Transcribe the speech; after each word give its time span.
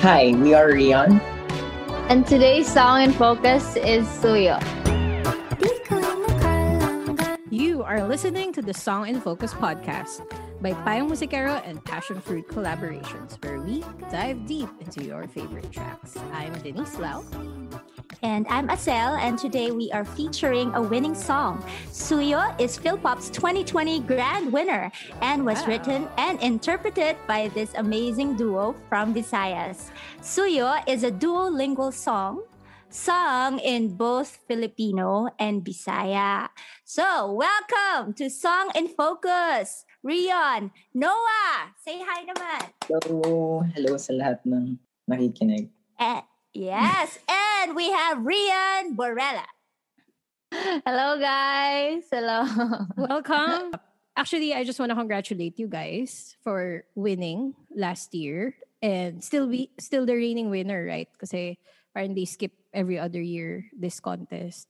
Hi, 0.00 0.32
we 0.36 0.54
are 0.54 0.68
Rion. 0.68 1.18
And 2.08 2.24
today's 2.24 2.72
song 2.72 3.02
in 3.02 3.12
focus 3.12 3.74
is 3.74 4.06
Suyo. 4.06 4.62
You 7.50 7.82
are 7.82 8.06
listening 8.06 8.52
to 8.52 8.62
the 8.62 8.72
Song 8.72 9.08
in 9.08 9.20
Focus 9.20 9.52
podcast 9.54 10.22
by 10.62 10.70
Payong 10.86 11.10
Musikero 11.10 11.60
and 11.66 11.84
Passion 11.84 12.20
Fruit 12.20 12.46
Collaborations, 12.46 13.44
where 13.44 13.60
we 13.60 13.82
dive 14.08 14.46
deep 14.46 14.68
into 14.78 15.02
your 15.02 15.26
favorite 15.26 15.72
tracks. 15.72 16.16
I'm 16.32 16.52
Denise 16.62 16.96
Lau. 17.00 17.24
And 18.22 18.50
I'm 18.50 18.66
Asel, 18.66 19.14
and 19.22 19.38
today 19.38 19.70
we 19.70 19.92
are 19.92 20.04
featuring 20.04 20.74
a 20.74 20.82
winning 20.82 21.14
song. 21.14 21.62
Suyo 21.94 22.50
is 22.58 22.74
Philpop's 22.74 23.30
2020 23.30 24.00
grand 24.10 24.52
winner 24.52 24.90
and 25.22 25.46
was 25.46 25.62
wow. 25.62 25.66
written 25.66 26.08
and 26.18 26.34
interpreted 26.42 27.14
by 27.28 27.46
this 27.54 27.70
amazing 27.78 28.34
duo 28.34 28.74
from 28.88 29.14
Visayas. 29.14 29.94
Suyo 30.18 30.82
is 30.90 31.04
a 31.04 31.14
duolingual 31.14 31.94
song 31.94 32.42
sung 32.90 33.60
in 33.60 33.94
both 33.94 34.42
Filipino 34.48 35.28
and 35.38 35.62
Bisaya. 35.62 36.50
So, 36.82 37.30
welcome 37.30 38.14
to 38.14 38.26
Song 38.30 38.74
in 38.74 38.88
Focus. 38.88 39.86
Rion, 40.02 40.74
Noah, 40.90 41.70
say 41.78 42.02
hi 42.02 42.26
naman. 42.26 42.66
Hello, 42.82 43.62
hello 43.78 43.94
sa 43.94 44.10
lahat 44.10 44.42
ng 44.42 44.74
nakikinig. 45.06 45.70
Eh, 46.02 46.22
Yes, 46.54 47.18
and 47.28 47.76
we 47.76 47.90
have 47.92 48.18
Rian 48.18 48.96
Borella. 48.96 49.46
Hello, 50.52 51.20
guys. 51.20 52.04
Hello. 52.10 52.48
Welcome. 52.96 53.76
Actually, 54.16 54.54
I 54.54 54.64
just 54.64 54.80
want 54.80 54.90
to 54.90 54.96
congratulate 54.96 55.58
you 55.58 55.68
guys 55.68 56.36
for 56.42 56.84
winning 56.96 57.54
last 57.70 58.14
year 58.14 58.56
and 58.82 59.22
still 59.22 59.46
be 59.46 59.70
still 59.78 60.06
the 60.06 60.14
reigning 60.16 60.50
winner, 60.50 60.84
right? 60.84 61.06
Because 61.12 61.30
parang 61.94 62.14
they 62.14 62.24
skip 62.24 62.52
every 62.72 62.98
other 62.98 63.20
year 63.20 63.68
this 63.76 64.00
contest. 64.00 64.66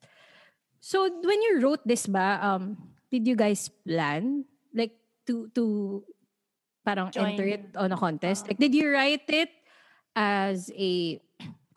So 0.81 1.09
when 1.09 1.41
you 1.43 1.61
wrote 1.63 1.87
this 1.87 2.07
ba, 2.07 2.39
um, 2.43 2.77
did 3.11 3.27
you 3.27 3.37
guys 3.37 3.71
plan 3.87 4.45
like 4.75 4.99
to 5.27 5.49
to 5.55 6.05
parang 6.85 7.11
Join. 7.11 7.33
enter 7.33 7.47
it 7.47 7.73
on 7.79 7.93
a 7.93 7.97
contest? 7.97 8.49
Like 8.49 8.59
did 8.59 8.75
you 8.75 8.91
write 8.91 9.25
it 9.29 9.51
as 10.15 10.71
a 10.77 11.21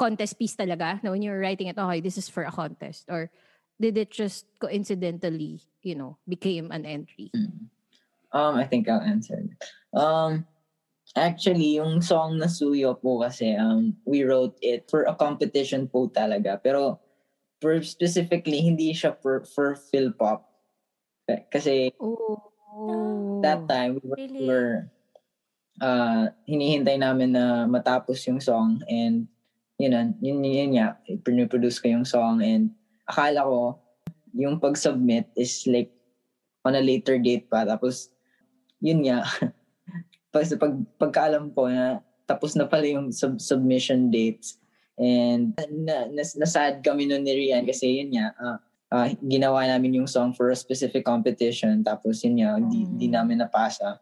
contest 0.02 0.42
piece 0.42 0.58
talaga 0.58 0.98
na 1.06 1.14
when 1.14 1.22
you 1.22 1.30
were 1.30 1.38
writing 1.38 1.70
it, 1.70 1.78
okay, 1.78 2.02
this 2.02 2.18
is 2.18 2.26
for 2.26 2.42
a 2.42 2.50
contest? 2.50 3.06
Or 3.06 3.30
did 3.78 4.02
it 4.02 4.10
just 4.10 4.50
coincidentally, 4.58 5.62
you 5.86 5.94
know, 5.94 6.18
became 6.26 6.74
an 6.74 6.90
entry? 6.90 7.30
Mm. 7.38 7.70
Um, 8.34 8.54
I 8.58 8.66
think 8.66 8.90
I'll 8.90 9.06
answer. 9.06 9.46
Um, 9.94 10.50
actually, 11.14 11.78
yung 11.78 12.02
song 12.02 12.42
na 12.42 12.50
Suyo 12.50 12.98
po 12.98 13.22
kasi, 13.22 13.54
um, 13.54 13.94
we 14.06 14.26
wrote 14.26 14.58
it 14.66 14.90
for 14.90 15.06
a 15.06 15.14
competition 15.14 15.86
po 15.86 16.10
talaga. 16.10 16.58
Pero, 16.58 16.98
for 17.62 17.78
specifically, 17.86 18.64
hindi 18.66 18.96
siya 18.96 19.14
for, 19.22 19.46
for 19.46 19.78
Phil 19.78 20.16
Pop. 20.18 20.50
Kasi, 21.52 21.94
oh. 22.02 23.40
that 23.44 23.68
time, 23.68 24.00
we 24.00 24.04
were, 24.10 24.18
really? 24.18 24.48
were 24.48 24.90
uh, 25.84 26.32
hinihintay 26.48 26.98
namin 27.00 27.36
na 27.36 27.68
matapos 27.68 28.24
yung 28.28 28.40
song 28.40 28.80
and 28.88 29.31
yun, 29.82 29.94
yun, 30.22 30.40
yun, 30.46 30.46
yun 30.46 30.72
nga, 30.78 30.88
pinoproduce 31.26 31.82
ko 31.82 31.90
yung 31.90 32.06
song 32.06 32.46
and 32.46 32.70
akala 33.10 33.42
ko 33.42 33.82
yung 34.38 34.62
pag-submit 34.62 35.28
is 35.36 35.66
like 35.68 35.92
on 36.64 36.78
a 36.78 36.84
later 36.84 37.20
date 37.20 37.50
pa. 37.50 37.66
Tapos, 37.68 38.14
yun 38.80 39.04
nga, 39.04 39.26
pag, 40.34 40.46
pag, 40.48 40.74
pagkaalam 41.02 41.52
ko 41.52 41.68
na 41.68 42.00
tapos 42.30 42.56
na 42.56 42.64
pala 42.64 42.88
yung 42.88 43.12
sub- 43.12 43.44
submission 43.44 44.08
dates 44.08 44.56
and 44.96 45.52
na, 45.84 46.08
na, 46.08 46.24
nasad 46.24 46.80
kami 46.80 47.04
nun 47.04 47.28
ni 47.28 47.36
Rian 47.36 47.68
kasi 47.68 48.00
yun 48.00 48.16
nga, 48.16 48.32
uh, 48.40 48.58
uh, 48.96 49.08
ginawa 49.28 49.68
namin 49.68 50.00
yung 50.00 50.08
song 50.08 50.32
for 50.32 50.48
a 50.48 50.56
specific 50.56 51.04
competition 51.04 51.84
tapos 51.84 52.24
yun 52.24 52.40
nga, 52.40 52.56
hindi, 52.56 53.12
mm. 53.12 53.12
namin 53.12 53.44
napasa. 53.44 54.00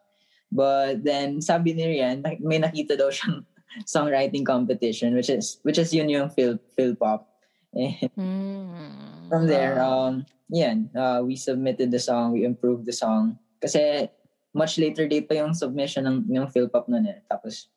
But 0.49 1.05
then, 1.05 1.41
sabi 1.41 1.73
ni 1.73 1.97
Rian, 1.97 2.21
may 2.41 2.61
nakita 2.61 2.97
daw 2.97 3.09
siyang 3.09 3.45
songwriting 3.85 4.45
competition, 4.45 5.13
which 5.13 5.29
is 5.29 5.59
which 5.63 5.77
is 5.77 5.93
yun 5.93 6.09
yung 6.09 6.29
Phil 6.29 6.57
Phil 6.75 6.95
Pop. 6.95 7.29
mm. 7.75 9.29
From 9.29 9.45
there, 9.45 9.77
um, 9.81 10.25
yeah, 10.49 10.73
uh, 10.97 11.21
we 11.21 11.37
submitted 11.37 11.91
the 11.91 12.01
song, 12.01 12.33
we 12.33 12.43
improved 12.43 12.85
the 12.85 12.95
song. 12.95 13.37
Kasi 13.61 14.09
much 14.53 14.81
later 14.81 15.05
date 15.05 15.29
pa 15.29 15.37
yung 15.37 15.53
submission 15.53 16.09
ng, 16.09 16.25
ng 16.25 16.49
Phil 16.49 16.65
Pop 16.65 16.89
nun 16.89 17.05
eh. 17.05 17.21
Tapos, 17.29 17.69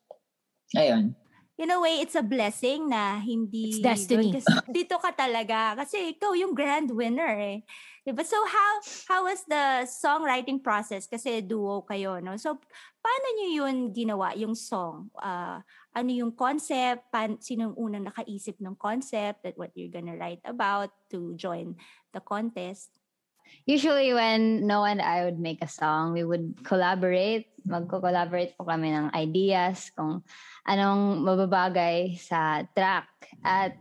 ayun. 0.73 1.13
In 1.53 1.69
a 1.69 1.77
way, 1.77 2.01
it's 2.01 2.17
a 2.17 2.25
blessing 2.25 2.89
na 2.89 3.21
hindi... 3.21 3.69
It's 3.69 3.77
destiny. 3.77 4.33
Kasi 4.33 4.49
dito 4.81 4.97
ka 4.97 5.13
talaga. 5.13 5.77
Kasi 5.77 6.17
ikaw 6.17 6.33
yung 6.33 6.57
grand 6.57 6.89
winner 6.89 7.37
eh. 7.37 7.61
Diba? 8.03 8.25
So 8.27 8.35
how 8.35 8.73
how 9.07 9.21
was 9.23 9.47
the 9.47 9.87
songwriting 9.87 10.59
process? 10.59 11.07
Kasi 11.07 11.39
duo 11.39 11.87
kayo, 11.87 12.19
no? 12.19 12.35
So 12.35 12.59
paano 12.99 13.27
niyo 13.39 13.63
yun 13.63 13.95
ginawa, 13.95 14.35
yung 14.35 14.59
song? 14.59 15.07
Uh, 15.15 15.63
ano 15.93 16.09
yung 16.09 16.33
concept, 16.33 17.09
pan, 17.13 17.37
sino 17.37 17.69
yung 17.71 17.77
unang 17.77 18.09
nakaisip 18.09 18.57
ng 18.57 18.75
concept 18.75 19.45
that 19.45 19.57
what 19.57 19.69
you're 19.77 19.93
gonna 19.93 20.17
write 20.17 20.41
about 20.43 20.89
to 21.13 21.37
join 21.37 21.77
the 22.11 22.21
contest? 22.21 22.89
Usually 23.65 24.11
when 24.13 24.65
Noah 24.65 24.97
and 24.97 25.01
I 25.01 25.23
would 25.23 25.39
make 25.39 25.61
a 25.61 25.69
song, 25.69 26.13
we 26.13 26.23
would 26.23 26.65
collaborate. 26.65 27.47
Magko-collaborate 27.63 28.57
po 28.57 28.65
kami 28.65 28.91
ng 28.91 29.13
ideas 29.15 29.93
kung 29.95 30.25
anong 30.67 31.23
mababagay 31.23 32.19
sa 32.19 32.65
track. 32.75 33.07
At 33.45 33.77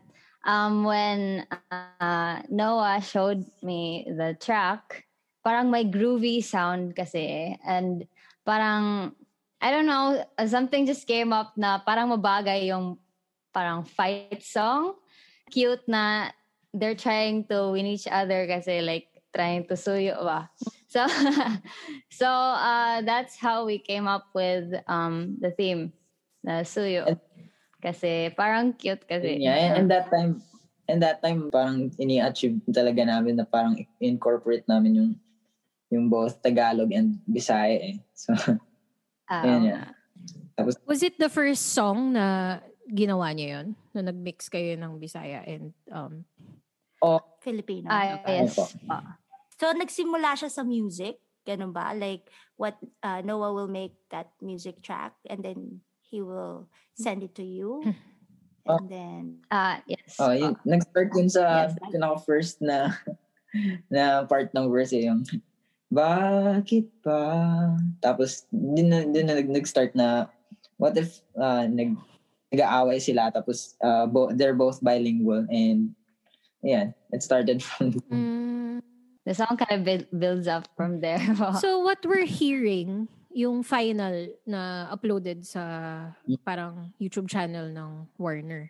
um, 0.46 0.84
when 0.84 1.48
uh, 1.72 2.42
Noah 2.46 3.00
showed 3.02 3.42
me 3.64 4.06
the 4.06 4.38
track, 4.38 5.08
parang 5.42 5.72
may 5.72 5.88
groovy 5.88 6.44
sound 6.44 6.94
kasi. 6.94 7.58
And 7.66 8.06
parang 8.46 9.14
I 9.62 9.70
don't 9.70 9.86
know, 9.86 10.26
something 10.42 10.90
just 10.90 11.06
came 11.06 11.30
up 11.30 11.54
na 11.54 11.78
parang 11.78 12.10
mabagay 12.10 12.66
yung 12.66 12.98
parang 13.54 13.86
fight 13.86 14.42
song. 14.42 14.98
Cute 15.54 15.86
na 15.86 16.34
they're 16.74 16.98
trying 16.98 17.46
to 17.46 17.70
win 17.70 17.86
each 17.86 18.10
other 18.10 18.50
kasi 18.50 18.82
like 18.82 19.06
trying 19.30 19.62
to 19.70 19.78
suyo 19.78 20.18
ba. 20.18 20.50
So 20.90 21.06
so 22.10 22.26
uh 22.26 23.06
that's 23.06 23.38
how 23.38 23.62
we 23.62 23.78
came 23.78 24.10
up 24.10 24.34
with 24.34 24.74
um 24.90 25.38
the 25.38 25.54
theme 25.54 25.94
na 26.42 26.66
suyo. 26.66 27.14
Kasi 27.78 28.34
parang 28.34 28.74
cute 28.74 29.06
kasi. 29.06 29.38
Yeah, 29.38 29.54
and, 29.54 29.86
and 29.86 29.88
that 29.94 30.10
time 30.10 30.42
and 30.90 30.98
that 31.06 31.22
time 31.22 31.54
parang 31.54 31.94
ini-achieve 32.02 32.66
talaga 32.66 33.06
namin 33.06 33.38
na 33.38 33.46
parang 33.46 33.78
incorporate 34.02 34.66
namin 34.66 34.98
yung 34.98 35.12
yung 35.94 36.10
both 36.10 36.42
Tagalog 36.42 36.90
and 36.90 37.22
Bisaya 37.30 37.78
eh. 37.78 37.96
So 38.18 38.34
Uh, 39.32 39.44
Ayan, 39.48 39.60
yeah. 39.65 39.88
Tapos, 40.53 40.76
Was 40.84 41.00
it 41.00 41.16
the 41.16 41.32
first 41.32 41.72
song 41.72 42.12
na 42.12 42.60
ginawa 42.84 43.32
niyo 43.32 43.48
yun? 43.56 43.66
Na 43.97 44.12
nag-mix 44.12 44.53
kayo 44.53 44.76
ng 44.76 45.00
Bisaya 45.00 45.41
and 45.48 45.72
um, 45.88 46.28
oh, 47.00 47.25
Filipino? 47.41 47.88
Ah, 47.88 48.21
yes. 48.28 48.60
Uh, 48.60 49.00
so, 49.56 49.72
nagsimula 49.72 50.37
siya 50.37 50.53
sa 50.53 50.60
music? 50.60 51.16
Ganun 51.48 51.72
ba? 51.72 51.97
Like, 51.97 52.28
what 52.60 52.76
uh, 53.00 53.25
Noah 53.25 53.56
will 53.56 53.72
make 53.72 53.97
that 54.12 54.28
music 54.44 54.84
track 54.84 55.16
and 55.25 55.41
then 55.41 55.81
he 56.04 56.21
will 56.21 56.69
send 56.92 57.25
it 57.25 57.32
to 57.41 57.47
you? 57.47 57.81
Oh. 58.62 58.78
and 58.78 58.87
then... 58.87 59.22
Ah, 59.50 59.81
uh, 59.82 59.91
yes. 59.91 60.21
Oh, 60.22 60.31
yun, 60.31 60.54
uh, 60.54 60.62
nag-start 60.62 61.10
yun 61.16 61.26
sa 61.26 61.66
yes, 61.66 61.75
pinaka-first 61.91 62.62
na 62.62 62.94
na 63.94 64.22
part 64.22 64.54
ng 64.54 64.71
verse 64.71 64.94
eh, 64.94 65.10
yung 65.10 65.26
bakit 65.92 66.88
pa? 67.04 67.20
Tapos, 68.00 68.48
din 68.48 68.88
na, 68.88 69.04
din 69.04 69.28
na 69.28 69.36
nag-start 69.36 69.92
na, 69.92 70.32
what 70.80 70.97
if 70.97 71.20
uh, 71.36 71.69
nag, 71.69 71.94
nag-aaway 72.53 73.00
sila 73.00 73.33
tapos 73.33 73.80
uh, 73.80 74.04
bo- 74.04 74.34
they're 74.36 74.56
both 74.56 74.84
bilingual 74.84 75.48
and 75.48 75.97
yeah, 76.60 76.92
it 77.10 77.24
started 77.24 77.65
from 77.65 77.97
mm, 78.12 78.77
the 79.24 79.33
song 79.33 79.56
kind 79.56 79.80
of 79.80 79.83
builds 80.12 80.47
up 80.47 80.68
from 80.77 81.00
there. 81.00 81.22
so 81.65 81.80
what 81.80 82.04
we're 82.04 82.28
hearing 82.28 83.09
yung 83.33 83.65
final 83.65 84.28
na 84.44 84.92
uploaded 84.92 85.48
sa 85.48 86.12
parang 86.44 86.92
YouTube 87.00 87.33
channel 87.33 87.72
ng 87.72 88.04
Warner. 88.21 88.68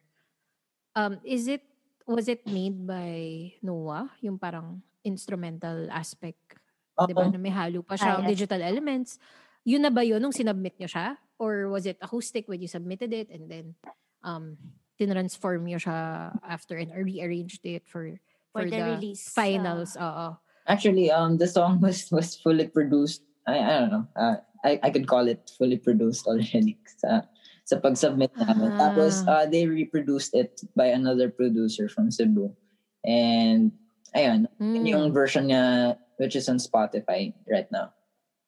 Um 0.94 1.18
is 1.26 1.50
it 1.50 1.66
was 2.06 2.30
it 2.30 2.46
made 2.46 2.86
by 2.86 3.50
Noah 3.58 4.14
yung 4.22 4.38
parang 4.38 4.78
instrumental 5.02 5.90
aspect. 5.90 6.61
Di 7.08 7.14
ba? 7.16 7.28
Na 7.28 7.40
may 7.40 7.52
halo 7.52 7.80
pa 7.82 7.96
siya, 7.96 8.20
yes. 8.20 8.28
digital 8.36 8.60
elements. 8.60 9.16
Yun 9.64 9.82
na 9.82 9.90
ba 9.90 10.02
yun 10.04 10.20
nung 10.20 10.34
sinubmit 10.34 10.76
nyo 10.76 10.88
siya? 10.90 11.16
Or 11.38 11.68
was 11.72 11.86
it 11.86 11.98
acoustic 12.02 12.46
when 12.46 12.60
you 12.60 12.68
submitted 12.68 13.10
it 13.10 13.30
and 13.30 13.50
then 13.50 13.66
um, 14.22 14.58
tinransform 15.00 15.64
nyo 15.66 15.78
siya 15.80 16.30
after 16.44 16.76
and 16.76 16.92
rearranged 16.92 17.64
it 17.64 17.88
for 17.88 18.18
for, 18.52 18.62
for 18.62 18.70
the, 18.70 18.76
the 18.76 18.84
release 18.98 19.32
finals? 19.32 19.96
Uh, 19.96 20.02
Oo. 20.02 20.28
Actually, 20.68 21.10
um, 21.10 21.38
the 21.38 21.48
song 21.48 21.80
was 21.82 22.06
was 22.14 22.38
fully 22.38 22.70
produced. 22.70 23.26
I, 23.48 23.58
I 23.58 23.72
don't 23.82 23.90
know. 23.90 24.06
Uh, 24.14 24.36
I, 24.62 24.78
I 24.78 24.88
could 24.94 25.10
call 25.10 25.26
it 25.26 25.50
fully 25.58 25.78
produced 25.78 26.26
already. 26.26 26.78
Uh, 27.02 27.18
sa 27.66 27.78
pag-submit 27.78 28.30
namin. 28.38 28.74
Ah. 28.74 28.90
Tapos, 28.90 29.26
uh, 29.26 29.46
they 29.46 29.66
reproduced 29.66 30.34
it 30.34 30.62
by 30.74 30.94
another 30.94 31.30
producer 31.30 31.90
from 31.90 32.10
Cebu. 32.10 32.50
And, 33.02 33.74
ayun, 34.14 34.46
yun 34.58 34.82
Mm. 34.82 34.86
yung 34.86 35.04
version 35.10 35.50
niya, 35.50 35.98
which 36.22 36.38
is 36.38 36.46
on 36.46 36.62
Spotify 36.62 37.34
right 37.50 37.66
now. 37.74 37.90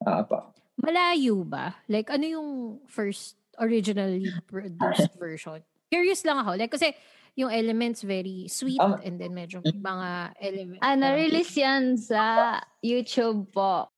Uh, 0.06 0.22
po. 0.22 0.54
Malayo 0.78 1.42
ba? 1.42 1.74
Like, 1.90 2.06
ano 2.14 2.22
yung 2.22 2.50
first 2.86 3.34
originally 3.58 4.30
produced 4.46 5.10
version? 5.18 5.58
Curious 5.90 6.22
lang 6.22 6.38
ako. 6.38 6.54
Like, 6.54 6.70
kasi 6.70 6.94
yung 7.34 7.50
elements 7.50 8.06
very 8.06 8.46
sweet 8.46 8.78
Um, 8.78 9.02
and 9.02 9.18
then 9.18 9.34
medyo 9.34 9.58
mga 9.58 10.38
elements. 10.38 10.82
Ah, 10.86 10.94
na-release 10.94 11.54
yan 11.58 11.98
sa 11.98 12.22
YouTube 12.78 13.50
po. 13.50 13.90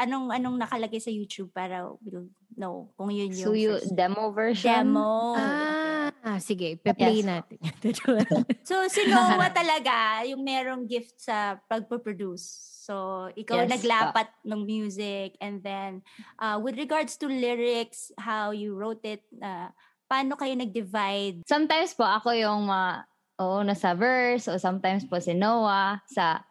Anong 0.00 0.32
anong 0.32 0.56
nakalagay 0.56 1.00
sa 1.02 1.12
YouTube 1.12 1.52
para 1.52 1.92
we'll 2.00 2.32
know 2.56 2.88
kung 2.96 3.12
yun 3.12 3.34
yung 3.36 3.52
Suyo 3.52 3.70
first 3.76 3.92
demo 3.92 4.32
version. 4.32 4.96
demo. 4.96 5.36
Ah, 5.36 6.08
sige. 6.36 6.76
Pe-play 6.76 7.24
Yes. 7.24 7.24
natin. 7.24 7.58
So, 8.68 8.84
si 8.92 9.08
Noah 9.08 9.48
talaga, 9.48 10.20
yung 10.28 10.44
merong 10.44 10.84
gift 10.84 11.16
sa 11.16 11.56
pagpo-produce. 11.72 12.44
So, 12.84 13.28
ikaw 13.32 13.64
Yes, 13.64 13.80
naglapat 13.80 14.28
ng 14.44 14.60
music 14.64 15.40
and 15.40 15.64
then 15.64 16.04
uh, 16.36 16.60
with 16.60 16.76
regards 16.76 17.16
to 17.20 17.28
lyrics, 17.28 18.12
how 18.20 18.52
you 18.52 18.76
wrote 18.76 19.00
it, 19.08 19.24
uh, 19.40 19.72
paano 20.08 20.36
kayo 20.36 20.52
nag-divide? 20.56 21.44
Sometimes 21.48 21.92
po 21.96 22.04
ako 22.04 22.32
yung 22.36 22.68
ma 22.68 23.04
oo, 23.40 23.60
nasa 23.64 23.92
verse 23.96 24.48
o 24.48 24.56
sometimes 24.60 25.04
po 25.08 25.20
si 25.20 25.32
Noah 25.36 26.00
sa 26.12 26.44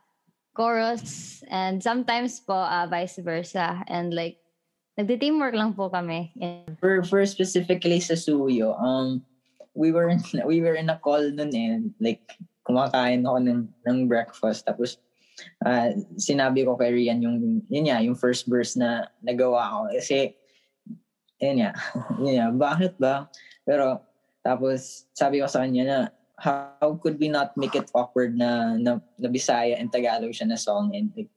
chorus 0.57 1.41
and 1.53 1.81
sometimes 1.85 2.41
po 2.41 2.57
ah, 2.57 2.89
vice 2.89 3.21
versa 3.21 3.85
and 3.85 4.13
like 4.13 4.41
nagti-teamwork 4.97 5.53
lang 5.53 5.77
po 5.77 5.89
kami. 5.93 6.33
And 6.41 6.73
For, 6.81 7.05
for 7.05 7.21
specifically 7.29 8.01
sa 8.01 8.17
Suyo, 8.17 8.73
um, 8.77 9.21
we 9.77 9.93
were 9.93 10.09
in, 10.09 10.19
we 10.49 10.59
were 10.59 10.73
in 10.73 10.89
a 10.89 10.97
call 10.97 11.21
nun 11.21 11.53
eh. 11.53 11.77
Like, 12.01 12.25
kumakain 12.65 13.23
ako 13.23 13.37
ng, 13.45 13.61
ng 13.85 13.99
breakfast. 14.09 14.65
Tapos, 14.65 14.97
ah, 15.63 15.93
sinabi 16.17 16.65
ko 16.65 16.73
kay 16.75 16.91
Rian 16.91 17.21
yung, 17.21 17.61
yun 17.69 17.85
nga, 17.87 18.01
yung 18.01 18.17
first 18.17 18.49
verse 18.49 18.73
na 18.75 19.07
nagawa 19.21 19.69
ko. 19.69 19.79
Kasi, 19.93 20.33
yun 21.37 21.61
nga, 21.61 21.71
yun 22.25 22.33
nga, 22.41 22.47
bakit 22.51 22.97
ba? 22.97 23.29
Pero, 23.63 24.01
tapos, 24.41 25.05
sabi 25.13 25.39
ko 25.39 25.45
sa 25.45 25.63
kanya 25.63 25.85
na, 25.85 25.99
how 26.37 26.93
could 27.01 27.17
we 27.17 27.29
not 27.29 27.57
make 27.57 27.73
it 27.73 27.89
awkward 27.97 28.37
na, 28.37 28.77
na, 28.77 29.01
na 29.17 29.29
Bisaya 29.29 29.77
and 29.77 29.93
Tagalog 29.93 30.33
siya 30.33 30.49
na 30.49 30.59
song? 30.59 30.91
And, 30.91 31.13
like, 31.15 31.31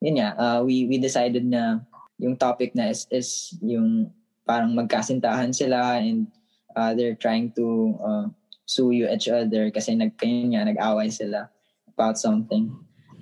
yun 0.00 0.18
nga, 0.18 0.34
uh, 0.36 0.60
we, 0.64 0.88
we 0.88 0.96
decided 0.98 1.44
na 1.44 1.84
yung 2.18 2.36
topic 2.36 2.74
na 2.74 2.92
is, 2.92 3.08
is 3.10 3.56
yung 3.64 4.12
parang 4.44 4.76
magkasintahan 4.76 5.50
sila 5.50 5.98
and 5.98 6.28
uh, 6.76 6.92
they're 6.94 7.18
trying 7.18 7.50
to 7.54 7.66
uh, 8.02 8.26
sue 8.66 8.92
you 8.92 9.06
each 9.08 9.30
other 9.30 9.70
kasi 9.70 9.94
nag, 9.94 10.18
nga, 10.18 10.66
nag-away 10.66 11.10
sila 11.10 11.48
about 11.88 12.18
something. 12.18 12.74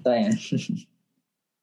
So, 0.03 0.11
ayan. 0.11 0.35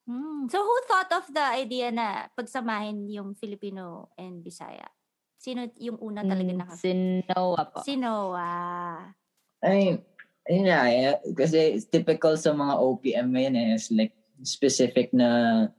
Hmm. 0.10 0.50
So, 0.50 0.66
who 0.66 0.74
thought 0.90 1.14
of 1.14 1.30
the 1.30 1.46
idea 1.54 1.94
na 1.94 2.34
pagsamahin 2.34 3.06
yung 3.14 3.38
Filipino 3.38 4.10
and 4.18 4.42
Bisaya? 4.42 4.90
Sino 5.38 5.70
yung 5.78 6.02
una 6.02 6.26
talaga 6.26 6.50
mm, 6.50 6.58
naka... 6.58 6.74
si 6.82 7.22
Noah 7.30 7.66
po. 7.70 7.80
Si 7.86 7.94
Noah. 7.94 9.14
Ay, 9.62 10.02
yun 10.50 10.66
nga, 10.66 10.90
eh, 10.90 11.14
kasi 11.38 11.78
it's 11.78 11.86
typical 11.86 12.34
sa 12.42 12.58
mga 12.58 12.74
OPM 12.82 13.28
ngayon 13.38 13.54
eh, 13.54 13.78
is 13.78 13.94
like 13.94 14.18
specific 14.42 15.14
na 15.14 15.70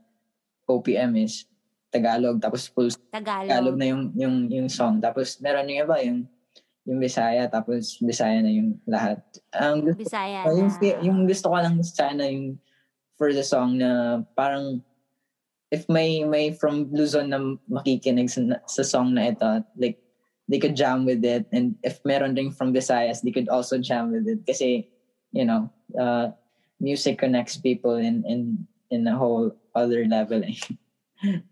OPM 0.71 1.19
is 1.19 1.50
Tagalog, 1.91 2.39
tapos 2.39 2.71
full 2.71 2.91
Tagalog. 3.11 3.51
Tagalog 3.51 3.77
na 3.77 3.87
yung, 3.91 4.03
yung, 4.15 4.37
yung 4.51 4.69
song. 4.71 5.03
Tapos 5.03 5.39
meron 5.43 5.67
yung 5.67 5.81
iba, 5.85 5.97
yung, 6.07 6.21
yung 6.87 6.99
Bisaya, 7.03 7.51
tapos 7.51 7.99
Bisaya 7.99 8.39
na 8.41 8.51
yung 8.51 8.79
lahat. 8.87 9.21
Ang 9.53 9.91
gusto 9.91 10.01
Bisaya 10.07 10.47
Oh, 10.47 10.55
yung, 10.55 10.71
na. 10.71 11.03
yung 11.03 11.19
gusto 11.27 11.51
ko 11.51 11.57
lang 11.59 11.77
sana 11.83 12.25
yung 12.31 12.57
for 13.19 13.35
the 13.37 13.45
song 13.45 13.77
na 13.77 14.23
parang 14.33 14.81
if 15.71 15.85
may 15.93 16.25
may 16.25 16.51
from 16.57 16.89
Luzon 16.91 17.31
na 17.31 17.39
makikinig 17.69 18.33
sa, 18.33 18.43
sa 18.65 18.83
song 18.83 19.13
na 19.15 19.29
ito, 19.31 19.61
like 19.77 20.01
they 20.49 20.59
could 20.59 20.75
jam 20.75 21.05
with 21.05 21.23
it 21.23 21.47
and 21.53 21.77
if 21.85 22.01
meron 22.03 22.35
rin 22.35 22.51
from 22.51 22.73
Visayas, 22.73 23.21
they 23.21 23.31
could 23.31 23.47
also 23.53 23.77
jam 23.79 24.11
with 24.11 24.27
it 24.27 24.41
kasi 24.49 24.89
you 25.31 25.45
know, 25.45 25.71
uh, 25.95 26.33
music 26.81 27.19
connects 27.21 27.61
people 27.61 27.95
in 27.95 28.25
in 28.27 28.67
in 28.91 29.07
a 29.07 29.15
whole 29.15 29.53
other 29.77 30.03
level. 30.09 30.43
eh. 30.43 30.57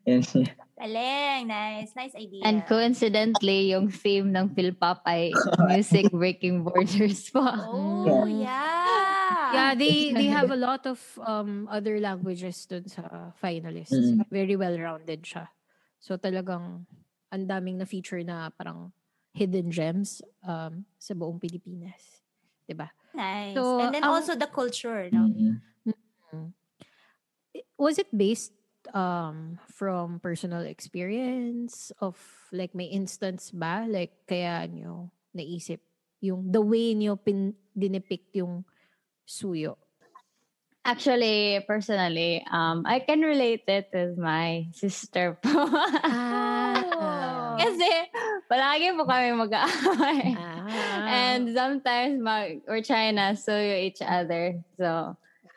and, 0.06 0.24
Galing. 0.78 1.50
Nice. 1.50 1.90
Nice 1.96 2.14
idea. 2.14 2.42
And 2.46 2.62
coincidentally, 2.66 3.74
yung 3.74 3.90
theme 3.90 4.30
ng 4.30 4.54
Philpop 4.54 5.02
ay 5.04 5.34
Music 5.70 6.06
Breaking 6.14 6.62
Borders 6.62 7.26
po. 7.34 7.42
Oh, 7.42 8.24
yeah. 8.30 9.50
yeah, 9.52 9.70
they 9.74 10.14
they 10.14 10.30
have 10.30 10.54
a 10.54 10.58
lot 10.58 10.86
of 10.86 11.02
um 11.26 11.66
other 11.66 11.98
languages 11.98 12.62
dun 12.70 12.86
sa 12.86 13.34
finalists. 13.42 14.14
Mm. 14.14 14.22
Very 14.30 14.54
well-rounded 14.54 15.26
siya. 15.26 15.50
So 15.98 16.14
talagang 16.14 16.86
ang 17.28 17.44
daming 17.44 17.82
na 17.82 17.86
feature 17.86 18.22
na 18.22 18.54
parang 18.54 18.94
hidden 19.34 19.74
gems 19.74 20.22
um 20.46 20.86
sa 20.96 21.12
buong 21.18 21.42
Pilipinas. 21.42 22.22
'Di 22.70 22.78
ba? 22.78 22.94
Nice. 23.18 23.58
So, 23.58 23.82
and 23.82 23.98
then 23.98 24.06
ang- 24.06 24.14
also 24.14 24.38
the 24.38 24.46
culture, 24.46 25.10
no? 25.10 25.26
Mm-mm. 25.26 25.58
was 27.78 27.98
it 27.98 28.10
based 28.10 28.57
um 28.94 29.58
from 29.68 30.20
personal 30.20 30.64
experience 30.64 31.92
of 32.00 32.16
like 32.52 32.74
may 32.74 32.88
instance 32.88 33.50
ba 33.52 33.84
like 33.88 34.12
kaya 34.24 34.64
nyo 34.68 35.10
naisip 35.36 35.80
yung 36.18 36.50
the 36.50 36.60
way 36.60 36.94
nyo 36.94 37.14
pin 37.16 37.54
dinipict 37.76 38.32
yung 38.34 38.64
suyo 39.28 39.76
Actually, 40.88 41.60
personally, 41.68 42.40
um, 42.50 42.80
I 42.88 43.04
can 43.04 43.20
relate 43.20 43.68
it 43.68 43.92
with 43.92 44.16
my 44.16 44.72
sister 44.72 45.36
po. 45.36 45.68
Ah. 46.00 46.80
Kasi 47.60 48.08
palagi 48.48 48.96
po 48.96 49.04
kami 49.04 49.36
mag-aaway. 49.36 50.32
Ah. 50.32 50.64
And 51.04 51.52
sometimes 51.52 52.16
mag, 52.16 52.64
we're 52.64 52.80
trying 52.80 53.20
to 53.20 53.36
suyo 53.36 53.76
each 53.76 54.00
other. 54.00 54.64
So, 54.80 55.12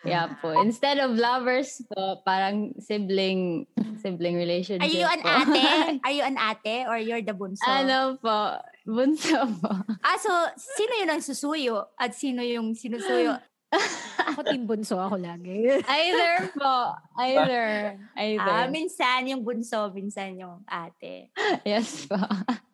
yeah 0.05 0.27
po. 0.41 0.57
Instead 0.61 0.97
of 0.97 1.13
lovers 1.13 1.81
po, 1.93 2.21
parang 2.25 2.73
sibling 2.81 3.65
sibling 4.01 4.35
relationship 4.35 4.81
Are 4.81 4.91
you 4.91 5.05
an 5.05 5.21
po. 5.21 5.29
ate? 5.29 5.65
Are 6.05 6.13
you 6.13 6.23
an 6.25 6.37
ate 6.37 6.89
or 6.89 6.97
you're 6.97 7.21
the 7.21 7.37
bunso? 7.37 7.65
ano 7.65 8.17
po? 8.17 8.57
Bunso 8.85 9.45
po. 9.61 9.71
Ah, 10.01 10.17
so, 10.17 10.31
sino 10.57 10.97
yun 10.97 11.09
ang 11.13 11.21
susuyo? 11.21 11.93
At 12.01 12.17
sino 12.17 12.41
yung 12.41 12.73
sinusuyo? 12.73 13.37
ako 14.27 14.39
team 14.51 14.67
bunso 14.67 14.99
ako 14.99 15.15
lagi 15.15 15.79
Either 15.87 16.51
po. 16.59 16.91
Either. 17.23 17.95
Either. 18.19 18.51
Ah, 18.51 18.67
minsan 18.67 19.23
yung 19.31 19.47
bunso, 19.47 19.87
minsan 19.95 20.35
yung 20.35 20.59
ate. 20.67 21.31
yes 21.67 22.03
po. 22.03 22.19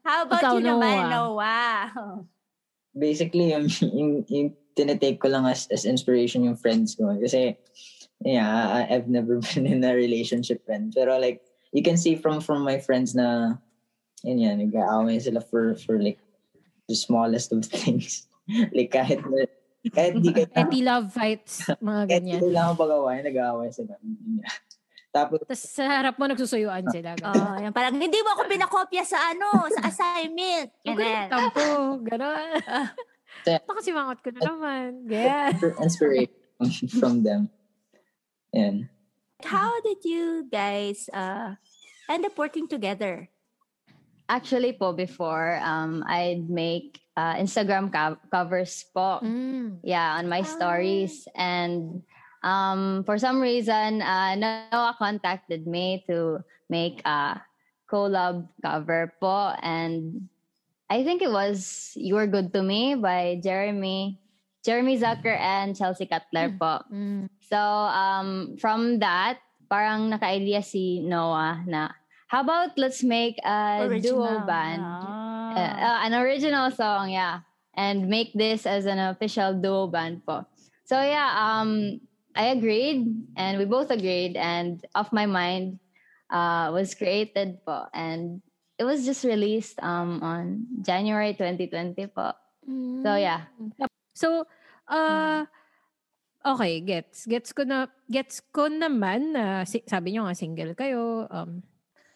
How 0.01 0.25
about 0.25 0.42
Ikaw, 0.42 0.54
you 0.58 0.63
naman, 0.66 1.12
Noah? 1.12 1.94
Basically 2.98 3.54
yung, 3.54 3.70
yung, 3.98 4.12
yung 4.27 4.50
tinetake 4.75 5.20
ko 5.22 5.30
lang 5.30 5.46
as, 5.46 5.68
as 5.70 5.86
inspiration 5.86 6.44
yung 6.44 6.58
friends 6.58 6.96
ko. 6.96 7.13
Kasi, 7.18 7.56
yeah, 8.25 8.88
I've 8.89 9.08
never 9.08 9.39
been 9.54 9.66
in 9.66 9.84
a 9.84 9.94
relationship 9.94 10.66
then. 10.66 10.92
Pero 10.94 11.18
like, 11.18 11.42
you 11.72 11.84
can 11.84 11.98
see 11.98 12.16
from 12.16 12.42
from 12.42 12.63
my 12.63 12.80
friends 12.80 13.13
na, 13.13 13.58
yun 14.24 14.39
yan, 14.39 14.58
nag-aaway 14.60 15.22
sila 15.22 15.42
for, 15.42 15.75
for 15.75 16.01
like, 16.01 16.20
the 16.88 16.96
smallest 16.96 17.51
of 17.51 17.66
things. 17.70 18.25
like, 18.74 18.92
kahit, 18.92 19.22
kahit 19.94 20.20
di 20.20 20.32
ka, 20.34 20.44
petty 20.51 20.84
love 20.84 21.12
fights 21.13 21.63
mga 21.80 22.01
kahit 22.08 22.24
di 22.24 22.32
ganyan 22.32 22.42
kailangan 22.44 22.75
pag-away, 22.75 23.18
nag-aaway 23.24 23.70
sila. 23.72 23.94
Tapos, 25.12 25.40
tapos 25.48 25.62
sa 25.66 25.84
harap 25.88 26.20
mo 26.20 26.28
nagsusuyuan 26.28 26.86
sila 26.92 27.16
Oh, 27.24 27.56
yan, 27.58 27.72
parang 27.72 27.96
hindi 27.96 28.20
mo 28.22 28.36
ako 28.36 28.46
pinakopya 28.46 29.04
sa 29.08 29.34
ano, 29.34 29.66
sa 29.72 29.90
assignment. 29.90 30.70
Ganun. 30.84 31.26
tampo 31.32 31.68
gano'n 32.04 32.60
Ito 33.48 33.72
kasi 33.72 33.90
mangot 33.96 34.20
ko 34.22 34.30
na 34.36 34.42
naman 34.44 35.08
yeah. 35.08 35.56
inspiration 35.80 36.88
from 37.00 37.24
them. 37.24 37.48
Yan. 38.52 38.90
How 39.46 39.80
did 39.86 40.02
you 40.02 40.50
guys 40.50 41.10
uh, 41.14 41.56
end 42.10 42.26
up 42.26 42.36
working 42.38 42.68
together? 42.68 43.30
Actually 44.28 44.74
po, 44.74 44.92
before, 44.92 45.62
um, 45.64 46.04
I'd 46.04 46.50
make 46.50 47.00
uh, 47.16 47.36
Instagram 47.40 47.94
co- 47.94 48.20
covers 48.28 48.84
po. 48.92 49.24
Mm. 49.24 49.80
Yeah, 49.84 50.20
on 50.20 50.28
my 50.28 50.42
stories. 50.44 51.28
And 51.36 52.04
um, 52.44 53.03
for 53.03 53.17
some 53.17 53.41
reason, 53.41 54.01
uh, 54.01 54.36
Noah 54.36 54.96
contacted 54.98 55.67
me 55.67 56.03
to 56.08 56.44
make 56.70 57.01
a 57.06 57.41
collab 57.89 58.48
cover 58.62 59.13
po. 59.20 59.56
And 59.62 60.29
I 60.89 61.03
think 61.03 61.22
it 61.22 61.32
was 61.32 61.91
You're 61.96 62.27
Good 62.27 62.53
to 62.53 62.63
Me 62.63 62.96
by 62.96 63.39
Jeremy, 63.44 64.20
Jeremy 64.65 64.98
Zucker 65.00 65.38
and 65.38 65.75
Chelsea 65.75 66.06
Cutler 66.06 66.56
po. 66.58 66.84
Mm. 66.91 67.29
So, 67.48 67.58
um, 67.58 68.58
from 68.60 69.00
that, 69.00 69.39
parang 69.70 70.10
naka-idea 70.10 70.63
si 70.63 71.00
Noah 71.00 71.63
na, 71.67 71.91
how 72.27 72.41
about 72.41 72.75
let's 72.77 73.03
make 73.03 73.39
a 73.44 73.88
duo 74.03 74.44
band? 74.44 74.84
Ah. 74.84 75.27
uh, 75.58 75.98
an 76.06 76.13
original 76.13 76.72
song, 76.72 77.10
yeah. 77.12 77.41
And 77.77 78.10
make 78.10 78.34
this 78.34 78.65
as 78.65 78.86
an 78.86 78.98
official 78.98 79.53
duo 79.53 79.88
band 79.88 80.25
po. 80.25 80.46
So 80.86 80.98
yeah, 80.98 81.36
um, 81.36 82.01
I 82.38 82.53
agreed 82.53 83.10
and 83.34 83.58
we 83.58 83.65
both 83.65 83.89
agreed 83.89 84.38
and 84.38 84.86
Off 84.94 85.10
My 85.10 85.25
Mind 85.25 85.82
uh, 86.29 86.70
was 86.70 86.94
created 86.94 87.65
po 87.65 87.89
and 87.98 88.46
it 88.77 88.86
was 88.86 89.01
just 89.01 89.25
released 89.25 89.82
um, 89.82 90.22
on 90.22 90.70
January 90.86 91.34
2020 91.34 91.98
po. 92.13 92.38
So 93.01 93.17
yeah. 93.17 93.50
So, 94.13 94.46
uh, 94.86 95.46
okay, 96.46 96.82
gets. 96.82 97.25
Gets 97.25 97.53
ko 97.58 97.65
na, 97.65 97.89
gets 98.06 98.41
ko 98.53 98.70
naman 98.70 99.34
na, 99.34 99.65
si- 99.65 99.86
sabi 99.89 100.13
nyo 100.13 100.29
nga 100.29 100.38
single 100.38 100.77
kayo. 100.77 101.25
Um, 101.34 101.65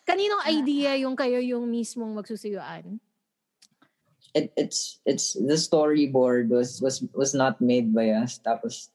kaninong 0.06 0.46
idea 0.46 0.98
yung 1.02 1.18
kayo 1.18 1.42
yung 1.42 1.66
mismong 1.66 2.14
magsusuyuan? 2.14 3.02
It, 4.32 4.54
it's 4.56 5.04
it's 5.04 5.36
the 5.36 5.60
storyboard 5.60 6.56
was 6.56 6.80
was 6.80 7.04
was 7.12 7.36
not 7.36 7.60
made 7.60 7.92
by 7.92 8.16
us. 8.16 8.40
Tapos 8.40 8.88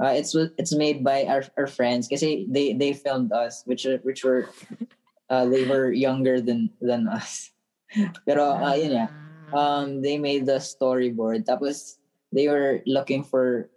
uh, 0.00 0.14
it's 0.14 0.34
it's 0.58 0.74
made 0.74 1.04
by 1.04 1.24
our 1.26 1.44
our 1.58 1.66
friends 1.66 2.08
kasi 2.08 2.46
they 2.50 2.72
they 2.74 2.92
filmed 2.92 3.32
us 3.32 3.62
which 3.66 3.86
which 4.02 4.24
were 4.24 4.48
uh, 5.30 5.44
they 5.46 5.64
were 5.66 5.92
younger 5.92 6.40
than 6.40 6.70
than 6.80 7.06
us. 7.08 7.50
Pero 8.26 8.58
uh, 8.58 8.74
yun 8.74 8.92
yeah. 9.06 9.10
Um 9.54 10.02
they 10.02 10.18
made 10.18 10.46
the 10.46 10.58
storyboard 10.58 11.46
tapos 11.46 12.02
they 12.34 12.50
were 12.50 12.82
looking 12.86 13.22
for 13.22 13.70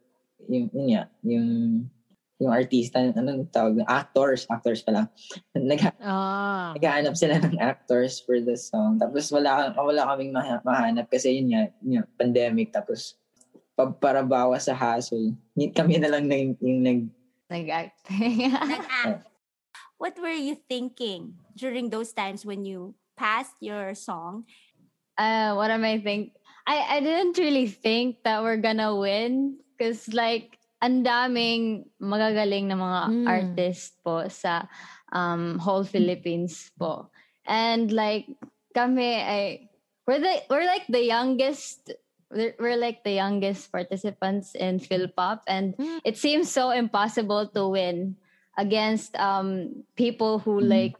yung 0.50 0.71
yun 0.74 0.88
yeah, 0.89 1.07
yung 1.21 1.47
yung 2.38 2.53
artista, 2.53 3.01
anong 3.01 3.50
tawag? 3.50 3.81
Actors, 3.89 4.45
actors 4.45 4.86
pala. 4.86 5.09
Nag, 5.57 5.81
Ah. 5.97 6.69
naghahanap 6.77 7.17
sila 7.17 7.41
ng 7.41 7.57
actors 7.57 8.21
for 8.21 8.38
the 8.38 8.53
song. 8.53 9.01
Tapos 9.01 9.33
wala 9.33 9.74
wala 9.74 10.05
kaming 10.13 10.29
maha- 10.29 10.62
mahanap 10.62 11.09
kasi 11.09 11.41
yun 11.41 11.50
nga, 11.50 11.62
yun, 11.81 12.05
pandemic. 12.13 12.69
Tapos 12.69 13.16
para 13.77 14.25
bawas 14.25 14.65
sa 14.65 14.74
hassle, 14.74 15.38
kami 15.53 16.01
na 16.01 16.10
lang 16.10 16.25
na 16.25 16.36
yung, 16.36 16.53
yung 16.60 16.81
nag 16.81 17.00
Nag-acting. 17.48 18.51
Nag-act. 18.51 19.24
What 20.01 20.19
were 20.19 20.36
you 20.36 20.60
thinking 20.67 21.39
during 21.55 21.89
those 21.89 22.12
times 22.12 22.46
when 22.46 22.65
you 22.65 22.93
passed 23.15 23.55
your 23.62 23.96
song? 23.96 24.43
uh, 25.17 25.57
what 25.57 25.72
am 25.72 25.81
I 25.84 25.98
think? 25.98 26.34
I, 26.67 26.98
I 26.98 27.00
didn't 27.00 27.38
really 27.38 27.65
think 27.67 28.22
that 28.24 28.43
we're 28.43 28.62
gonna 28.62 28.93
win 28.96 29.57
because 29.74 30.05
like 30.13 30.60
ang 30.84 31.01
daming 31.01 31.89
magagaling 31.98 32.69
na 32.69 32.77
mga 32.77 33.01
Mm. 33.10 33.25
artist 33.25 33.98
po 34.05 34.27
sa 34.29 34.69
um, 35.10 35.57
whole 35.57 35.81
Philippines 35.88 36.69
po. 36.77 37.10
And 37.48 37.89
like 37.89 38.29
kami 38.75 39.10
ay 39.17 39.43
we're 40.05 40.22
the 40.22 40.43
we're 40.51 40.67
like 40.69 40.86
the 40.86 41.01
youngest 41.01 41.89
we're, 42.31 42.75
like 42.77 43.03
the 43.03 43.15
youngest 43.15 43.72
participants 43.72 44.55
in 44.55 44.79
Philpop 44.79 45.41
and 45.48 45.75
Mm. 45.77 46.00
it 46.03 46.17
seems 46.17 46.51
so 46.51 46.72
impossible 46.72 47.48
to 47.55 47.67
win 47.72 48.15
against 48.57 49.15
um 49.15 49.84
people 49.96 50.39
who 50.39 50.60
Mm. 50.60 50.67
like 50.69 50.98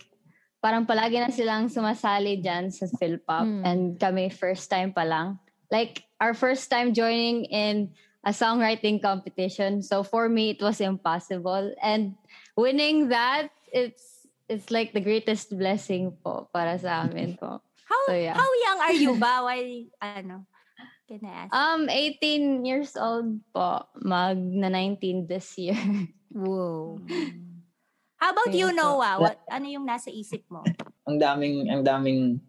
parang 0.64 0.88
palagi 0.88 1.20
na 1.20 1.30
silang 1.30 1.68
sumasali 1.68 2.40
dyan 2.40 2.72
sa 2.72 2.88
Philpop 2.98 3.44
Mm. 3.46 3.64
and 3.66 3.82
kami 4.00 4.30
first 4.32 4.70
time 4.72 4.96
pa 4.96 5.04
lang. 5.04 5.40
Like 5.68 6.08
our 6.24 6.34
first 6.34 6.72
time 6.72 6.96
joining 6.96 7.46
in 7.52 7.92
a 8.24 8.32
songwriting 8.32 9.00
competition. 9.04 9.84
So 9.84 10.02
for 10.04 10.28
me 10.32 10.56
it 10.56 10.62
was 10.64 10.80
impossible 10.80 11.76
and 11.84 12.16
winning 12.56 13.12
that 13.12 13.52
it's 13.72 14.16
it's 14.48 14.72
like 14.72 14.96
the 14.96 15.04
greatest 15.04 15.52
blessing 15.52 16.16
po 16.24 16.48
para 16.56 16.80
sa 16.80 17.04
amin 17.04 17.36
po. 17.36 17.60
How 17.88 18.00
So, 18.08 18.16
yeah. 18.16 18.36
how 18.36 18.48
young 18.64 18.80
are 18.80 18.96
you 18.96 19.12
ba? 19.24 19.44
Why, 19.44 19.88
ano, 20.00 20.48
can 21.08 21.24
I 21.24 21.48
ask? 21.48 21.52
Um 21.56 21.90
18 21.90 22.68
years 22.68 22.94
old 23.00 23.40
po, 23.56 23.88
mag 24.04 24.38
na 24.38 24.68
19 24.70 25.26
this 25.28 25.56
year. 25.58 25.80
Wow. 26.28 27.00
How 28.20 28.36
about 28.36 28.52
you. 28.52 28.76
Noah? 28.76 29.16
What, 29.18 29.40
ano 29.48 29.66
yung 29.72 29.88
nasa 29.88 30.12
isip 30.12 30.44
mo? 30.52 30.62
ang 31.08 31.18
daming 31.18 31.72
ang 31.72 31.82
daming 31.88 32.44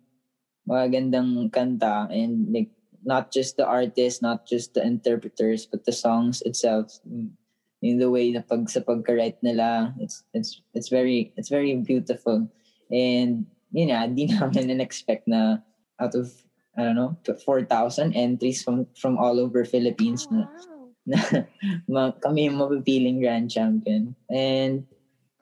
magagandang 0.67 1.49
kanta 1.55 2.11
and 2.11 2.51
like 2.51 2.75
not 3.07 3.31
just 3.31 3.57
the 3.57 3.65
artists, 3.65 4.21
not 4.21 4.45
just 4.45 4.75
the 4.75 4.83
interpreters, 4.83 5.65
but 5.65 5.87
the 5.87 5.95
songs 5.95 6.43
itself. 6.43 6.99
In, 7.07 7.33
in 7.81 7.97
the 8.03 8.11
way 8.11 8.35
na 8.35 8.43
pag 8.43 8.67
sa 8.69 8.83
pagka-write 8.83 9.39
nila, 9.41 9.95
it's 10.03 10.27
it's 10.35 10.61
it's 10.75 10.91
very 10.91 11.33
it's 11.39 11.49
very 11.49 11.73
beautiful. 11.79 12.51
And 12.91 13.47
yun 13.71 13.95
nga, 13.95 14.11
di 14.11 14.27
namin 14.35 14.83
na-expect 14.83 15.31
na 15.31 15.63
out 16.03 16.19
of 16.19 16.35
I 16.79 16.87
don't 16.87 16.95
know, 16.95 17.19
4,000 17.27 18.15
entries 18.15 18.63
from 18.63 18.87
from 18.95 19.19
all 19.19 19.43
over 19.43 19.67
Philippines 19.67 20.31
na, 20.31 20.47
na 21.03 21.19
ma, 21.91 22.15
kami 22.15 22.47
yung 22.47 22.63
mapipiling 22.63 23.19
grand 23.19 23.51
champion. 23.51 24.15
And 24.31 24.87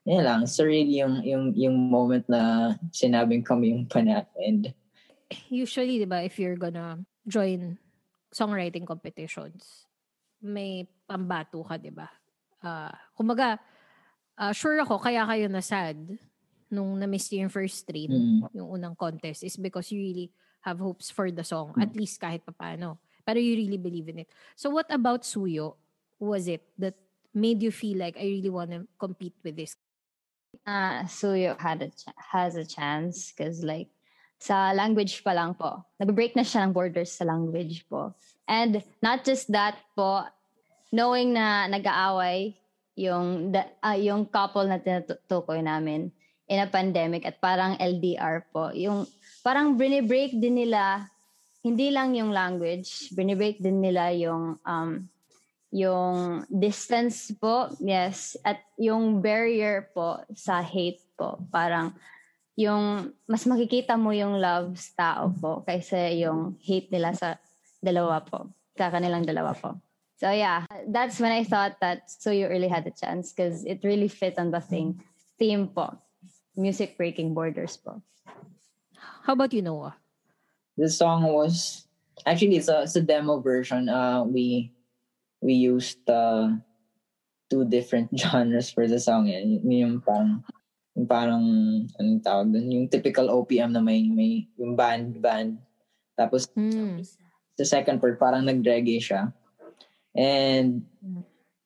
yun 0.09 0.25
lang, 0.25 0.49
surreal 0.49 0.89
yung, 0.89 1.15
yung, 1.29 1.45
yung 1.53 1.77
moment 1.93 2.25
na 2.25 2.73
sinabing 2.89 3.45
kami 3.45 3.77
yung 3.77 3.85
panat. 3.85 4.33
And 4.41 4.73
Usually, 5.53 6.01
di 6.01 6.09
ba, 6.09 6.25
if 6.25 6.41
you're 6.41 6.57
gonna 6.57 7.05
join 7.29 7.77
songwriting 8.33 8.89
competitions, 8.89 9.85
may 10.41 10.89
pambato 11.05 11.61
ka, 11.67 11.77
di 11.77 11.93
ba? 11.93 12.09
Ah, 12.65 12.97
kumaga, 13.13 13.61
ah, 14.41 14.57
sure 14.57 14.81
ako, 14.81 15.03
kaya 15.03 15.27
kayo 15.29 15.53
na-sad 15.53 15.99
nung 16.71 16.99
na-miss 16.99 17.31
yung 17.35 17.53
first 17.53 17.85
stream, 17.87 18.11
mm, 18.11 18.57
yung 18.57 18.69
unang 18.79 18.97
contest, 18.99 19.43
is 19.43 19.59
because 19.59 19.91
you 19.91 20.01
really 20.01 20.31
have 20.67 20.83
hopes 20.83 21.09
for 21.15 21.31
the 21.31 21.47
song, 21.47 21.73
at 21.79 21.95
least 21.95 22.19
kahit 22.19 22.43
papano. 22.43 22.99
Pero 23.23 23.39
you 23.39 23.55
really 23.55 23.79
believe 23.79 24.11
in 24.11 24.27
it. 24.27 24.29
So 24.59 24.71
what 24.71 24.91
about 24.91 25.23
Suyo 25.23 25.79
was 26.19 26.51
it 26.51 26.67
that 26.83 26.99
made 27.31 27.63
you 27.63 27.71
feel 27.71 28.03
like 28.03 28.19
I 28.19 28.27
really 28.27 28.51
want 28.51 28.75
to 28.75 28.85
compete 28.99 29.39
with 29.47 29.55
this? 29.55 29.79
uh, 30.65 31.05
Suyo 31.05 31.59
had 31.61 31.83
a 31.83 31.91
ch- 31.91 32.17
has 32.17 32.57
a 32.57 32.65
chance 32.65 33.33
because 33.33 33.61
like 33.63 33.89
sa 34.37 34.73
language 34.73 35.25
pa 35.25 35.33
lang 35.33 35.57
po, 35.57 35.81
nag-break 35.97 36.37
na 36.37 36.45
siya 36.45 36.65
ng 36.65 36.73
borders 36.77 37.13
sa 37.13 37.25
language 37.25 37.89
po. 37.89 38.13
And 38.45 38.85
not 39.01 39.25
just 39.25 39.49
that 39.53 39.81
po, 39.97 40.29
knowing 40.93 41.33
na 41.33 41.67
nag-aaway 41.73 42.53
yung, 43.01 43.57
ah, 43.81 43.97
yung 43.97 44.29
couple 44.29 44.69
na 44.69 44.77
tinutukoy 44.77 45.65
namin 45.65 46.13
in 46.53 46.61
a 46.61 46.69
pandemic 46.69 47.25
at 47.25 47.41
parang 47.41 47.81
LDR 47.81 48.45
po, 48.53 48.71
yung 48.77 49.09
parang 49.47 49.79
binibreak 49.79 50.35
din 50.35 50.59
nila, 50.59 51.07
hindi 51.63 51.95
lang 51.95 52.19
yung 52.19 52.35
language, 52.35 53.15
binibreak 53.15 53.63
din 53.63 53.79
nila 53.79 54.11
yung 54.11 54.59
um, 54.67 55.07
yung 55.71 56.43
distance 56.51 57.31
po, 57.39 57.71
yes, 57.79 58.35
at 58.43 58.59
yung 58.75 59.23
barrier 59.23 59.87
po 59.95 60.19
sa 60.35 60.59
hate 60.59 60.99
po, 61.15 61.39
parang 61.55 61.95
yung 62.59 63.15
mas 63.31 63.47
makikita 63.47 63.95
mo 63.95 64.11
yung 64.11 64.43
love 64.43 64.75
sa 64.75 64.91
tao 64.99 65.25
po 65.31 65.63
kaysa 65.63 66.11
yung 66.19 66.59
hate 66.59 66.91
nila 66.91 67.15
sa 67.15 67.39
dalawa 67.79 68.19
po, 68.27 68.51
sa 68.75 68.91
kanilang 68.91 69.23
dalawa 69.23 69.55
po. 69.55 69.79
So 70.17 70.33
yeah, 70.33 70.67
that's 70.91 71.21
when 71.21 71.31
I 71.31 71.45
thought 71.45 71.79
that 71.85 72.09
So 72.09 72.33
You 72.33 72.49
really 72.49 72.73
had 72.73 72.89
a 72.89 72.95
chance 72.95 73.31
because 73.31 73.63
it 73.69 73.85
really 73.85 74.09
fit 74.09 74.41
on 74.41 74.51
the 74.51 74.65
thing, 74.65 74.99
theme 75.39 75.69
po, 75.69 75.93
music 76.57 76.97
breaking 76.97 77.37
borders 77.37 77.77
po. 77.77 78.01
How 79.27 79.35
about 79.35 79.51
you, 79.51 79.63
Noah? 79.63 79.99
the 80.77 80.93
song 80.93 81.25
was 81.33 81.89
actually 82.29 82.57
it's 82.61 82.69
a, 82.69 82.85
it's 82.85 82.97
a 82.97 83.03
demo 83.03 83.41
version. 83.41 83.89
Uh, 83.89 84.23
we 84.23 84.71
we 85.41 85.55
used 85.57 86.05
uh, 86.09 86.53
two 87.51 87.65
different 87.65 88.13
genres 88.21 88.71
for 88.71 88.87
the 88.87 89.01
song. 89.01 89.29
Eh. 89.29 89.43
Yung, 89.65 90.01
parang 90.05 90.45
yung 90.95 91.09
parang 91.09 91.45
anong 91.99 92.23
tawag 92.23 92.53
dun? 92.53 92.71
Yung 92.71 92.87
typical 92.89 93.33
OPM 93.33 93.73
na 93.73 93.83
may 93.83 94.05
may 94.07 94.47
yung 94.61 94.77
band 94.77 95.19
band. 95.21 95.59
Tapos 96.17 96.49
Hmm. 96.57 97.03
the 97.57 97.65
second 97.65 98.01
part 98.01 98.21
parang 98.21 98.45
nag-reggae 98.45 99.01
siya. 99.01 99.33
And 100.17 100.89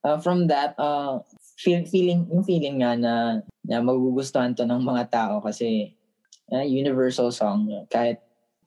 uh, 0.02 0.18
from 0.18 0.50
that 0.50 0.74
uh 0.78 1.22
feel, 1.58 1.86
feeling 1.86 2.26
yung 2.30 2.42
feeling 2.42 2.82
nga 2.82 2.98
na 2.98 3.14
na 3.62 3.78
magugustuhan 3.78 4.54
to 4.58 4.66
ng 4.66 4.82
mga 4.82 5.12
tao 5.12 5.38
kasi 5.38 5.94
uh, 6.52 6.66
universal 6.66 7.30
song 7.30 7.70
kahit 7.90 8.18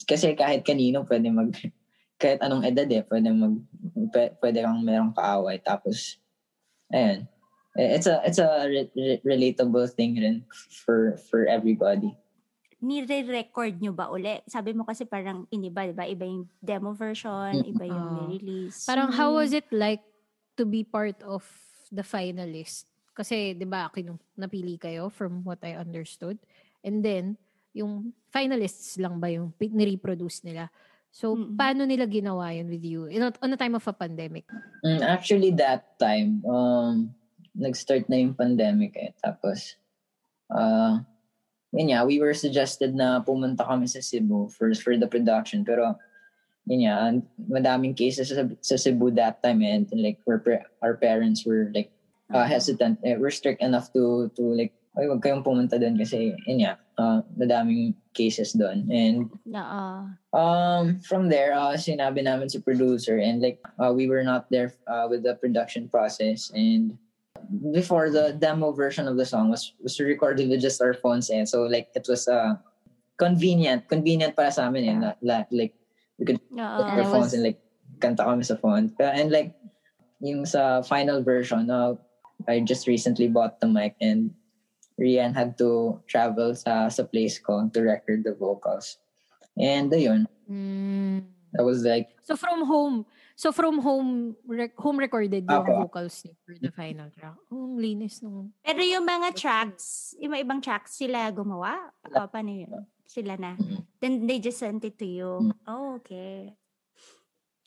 kasi 0.04 0.36
kahit 0.36 0.64
kanino 0.66 1.06
pwede 1.08 1.30
mag 1.32 1.52
kahit 2.22 2.40
anong 2.40 2.64
edad 2.64 2.88
eh 2.88 3.04
pwede 3.04 3.30
mag 3.32 3.56
pwede, 4.12 4.32
pwede 4.40 4.60
kang 4.64 4.82
merong 4.84 5.14
kaaway 5.16 5.60
tapos 5.60 6.20
ayan 6.92 7.28
Eh, 7.74 7.98
it's 7.98 8.06
a 8.06 8.22
it's 8.22 8.38
a 8.38 8.70
re- 8.70 8.94
re- 8.94 9.22
relatable 9.26 9.90
thing 9.90 10.14
rin 10.22 10.46
for 10.86 11.18
for 11.26 11.50
everybody 11.50 12.14
Nire-record 12.84 13.80
nyo 13.80 13.96
ba 13.96 14.12
uli? 14.12 14.44
Sabi 14.44 14.76
mo 14.76 14.84
kasi 14.84 15.08
parang 15.08 15.48
iniba, 15.48 15.88
di 15.88 15.96
ba? 15.96 16.04
Iba 16.04 16.28
yung 16.28 16.52
demo 16.60 16.92
version, 16.92 17.64
Mm. 17.64 17.72
iba 17.72 17.86
yung 17.88 18.10
Oo. 18.12 18.28
release. 18.28 18.84
Parang 18.84 19.08
how 19.08 19.32
was 19.40 19.56
it 19.56 19.64
like 19.72 20.04
to 20.60 20.68
be 20.68 20.84
part 20.84 21.16
of 21.24 21.48
the 21.96 22.04
finalist? 22.04 22.84
Kasi, 23.16 23.56
di 23.56 23.64
ba, 23.64 23.88
napili 24.36 24.76
kayo 24.76 25.08
from 25.08 25.48
what 25.48 25.64
I 25.64 25.80
understood. 25.80 26.36
And 26.84 27.00
then, 27.00 27.40
yung 27.74 28.14
finalists 28.30 28.96
lang 29.02 29.18
ba 29.18 29.28
yung 29.34 29.52
ni-reproduce 29.58 30.46
nila. 30.46 30.70
So, 31.14 31.38
Mm-mm. 31.38 31.54
paano 31.54 31.86
nila 31.86 32.10
ginawa 32.10 32.50
yun 32.54 32.70
with 32.70 32.82
you? 32.82 33.06
In, 33.06 33.22
on 33.22 33.50
the 33.54 33.58
time 33.58 33.78
of 33.78 33.86
a 33.86 33.94
pandemic? 33.94 34.50
Mm, 34.82 35.02
actually, 35.06 35.54
that 35.62 35.94
time, 36.02 36.42
um, 36.46 37.14
nag-start 37.54 38.10
na 38.10 38.18
yung 38.18 38.34
pandemic 38.34 38.98
eh. 38.98 39.14
Tapos, 39.22 39.78
uh, 40.50 40.98
yun 41.70 41.94
nga, 41.94 42.02
we 42.06 42.18
were 42.18 42.34
suggested 42.34 42.98
na 42.98 43.22
pumunta 43.22 43.62
kami 43.62 43.86
sa 43.86 44.02
Cebu 44.02 44.50
for, 44.50 44.74
for 44.74 44.98
the 44.98 45.06
production. 45.06 45.62
Pero, 45.62 45.94
yun 46.66 46.90
nga, 46.90 47.14
madaming 47.46 47.94
cases 47.94 48.34
sa, 48.34 48.50
sa 48.62 48.78
Cebu 48.78 49.14
that 49.14 49.38
time 49.46 49.62
and 49.62 49.86
like, 49.94 50.18
our, 50.26 50.42
our 50.82 50.98
parents 50.98 51.46
were 51.46 51.70
like, 51.74 51.94
uh, 52.34 52.46
hesitant. 52.46 52.98
Eh, 53.06 53.18
we're 53.22 53.30
strict 53.30 53.62
enough 53.62 53.94
to, 53.94 54.34
to 54.34 54.42
like, 54.42 54.74
ay, 54.94 55.10
wag 55.10 55.22
kayong 55.26 55.42
pumunta 55.42 55.82
doon 55.82 55.98
kasi, 55.98 56.38
yun 56.46 56.62
nga, 56.62 56.78
uh, 57.02 57.20
madaming 57.34 57.98
cases 58.14 58.54
doon. 58.54 58.86
And 58.94 59.26
Oo. 59.50 59.84
Um, 60.38 61.02
from 61.02 61.30
there, 61.30 61.54
uh, 61.58 61.74
sinabi 61.74 62.22
namin 62.22 62.50
sa 62.50 62.62
producer 62.62 63.18
and 63.18 63.42
like 63.42 63.58
uh, 63.82 63.90
we 63.90 64.06
were 64.06 64.22
not 64.22 64.46
there 64.54 64.78
uh, 64.86 65.10
with 65.10 65.26
the 65.26 65.34
production 65.42 65.90
process. 65.90 66.54
And 66.54 66.94
before 67.74 68.14
the 68.14 68.38
demo 68.38 68.72
version 68.72 69.10
of 69.10 69.18
the 69.18 69.26
song 69.26 69.50
was 69.50 69.74
was 69.82 69.98
recorded 70.00 70.48
with 70.48 70.62
just 70.62 70.80
our 70.80 70.94
phones 70.94 71.28
and 71.34 71.44
so 71.50 71.66
like 71.66 71.90
it 71.98 72.06
was 72.08 72.30
uh 72.30 72.56
convenient. 73.18 73.90
Convenient 73.90 74.38
para 74.38 74.54
sa 74.54 74.70
amin 74.70 74.86
eh 74.86 74.96
na, 74.98 75.10
la- 75.26 75.50
like 75.50 75.74
we 76.22 76.26
could 76.30 76.40
put 76.54 76.86
our 76.86 77.04
phones 77.10 77.34
was- 77.34 77.34
and 77.34 77.44
like 77.44 77.60
kanta 77.98 78.22
kami 78.22 78.46
sa 78.46 78.56
phone. 78.62 78.94
Uh, 79.02 79.10
and 79.10 79.34
like 79.34 79.58
yung 80.22 80.46
sa 80.46 80.86
final 80.86 81.26
version 81.26 81.74
uh, 81.74 81.98
I 82.46 82.62
just 82.62 82.86
recently 82.86 83.26
bought 83.28 83.58
the 83.58 83.68
mic 83.68 83.98
and 83.98 84.30
Rian 84.96 85.34
had 85.34 85.58
to 85.58 85.98
travel 86.06 86.54
sa 86.54 86.88
sa 86.88 87.04
place 87.04 87.38
ko 87.38 87.66
to 87.70 87.82
record 87.82 88.22
the 88.22 88.34
vocals 88.34 89.02
and 89.56 89.90
ayun 89.90 90.26
Mm. 90.44 91.24
that 91.56 91.64
was 91.64 91.82
like 91.82 92.12
So, 92.24 92.36
from 92.36 92.64
home, 92.64 93.04
so 93.36 93.52
from 93.52 93.80
home, 93.84 94.36
rec- 94.48 94.80
home 94.80 94.96
recorded 94.96 95.44
yung 95.44 95.64
Apo. 95.68 95.88
vocals 95.88 96.24
niya 96.24 96.36
for 96.40 96.56
the 96.56 96.72
final 96.72 97.08
track. 97.12 97.36
Oh, 97.52 97.68
ang 97.68 97.76
linis 97.76 98.24
nung... 98.24 98.56
Pero 98.64 98.80
yung 98.80 99.04
mga 99.04 99.36
tracks, 99.36 100.16
yung 100.20 100.32
mga 100.32 100.44
ibang 100.48 100.62
tracks, 100.64 100.96
sila 100.96 101.28
gumawa? 101.36 101.92
O, 102.16 102.28
paano 102.32 102.48
yun? 102.48 102.72
Sila 103.04 103.36
na. 103.36 103.60
Mm. 103.60 103.80
Then 104.00 104.14
they 104.24 104.40
just 104.40 104.56
sent 104.56 104.88
it 104.88 104.96
to 104.96 105.08
you. 105.08 105.52
Mm. 105.52 105.56
Oh, 105.68 106.00
okay. 106.00 106.56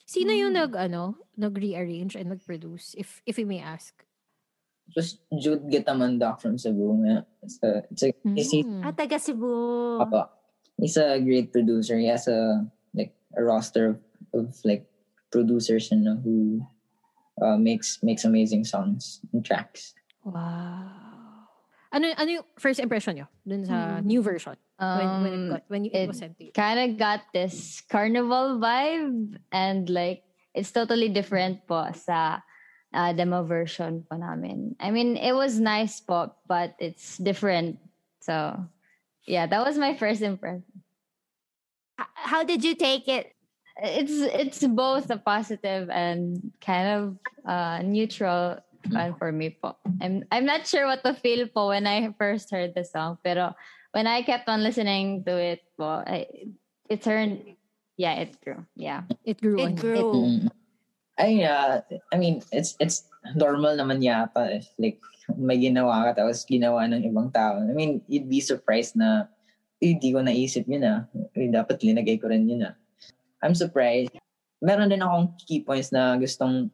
Sino 0.05 0.33
yung 0.33 0.57
Mm. 0.57 0.59
nag, 0.65 0.73
ano, 0.73 1.21
nag-rearrange 1.37 2.17
and 2.17 2.33
nag-produce, 2.33 2.97
if, 2.97 3.21
if 3.25 3.37
you 3.37 3.45
may 3.45 3.61
ask? 3.61 3.93
Just 4.93 5.19
Jude 5.39 5.67
Gitamandak 5.69 6.41
from 6.41 6.57
Cebu. 6.57 6.95
It's 7.43 7.59
a, 7.63 7.83
it's 7.91 8.03
a, 8.03 8.09
he's, 8.35 8.51
he's, 8.51 8.65
Mm. 8.65 8.81
Ah, 8.85 8.91
taga 8.91 9.19
Cebu. 9.19 9.99
Papa. 9.99 10.29
he's 10.77 10.97
a 10.97 11.19
great 11.19 11.51
producer. 11.51 11.97
He 11.97 12.07
has 12.07 12.27
a 12.27 12.65
like 12.93 13.13
a 13.35 13.43
roster 13.43 13.97
of, 13.97 13.97
of 14.33 14.55
like 14.63 14.85
producers 15.31 15.91
you 15.91 15.97
know, 15.97 16.17
who 16.23 16.61
uh, 17.41 17.57
makes 17.57 17.99
makes 18.03 18.23
amazing 18.25 18.63
songs 18.63 19.19
and 19.33 19.43
tracks. 19.43 19.93
Wow. 20.23 20.93
Ano, 21.91 22.11
ano 22.19 22.29
yung 22.43 22.47
first 22.59 22.79
impression 22.83 23.15
nyo 23.15 23.27
dun 23.47 23.63
sa 23.65 23.99
Mm. 23.99 24.05
new 24.05 24.21
version? 24.21 24.55
When, 24.77 25.07
when, 25.23 25.33
it, 25.33 25.41
Um, 25.41 25.49
got, 25.49 25.63
when 25.71 25.81
you, 25.87 25.91
it, 25.93 26.03
it- 26.05 26.09
was 26.11 26.19
sent 26.21 26.37
to 26.37 26.43
you? 26.45 26.51
kind 26.53 26.77
of 26.77 26.99
got 26.99 27.21
this 27.33 27.81
carnival 27.89 28.59
vibe 28.61 29.39
and 29.51 29.89
like 29.89 30.21
it's 30.53 30.69
totally 30.69 31.09
different 31.09 31.65
po 31.65 31.89
sa 31.95 32.43
uh, 32.93 33.13
demo 33.13 33.43
version 33.43 34.05
po 34.09 34.17
namin. 34.17 34.75
I 34.79 34.91
mean, 34.91 35.17
it 35.17 35.33
was 35.33 35.59
nice 35.59 35.99
po, 35.99 36.33
but 36.47 36.75
it's 36.79 37.17
different. 37.17 37.79
So, 38.21 38.55
yeah, 39.25 39.47
that 39.47 39.63
was 39.65 39.77
my 39.77 39.95
first 39.95 40.21
impression. 40.21 40.63
How 41.97 42.43
did 42.43 42.63
you 42.63 42.75
take 42.75 43.07
it? 43.07 43.33
It's 43.77 44.13
it's 44.33 44.65
both 44.65 45.09
a 45.09 45.17
positive 45.17 45.89
and 45.89 46.51
kind 46.61 46.87
of 46.89 47.01
uh, 47.45 47.81
neutral 47.85 48.57
one 48.89 49.13
for 49.21 49.31
me 49.31 49.53
po. 49.53 49.77
I'm 50.01 50.25
I'm 50.31 50.45
not 50.45 50.65
sure 50.65 50.85
what 50.85 51.03
to 51.05 51.13
feel 51.13 51.45
po 51.47 51.69
when 51.69 51.85
I 51.85 52.09
first 52.17 52.49
heard 52.49 52.73
the 52.73 52.85
song, 52.85 53.21
pero 53.21 53.53
when 53.93 54.07
I 54.09 54.25
kept 54.25 54.49
on 54.49 54.65
listening 54.65 55.25
to 55.25 55.37
it 55.37 55.61
po, 55.77 56.01
I, 56.01 56.25
it 56.89 57.05
turned 57.05 57.57
yeah, 57.97 58.13
it 58.21 58.37
grew. 58.41 58.65
Yeah. 58.75 59.03
It 59.25 59.41
grew 59.41 59.59
It 59.59 59.71
you. 59.71 59.75
grew. 59.75 60.13
Mm. 60.13 60.49
I 61.17 61.43
uh, 61.43 61.81
I 62.13 62.15
mean 62.21 62.45
it's 62.53 62.77
it's 62.77 63.09
normal 63.33 63.73
naman 63.73 64.05
yata 64.05 64.61
eh. 64.61 64.63
like 64.77 65.01
may 65.35 65.59
ginawa 65.59 66.07
ka 66.07 66.23
tapos 66.23 66.45
ginawa 66.47 66.87
ng 66.87 67.03
ibang 67.03 67.33
tao. 67.33 67.59
I 67.59 67.73
mean 67.73 68.05
you'd 68.07 68.29
be 68.29 68.39
surprised 68.39 68.95
na 68.95 69.27
"Eh, 69.81 69.97
hindi 69.97 70.13
ko 70.13 70.23
naisip 70.23 70.65
yun 70.69 70.87
ah. 70.87 71.09
Eh, 71.35 71.49
dapat 71.51 71.81
linagay 71.83 72.21
ko 72.21 72.29
rin 72.31 72.47
yun 72.47 72.69
ah. 72.69 72.73
I'm 73.41 73.57
surprised. 73.57 74.13
Meron 74.61 74.89
din 74.89 75.03
akong 75.03 75.37
key 75.41 75.61
points 75.61 75.91
na 75.93 76.17
gustong 76.17 76.71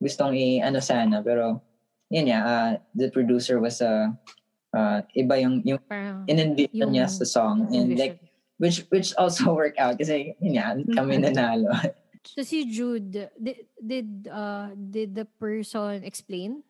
gustong 0.00 0.32
i-ano 0.32 0.80
sana 0.80 1.20
pero 1.20 1.60
yun 2.10 2.26
nga 2.32 2.40
uh, 2.42 2.70
the 2.96 3.12
producer 3.12 3.60
was 3.62 3.78
uh, 3.84 4.10
uh, 4.74 4.98
iba 5.14 5.34
yung 5.38 5.62
yung 5.62 5.78
Parang, 5.86 6.24
in-envision 6.26 6.90
niya 6.90 7.06
sa 7.06 7.26
song 7.26 7.70
and 7.70 7.94
like 7.94 8.18
which 8.58 8.82
which 8.90 9.14
also 9.20 9.50
worked 9.58 9.78
out 9.78 9.94
kasi 10.00 10.34
yun 10.42 10.58
nga 10.58 10.74
kami 10.94 11.20
nanalo. 11.20 11.70
So 12.26 12.44
si 12.44 12.68
Jude, 12.68 13.32
did 13.32 13.66
did 13.80 14.08
uh 14.28 14.76
did 14.76 15.16
the 15.16 15.24
person 15.40 16.04
explain 16.04 16.60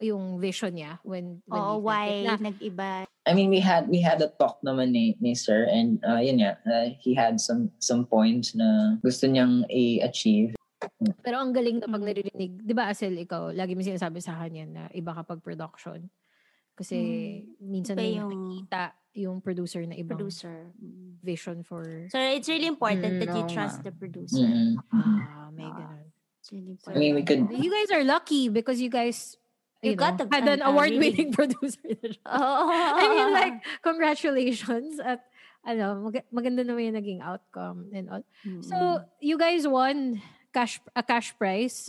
yung 0.00 0.38
vision 0.40 0.78
niya 0.78 1.02
when 1.02 1.42
when 1.44 1.60
Oh, 1.60 1.82
why? 1.82 2.24
Na, 2.24 2.38
nag-iba? 2.38 3.04
I 3.28 3.32
mean, 3.36 3.52
we 3.52 3.60
had 3.60 3.90
we 3.90 4.00
had 4.00 4.22
a 4.24 4.32
talk 4.40 4.62
naman 4.64 4.96
ni, 4.96 5.14
ni 5.20 5.36
sir 5.36 5.68
and 5.68 6.00
uh, 6.06 6.18
yun 6.18 6.40
nga, 6.40 6.56
uh, 6.64 6.88
he 6.96 7.12
had 7.12 7.36
some 7.36 7.68
some 7.82 8.08
points 8.08 8.56
na 8.56 8.96
gusto 9.04 9.28
niyang 9.28 9.68
i-achieve. 9.68 10.56
pero 11.20 11.36
ang 11.36 11.52
galing 11.52 11.84
na 11.84 11.92
pag 11.92 12.00
naririnig, 12.00 12.64
'di 12.64 12.72
ba 12.72 12.88
Asel 12.88 13.12
ikaw, 13.20 13.52
lagi 13.52 13.76
mo 13.76 13.84
sinasabi 13.84 14.24
sa 14.24 14.40
kanya 14.40 14.64
na 14.64 14.82
iba 14.96 15.12
kapag 15.12 15.44
production. 15.44 16.08
Kasi 16.80 16.96
minsan 17.60 17.94
Iba 17.94 18.00
may 18.00 18.12
yung 18.16 18.30
nakikita 18.32 18.82
yung 19.12 19.36
producer 19.44 19.84
na 19.84 19.92
ibang 19.92 20.16
producer. 20.16 20.70
Mm. 20.80 21.20
vision 21.20 21.60
for 21.60 21.84
So 22.08 22.16
it's 22.16 22.48
really 22.48 22.64
important 22.64 23.20
Mm, 23.20 23.20
that 23.20 23.36
you 23.36 23.44
oo 23.44 23.52
trust 23.52 23.84
the 23.84 23.92
producer. 23.92 24.40
Mm-mm. 24.40 24.80
ah, 24.96 25.52
may 25.52 25.68
Ah. 25.68 25.76
ganun. 25.76 26.08
It's 26.40 26.48
really 26.48 26.80
I 26.88 26.96
mean, 26.96 27.12
we 27.12 27.20
could 27.20 27.44
You 27.52 27.68
guys 27.68 27.92
are 27.92 28.00
lucky 28.00 28.48
because 28.48 28.80
you 28.80 28.88
guys 28.88 29.36
You 29.84 29.92
you, 29.92 29.96
got 29.96 30.16
know, 30.16 30.24
the- 30.24 30.32
had 30.32 30.48
an 30.48 30.60
award-winning 30.64 31.32
producer. 31.36 31.84
na 31.84 32.08
siya. 32.12 32.24
Oh. 32.40 32.68
I 32.72 33.04
mean, 33.08 33.28
like, 33.32 33.56
congratulations 33.80 34.96
at 35.00 35.24
ano, 35.64 36.08
mag- 36.08 36.28
maganda 36.32 36.64
naman 36.64 36.88
yung 36.88 36.96
naging 36.96 37.20
outcome 37.20 37.88
and 37.92 38.08
all. 38.08 38.24
Mm-mm. 38.44 38.64
So, 38.64 38.76
you 39.20 39.36
guys 39.36 39.68
won 39.68 40.20
cash 40.52 40.80
a 40.96 41.04
cash 41.04 41.36
prize 41.36 41.88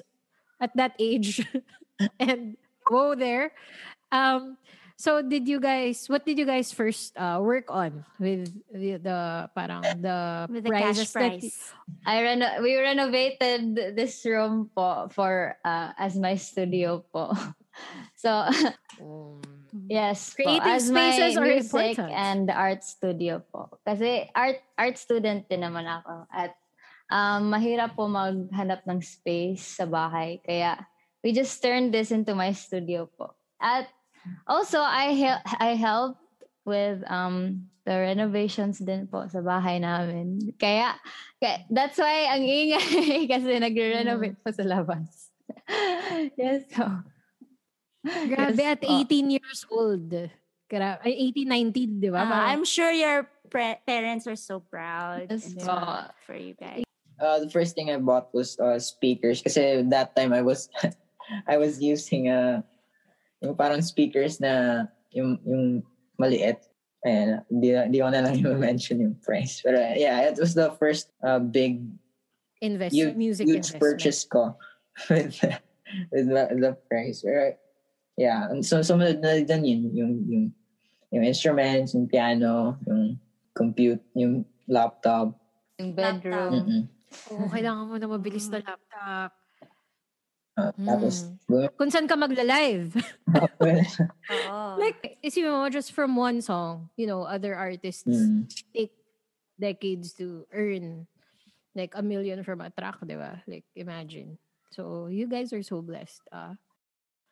at 0.60 0.76
that 0.76 0.96
age. 1.00 1.44
and 2.20 2.56
whoa 2.88 3.16
there. 3.16 3.52
Um 4.12 4.56
so 5.02 5.26
did 5.26 5.50
you 5.50 5.58
guys 5.58 6.06
what 6.06 6.22
did 6.22 6.38
you 6.38 6.46
guys 6.46 6.70
first 6.70 7.18
uh, 7.18 7.42
work 7.42 7.66
on 7.74 8.06
with 8.22 8.54
the, 8.70 9.02
the 9.02 9.50
parang 9.58 9.82
the 9.98 10.46
with 10.46 10.62
the 10.62 10.70
cash 10.70 11.02
prizes 11.10 11.58
that. 11.58 12.06
I 12.06 12.22
reno- 12.22 12.62
we 12.62 12.78
renovated 12.78 13.98
this 13.98 14.22
room 14.22 14.70
po 14.70 15.10
for 15.10 15.58
uh, 15.66 15.98
as 15.98 16.14
my 16.14 16.38
studio 16.38 17.02
po. 17.10 17.34
So 18.20 18.30
Um, 19.02 19.42
yes, 19.90 20.36
po, 20.38 20.44
Creative 20.46 20.76
as 20.78 20.92
my 20.92 21.10
spaces 21.10 21.38
are 21.38 21.48
music 21.50 21.98
important. 21.98 22.12
and 22.14 22.46
art 22.52 22.84
studio 22.86 23.42
po. 23.50 23.82
Kasi 23.82 24.30
art 24.38 24.62
art 24.78 25.00
student 25.02 25.50
din 25.50 25.66
naman 25.66 25.90
ako 25.90 26.30
at 26.30 26.54
um, 27.10 27.50
mahirap 27.50 27.98
po 27.98 28.06
maghanap 28.06 28.86
ng 28.86 29.02
space 29.02 29.82
sa 29.82 29.90
bahay. 29.90 30.38
Kaya 30.46 30.78
we 31.26 31.34
just 31.34 31.58
turned 31.64 31.90
this 31.90 32.14
into 32.14 32.38
my 32.38 32.54
studio 32.54 33.10
po. 33.10 33.34
At 33.58 33.90
also 34.48 34.80
I 34.80 35.14
hel- 35.14 35.44
I 35.60 35.74
helped 35.76 36.22
with 36.66 37.02
um 37.10 37.68
the 37.86 37.98
renovations 37.98 38.78
din 38.78 39.10
po 39.10 39.26
sa 39.26 39.42
bahay 39.42 39.82
namin. 39.82 40.54
Kaya, 40.62 40.94
kaya 41.42 41.66
that's 41.74 41.98
why 41.98 42.30
ang 42.30 42.46
ingay 42.46 43.26
kasi 43.32 43.58
nagre-renovate 43.58 44.38
po 44.46 44.54
sa 44.54 44.62
labas. 44.62 45.34
yes, 46.38 46.62
so. 46.70 46.86
grabe 48.06 48.62
Yes 48.62 48.78
at 48.78 48.82
po. 48.82 49.02
18 49.02 49.34
years 49.34 49.62
old. 49.70 50.10
Gra- 50.70 51.02
ay 51.04 51.34
18, 51.36 51.74
19, 51.74 52.00
di 52.02 52.10
ba? 52.10 52.24
Parang- 52.24 52.50
I'm 52.54 52.66
sure 52.66 52.90
your 52.94 53.26
pre- 53.50 53.82
parents 53.84 54.26
are 54.30 54.38
so 54.40 54.62
proud 54.62 55.28
Yes 55.30 55.50
and 55.52 55.58
po. 55.60 55.66
so 55.66 55.74
for 56.26 56.38
you 56.38 56.54
guys. 56.56 56.86
uh, 57.20 57.38
the 57.42 57.50
first 57.50 57.76
thing 57.76 57.90
I 57.92 57.98
bought 57.98 58.30
was 58.34 58.58
uh, 58.58 58.80
speakers 58.80 59.42
kasi 59.42 59.82
that 59.90 60.16
time 60.16 60.34
I 60.34 60.42
was 60.42 60.70
I 61.52 61.58
was 61.58 61.78
using 61.82 62.30
uh, 62.30 62.62
yung 63.42 63.58
parang 63.58 63.82
speakers 63.82 64.38
na 64.40 64.86
yung 65.12 65.42
yung 65.44 65.66
maliit. 66.16 66.62
And 67.02 67.42
di, 67.50 67.74
di 67.90 67.98
ko 67.98 68.14
na 68.14 68.22
lang 68.22 68.38
yung 68.42 68.62
mention 68.62 69.02
yung 69.02 69.18
price. 69.26 69.66
Pero 69.66 69.82
uh, 69.82 69.98
yeah, 69.98 70.30
it 70.30 70.38
was 70.38 70.54
the 70.54 70.70
first 70.78 71.10
uh, 71.26 71.42
big 71.42 71.82
invest, 72.62 72.94
huge, 72.94 73.18
music 73.18 73.50
huge 73.50 73.74
investment. 73.74 73.82
purchase 73.82 74.22
ko 74.30 74.54
with 75.10 75.34
the, 75.42 75.58
with 76.14 76.28
the, 76.30 76.44
the 76.62 76.72
price. 76.86 77.26
Pero 77.26 77.58
yeah, 78.22 78.46
and 78.54 78.62
so 78.62 78.86
sumunod 78.86 79.18
na 79.26 79.42
din 79.42 79.66
yun, 79.66 79.82
yung, 79.98 80.14
yung, 80.30 80.46
yung 81.10 81.24
instruments, 81.26 81.98
yung 81.98 82.06
piano, 82.06 82.78
yung 82.86 83.18
compute, 83.58 84.06
yung 84.14 84.46
laptop. 84.70 85.34
Yung 85.82 85.98
bedroom. 85.98 86.54
Mm-mm. 86.54 86.84
Oo, 87.34 87.50
kailangan 87.50 87.90
mo 87.90 87.98
na 87.98 88.08
mabilis 88.08 88.48
na 88.48 88.62
laptop. 88.62 89.41
Ah, 90.60 90.76
Tapos, 90.76 91.32
Kung 91.80 91.88
saan 91.88 92.12
ka 92.12 92.20
magla-live. 92.20 92.92
Oo. 93.32 93.68
like, 94.84 95.18
isipin 95.24 95.48
mo, 95.48 95.72
just 95.72 95.96
from 95.96 96.20
one 96.20 96.44
song, 96.44 96.92
you 97.00 97.08
know, 97.08 97.24
other 97.24 97.56
artists 97.56 98.04
mm, 98.04 98.52
take 98.76 98.92
decades 99.56 100.12
to 100.12 100.44
earn 100.52 101.08
like 101.72 101.96
a 101.96 102.04
million 102.04 102.44
from 102.44 102.60
a 102.60 102.70
track, 102.70 103.00
di 103.08 103.16
ba? 103.16 103.40
Like, 103.48 103.64
imagine. 103.80 104.36
So, 104.76 105.08
you 105.08 105.28
guys 105.28 105.56
are 105.56 105.64
so 105.64 105.80
blessed. 105.80 106.24
Ah. 106.32 106.60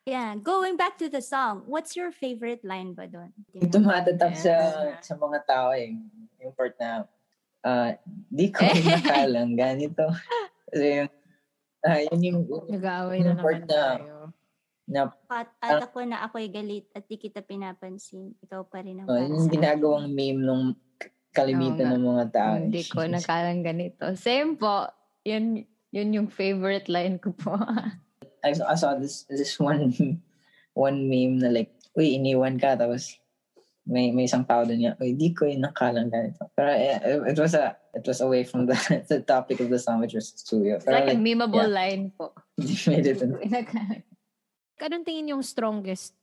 Yeah, 0.07 0.39
going 0.39 0.79
back 0.79 0.97
to 1.03 1.11
the 1.11 1.21
song, 1.21 1.67
what's 1.67 1.93
your 1.99 2.15
favorite 2.15 2.63
line 2.63 2.95
ba 2.95 3.05
doon? 3.05 3.35
tumatatak 3.51 4.33
sa, 4.39 4.55
sa 5.03 5.13
mga 5.19 5.39
tao 5.43 5.75
eh. 5.75 5.91
Yung 6.39 6.55
part 6.55 6.73
na, 6.79 7.03
ah, 7.67 7.93
di 8.31 8.47
ko 8.47 8.63
nakalang 8.63 9.53
ganito. 9.59 10.07
Kasi 10.71 11.03
yung, 11.03 11.11
ah, 11.81 11.99
yun 12.05 12.21
yung, 12.21 12.39
Nag-aaway 12.67 13.19
na 13.19 13.27
Yung 13.27 13.39
part 13.39 13.55
naman 13.57 13.65
na- 13.65 13.75
tayo. 13.95 14.15
na, 14.85 14.99
At, 15.27 15.49
at 15.59 15.85
ako 15.85 16.01
na 16.01 16.17
ako'y 16.21 16.47
galit 16.47 16.89
at 16.91 17.05
di 17.05 17.15
kita 17.15 17.39
pinapansin. 17.39 18.33
Ikaw 18.39 18.61
pa 18.65 18.81
rin 18.81 18.99
ang 18.99 19.05
para 19.05 19.21
yung 19.21 19.37
sa 19.39 19.49
ginagawang 19.49 20.09
meme 20.09 20.41
nung 20.41 20.73
kalimitan 21.29 21.85
Oo 21.85 21.89
nga. 21.89 21.95
ng 21.95 22.05
mga 22.09 22.25
tao. 22.31 22.53
Hindi 22.57 22.83
ko 22.83 22.99
nakalang 23.05 23.61
ganito. 23.61 24.03
Same 24.15 24.55
po. 24.55 24.89
Yun, 25.21 25.61
yun 25.89 26.09
yung 26.11 26.27
favorite 26.27 26.87
line 26.87 27.15
ko 27.15 27.29
po. 27.31 27.53
I, 28.41 28.51
saw- 28.51 28.65
I 28.65 28.73
saw 28.73 28.95
this 28.95 29.29
this 29.29 29.59
one 29.59 29.93
one 30.73 31.05
meme 31.05 31.37
na 31.37 31.51
like, 31.51 31.69
uy, 31.93 32.15
iniwan 32.15 32.55
ka, 32.55 32.73
tapos 32.73 33.18
may 33.89 34.13
may 34.13 34.29
isang 34.29 34.45
tao 34.45 34.61
doon 34.61 34.77
niya, 34.77 34.93
uy, 35.01 35.17
di 35.17 35.33
ko 35.33 35.49
yung 35.49 35.65
nakalang 35.65 36.13
ganito. 36.13 36.45
Pero 36.53 36.69
eh, 36.69 37.01
it, 37.33 37.37
was 37.41 37.57
a 37.57 37.73
it 37.97 38.05
was 38.05 38.21
away 38.21 38.45
from 38.45 38.69
the 38.69 38.77
the 39.09 39.25
topic 39.25 39.57
of 39.57 39.73
the 39.73 39.81
song, 39.81 39.97
which 39.97 40.13
was 40.13 40.29
Suyo. 40.37 40.77
It's 40.77 40.85
Pero 40.85 41.01
like 41.01 41.09
a 41.09 41.17
like, 41.17 41.25
memeable 41.25 41.65
yeah. 41.65 41.73
line 41.73 42.03
po. 42.13 42.37
hindi 42.61 42.77
made 42.85 43.09
it. 43.09 43.25
in- 43.25 43.41
Anong 44.79 45.03
tingin 45.03 45.33
yung 45.33 45.43
strongest 45.43 46.13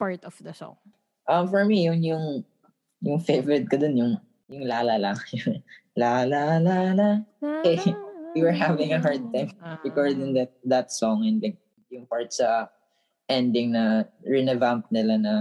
part 0.00 0.24
of 0.24 0.34
the 0.40 0.56
song? 0.56 0.80
Um, 1.28 1.46
for 1.46 1.62
me, 1.68 1.86
yun 1.86 2.00
yung 2.02 2.24
yung 3.04 3.20
favorite 3.20 3.68
ko 3.68 3.76
dun, 3.76 3.94
yung 3.94 4.12
yung 4.48 4.64
la 4.64 4.80
la 4.80 4.96
la. 4.96 5.12
La 5.94 6.26
la 6.26 6.58
la 6.58 6.90
la. 6.90 7.22
Eh, 7.62 7.78
we 8.34 8.42
were 8.42 8.50
having 8.50 8.90
a 8.90 8.98
hard 8.98 9.22
time 9.30 9.54
recording 9.86 10.34
that 10.34 10.50
that 10.66 10.90
song 10.90 11.22
and 11.22 11.38
like, 11.38 11.54
yung 11.86 12.02
part 12.10 12.34
sa 12.34 12.66
ending 13.30 13.70
na 13.70 14.02
revamp 14.26 14.90
nila 14.90 15.14
na 15.14 15.34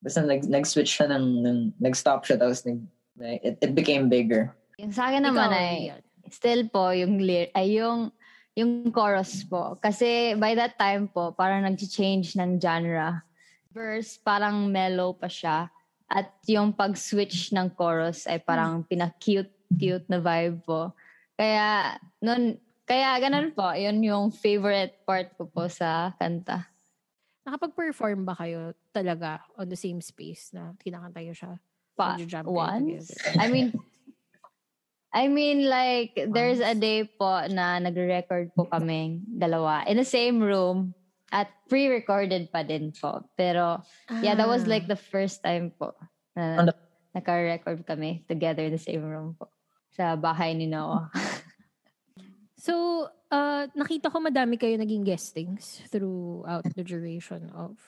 basta 0.00 0.24
nag, 0.24 0.48
nag-switch 0.48 0.96
siya 0.96 1.06
ng, 1.12 1.26
ng 1.44 1.58
nag-stop 1.76 2.24
siya 2.24 2.40
tapos 2.40 2.64
nag, 2.64 2.80
na- 3.16 3.40
it, 3.44 3.60
it 3.60 3.72
became 3.76 4.08
bigger. 4.08 4.52
Yung 4.80 4.92
sa 4.92 5.12
akin 5.12 5.28
naman 5.28 5.52
Ikaw, 5.52 5.60
ay, 5.60 5.76
still 6.32 6.64
po, 6.72 6.90
yung 6.96 7.20
lyric, 7.20 7.52
ay 7.52 7.76
yung, 7.76 8.08
yung 8.56 8.88
chorus 8.90 9.44
po. 9.44 9.76
Kasi 9.76 10.34
by 10.40 10.56
that 10.56 10.80
time 10.80 11.06
po, 11.06 11.36
parang 11.36 11.68
nag-change 11.68 12.34
ng 12.40 12.56
genre. 12.56 13.20
Verse, 13.70 14.16
parang 14.16 14.66
mellow 14.72 15.12
pa 15.12 15.28
siya. 15.28 15.68
At 16.10 16.32
yung 16.48 16.74
pag-switch 16.74 17.54
ng 17.54 17.76
chorus 17.76 18.26
ay 18.26 18.42
parang 18.42 18.82
pina-cute-cute 18.82 20.08
na 20.10 20.18
vibe 20.18 20.58
po. 20.64 20.90
Kaya, 21.38 21.94
nun, 22.18 22.58
kaya 22.88 23.14
ganun 23.22 23.54
po, 23.54 23.70
yun 23.76 24.02
yung 24.02 24.34
favorite 24.34 24.98
part 25.06 25.30
ko 25.38 25.46
po 25.46 25.70
sa 25.70 26.10
kanta. 26.18 26.66
Nakapag-perform 27.46 28.26
ba 28.26 28.34
kayo 28.34 28.74
talaga 28.90 29.40
on 29.56 29.70
the 29.70 29.78
same 29.78 30.02
space 30.02 30.50
na 30.54 30.74
kinakanta 30.78 31.22
niyo 31.22 31.34
siya? 31.34 31.52
Pa, 31.94 32.16
once? 32.46 33.10
together? 33.10 33.38
I 33.38 33.46
mean, 33.48 33.68
I 35.10 35.26
mean 35.26 35.66
like, 35.66 36.14
there's 36.30 36.62
a 36.62 36.74
day 36.74 37.04
po 37.04 37.46
na 37.50 37.82
nagre-record 37.82 38.54
po 38.54 38.66
kaming 38.70 39.26
dalawa 39.26 39.82
in 39.90 39.98
the 39.98 40.06
same 40.06 40.38
room 40.38 40.94
at 41.34 41.50
pre-recorded 41.70 42.50
pa 42.50 42.62
din 42.62 42.90
po. 42.94 43.22
Pero, 43.38 43.82
yeah, 44.22 44.34
that 44.34 44.46
was 44.50 44.66
Ah. 44.66 44.70
like 44.78 44.86
the 44.86 44.98
first 44.98 45.42
time 45.42 45.70
po 45.74 45.94
na 46.34 46.62
Ano? 46.66 46.72
naka-record 47.10 47.82
kami 47.86 48.22
together 48.30 48.62
in 48.66 48.74
the 48.74 48.82
same 48.82 49.02
room 49.02 49.34
po 49.34 49.50
sa 49.90 50.14
bahay 50.14 50.54
ni 50.54 50.70
Noah. 50.70 51.10
So, 52.60 53.08
uh, 53.32 53.72
nakita 53.72 54.12
ko 54.12 54.20
madami 54.20 54.60
kayo 54.60 54.76
naging 54.76 55.00
guestings 55.00 55.80
throughout 55.88 56.60
the 56.76 56.84
duration 56.84 57.48
of 57.56 57.80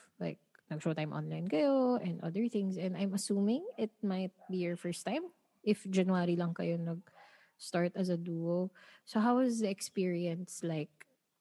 nag-showtime 0.71 1.11
online 1.11 1.47
kayo 1.47 1.99
and 1.99 2.21
other 2.23 2.47
things. 2.47 2.77
And 2.77 2.95
I'm 2.95 3.13
assuming 3.13 3.63
it 3.77 3.91
might 4.03 4.31
be 4.49 4.63
your 4.63 4.75
first 4.75 5.03
time 5.05 5.27
if 5.63 5.83
January 5.89 6.35
lang 6.35 6.53
kayo 6.53 6.79
nag-start 6.79 7.95
as 7.95 8.09
a 8.09 8.19
duo. 8.19 8.71
So 9.03 9.19
how 9.19 9.39
was 9.39 9.59
the 9.59 9.69
experience 9.69 10.63
like 10.63 10.91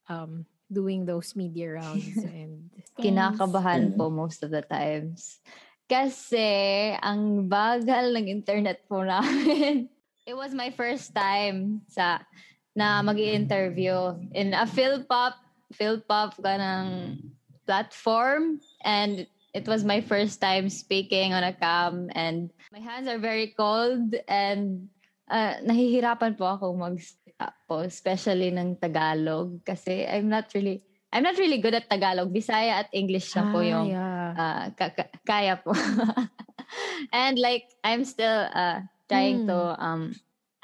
um, 0.08 0.46
doing 0.72 1.04
those 1.04 1.36
media 1.36 1.76
rounds 1.78 2.16
and 2.32 2.72
Kinakabahan 2.98 3.96
po 3.96 4.12
most 4.12 4.44
of 4.44 4.52
the 4.52 4.60
times. 4.60 5.40
Kasi, 5.88 6.92
ang 7.00 7.48
bagal 7.48 8.16
ng 8.16 8.28
internet 8.28 8.84
po 8.88 9.04
namin. 9.04 9.88
It 10.28 10.38
was 10.38 10.54
my 10.54 10.70
first 10.70 11.10
time 11.10 11.82
sa 11.90 12.22
na 12.78 13.02
mag 13.02 13.18
interview 13.18 14.14
in 14.30 14.54
a 14.54 14.64
Philpop, 14.64 15.34
Philpop 15.74 16.38
ka 16.38 16.54
ng 16.56 16.86
platform. 17.66 18.60
And 18.84 19.26
it 19.54 19.66
was 19.68 19.84
my 19.84 20.00
first 20.00 20.40
time 20.40 20.68
speaking 20.68 21.32
on 21.34 21.44
a 21.44 21.52
cam. 21.52 22.10
And 22.14 22.50
my 22.72 22.80
hands 22.80 23.08
are 23.08 23.18
very 23.18 23.52
cold. 23.56 24.14
And 24.28 24.88
uh, 25.30 25.60
nahihirapan 25.64 26.38
po 26.38 26.44
ako 26.56 26.76
mag 26.76 26.98
po, 27.68 27.82
especially 27.82 28.50
ng 28.54 28.76
Tagalog. 28.78 29.60
Kasi 29.64 30.06
I'm 30.06 30.28
not 30.28 30.48
really, 30.54 30.82
I'm 31.12 31.22
not 31.26 31.36
really 31.36 31.58
good 31.58 31.74
at 31.74 31.90
Tagalog. 31.90 32.32
Bisaya 32.32 32.86
at 32.86 32.88
English 32.94 33.34
na 33.36 33.50
po 33.52 33.60
Ah, 33.60 33.66
yung 33.66 33.88
yeah. 33.90 34.28
uh, 34.36 34.64
ka- 34.72 34.94
ka- 34.94 35.12
kaya 35.26 35.58
po. 35.60 35.74
and 37.12 37.38
like, 37.38 37.68
I'm 37.84 38.04
still 38.04 38.48
uh, 38.52 38.80
trying 39.08 39.44
Hmm. 39.44 39.48
to, 39.48 39.58
um, 39.76 40.02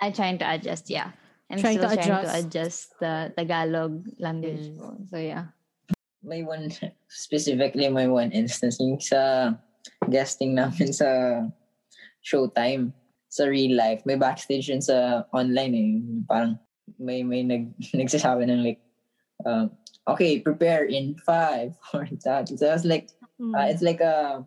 I'm 0.00 0.12
trying 0.12 0.38
to 0.38 0.46
adjust, 0.48 0.88
yeah. 0.88 1.10
I'm 1.50 1.58
Trying 1.58 1.80
still 1.80 1.88
to 1.88 1.96
trying 1.96 2.12
to 2.12 2.28
adjust. 2.28 2.46
adjust 2.46 2.80
the 3.00 3.32
Tagalog 3.36 4.04
language 4.20 4.68
Mm. 4.68 4.76
po. 4.76 4.86
So, 5.08 5.16
yeah. 5.16 5.48
May 6.22 6.42
one, 6.42 6.70
specifically 7.08 7.88
may 7.88 8.08
one 8.08 8.32
instance, 8.32 8.78
yung 8.80 8.98
sa 9.00 9.54
guesting 10.10 10.54
namin 10.54 10.92
sa 10.92 11.42
Showtime, 12.24 12.92
sa 13.28 13.44
real 13.46 13.76
life, 13.76 14.02
may 14.04 14.16
backstage 14.16 14.68
yun 14.68 14.82
sa 14.82 15.24
online 15.32 15.74
eh. 15.74 15.90
Parang 16.26 16.58
may 16.98 17.22
may 17.22 17.44
nag, 17.46 17.70
nagsasabi 17.94 18.48
ng 18.50 18.64
like, 18.64 18.80
um, 19.46 19.70
okay, 20.08 20.40
prepare 20.40 20.84
in 20.84 21.14
five, 21.22 21.76
four, 21.90 22.08
that. 22.24 22.48
So 22.50 22.68
I 22.68 22.74
was 22.74 22.84
like, 22.88 23.10
Mm. 23.38 23.54
Uh, 23.54 23.70
it's 23.70 23.82
like 23.86 24.02
a 24.02 24.42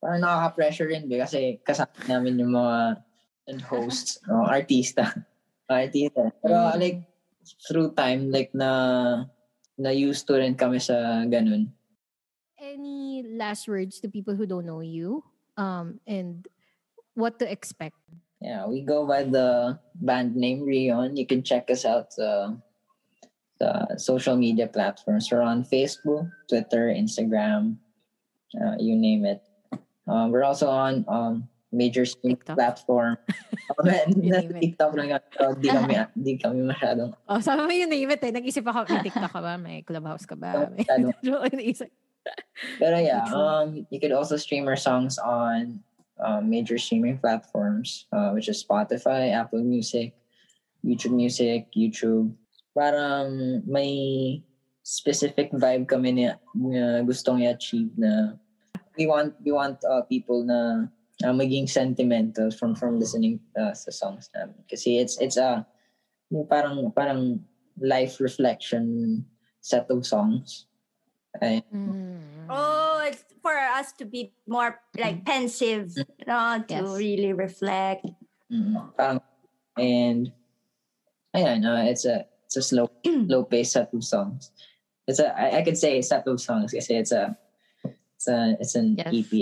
parang 0.00 0.24
nakaka-pressure 0.24 0.88
rin 0.88 1.04
eh, 1.12 1.20
kasi 1.20 1.60
kasama 1.60 1.92
namin 2.08 2.40
yung 2.40 2.56
mga 2.56 3.04
hosts, 3.68 4.16
no, 4.28 4.48
artista. 4.48 5.12
artista. 5.68 6.32
Pero 6.40 6.72
Mm. 6.72 6.80
like 6.80 6.98
through 7.68 7.92
time 7.92 8.32
like 8.32 8.48
na 8.56 9.28
na 9.78 9.90
used 9.90 10.26
to 10.26 10.38
rin 10.38 10.54
kami 10.54 10.78
sa 10.78 11.24
ganun. 11.26 11.70
Any 12.58 13.26
last 13.36 13.68
words 13.68 14.00
to 14.00 14.08
people 14.08 14.34
who 14.34 14.46
don't 14.46 14.66
know 14.66 14.80
you 14.80 15.22
um, 15.56 16.00
and 16.06 16.46
what 17.14 17.38
to 17.38 17.46
expect? 17.50 17.96
Yeah, 18.40 18.66
we 18.66 18.82
go 18.82 19.06
by 19.06 19.24
the 19.24 19.78
band 19.94 20.36
name 20.36 20.64
Rion. 20.64 21.16
You 21.16 21.26
can 21.26 21.42
check 21.42 21.70
us 21.70 21.84
out 21.84 22.12
uh, 22.18 22.52
the 23.58 23.96
social 23.96 24.36
media 24.36 24.66
platforms. 24.66 25.30
We're 25.30 25.42
on 25.42 25.64
Facebook, 25.64 26.30
Twitter, 26.48 26.92
Instagram, 26.92 27.76
uh, 28.54 28.76
you 28.78 28.96
name 28.96 29.24
it. 29.24 29.42
Um, 30.06 30.30
we're 30.30 30.44
also 30.44 30.68
on 30.68 31.04
um, 31.08 31.48
major 31.74 32.06
streaming 32.06 32.38
TikTok. 32.38 32.56
platform. 32.56 33.18
um, 33.74 33.90
and 33.90 34.14
You 34.22 34.30
nasa. 34.30 34.54
TikTok 34.54 34.90
lang 34.94 35.08
yan. 35.18 35.22
So, 35.34 35.52
di 35.58 35.68
kami, 35.68 35.94
di 36.14 36.32
kami 36.38 36.60
masyadong, 36.62 37.10
Oh, 37.26 37.42
sabi 37.42 37.60
mo 37.66 37.72
yun 37.74 37.90
name 37.90 38.14
it 38.14 38.22
eh. 38.22 38.30
Nag-isip 38.30 38.62
ako, 38.62 38.86
may 38.86 39.02
TikTok 39.02 39.32
ka 39.34 39.40
ba? 39.42 39.58
May 39.58 39.82
Clubhouse 39.82 40.24
ka 40.24 40.38
ba? 40.38 40.70
May... 40.70 40.86
masyadong. 40.86 41.12
Joke, 41.26 41.50
naisip. 41.50 41.90
Pero 42.80 42.96
yeah, 42.96 43.28
um, 43.34 43.84
you 43.92 44.00
could 44.00 44.14
also 44.14 44.40
stream 44.40 44.64
our 44.64 44.80
songs 44.80 45.20
on 45.20 45.84
um, 46.24 46.48
major 46.48 46.78
streaming 46.78 47.18
platforms, 47.18 48.06
uh, 48.16 48.32
which 48.32 48.48
is 48.48 48.64
Spotify, 48.64 49.34
Apple 49.34 49.60
Music, 49.60 50.16
YouTube 50.80 51.12
Music, 51.12 51.68
YouTube. 51.76 52.32
Parang 52.72 53.60
may 53.68 54.40
specific 54.84 55.52
vibe 55.52 55.88
kami 55.88 56.12
na, 56.12 56.40
na 56.56 57.00
gustong 57.04 57.40
i-achieve 57.44 57.92
na 57.96 58.36
we 58.96 59.06
want 59.08 59.34
we 59.42 59.50
want 59.50 59.80
uh, 59.88 60.02
people 60.06 60.44
na 60.44 60.86
uh, 61.22 61.30
maging 61.30 61.68
sentimental 61.68 62.50
from 62.50 62.74
from 62.74 62.98
listening 62.98 63.38
uh, 63.54 63.70
sa 63.70 63.94
songs 63.94 64.26
namin 64.34 64.58
kasi 64.66 64.98
it's 64.98 65.14
it's 65.22 65.38
a 65.38 65.62
yung 66.34 66.48
parang 66.50 66.90
parang 66.90 67.38
life 67.78 68.18
reflection 68.18 69.22
set 69.62 69.86
of 69.90 70.02
songs. 70.02 70.66
Ay, 71.38 71.62
Mm. 71.74 72.46
Oh, 72.48 73.02
it's 73.02 73.24
for 73.42 73.56
us 73.56 73.92
to 73.98 74.04
be 74.04 74.32
more 74.46 74.78
like 74.96 75.24
pensive, 75.24 75.90
you 75.96 76.26
know, 76.26 76.62
to 76.68 76.74
Yes. 76.74 76.96
really 76.96 77.32
reflect. 77.32 78.06
Mm, 78.52 78.94
parang, 78.94 79.18
and 79.76 80.30
ayan, 81.34 81.64
uh, 81.64 81.88
it's 81.88 82.04
a 82.04 82.28
it's 82.46 82.56
a 82.56 82.62
slow 82.62 82.86
slow 83.26 83.44
pace 83.44 83.72
set 83.72 83.90
of 83.92 84.04
songs. 84.04 84.52
It's 85.08 85.18
a 85.18 85.32
I, 85.32 85.58
I 85.58 85.62
could 85.64 85.76
say 85.76 86.00
set 86.00 86.28
of 86.28 86.40
songs 86.40 86.72
kasi 86.72 87.00
it's 87.00 87.12
a 87.12 87.36
it's 87.84 88.28
a 88.28 88.38
it's 88.60 88.74
an 88.76 88.96
Yes, 88.96 89.10
EP. 89.10 89.32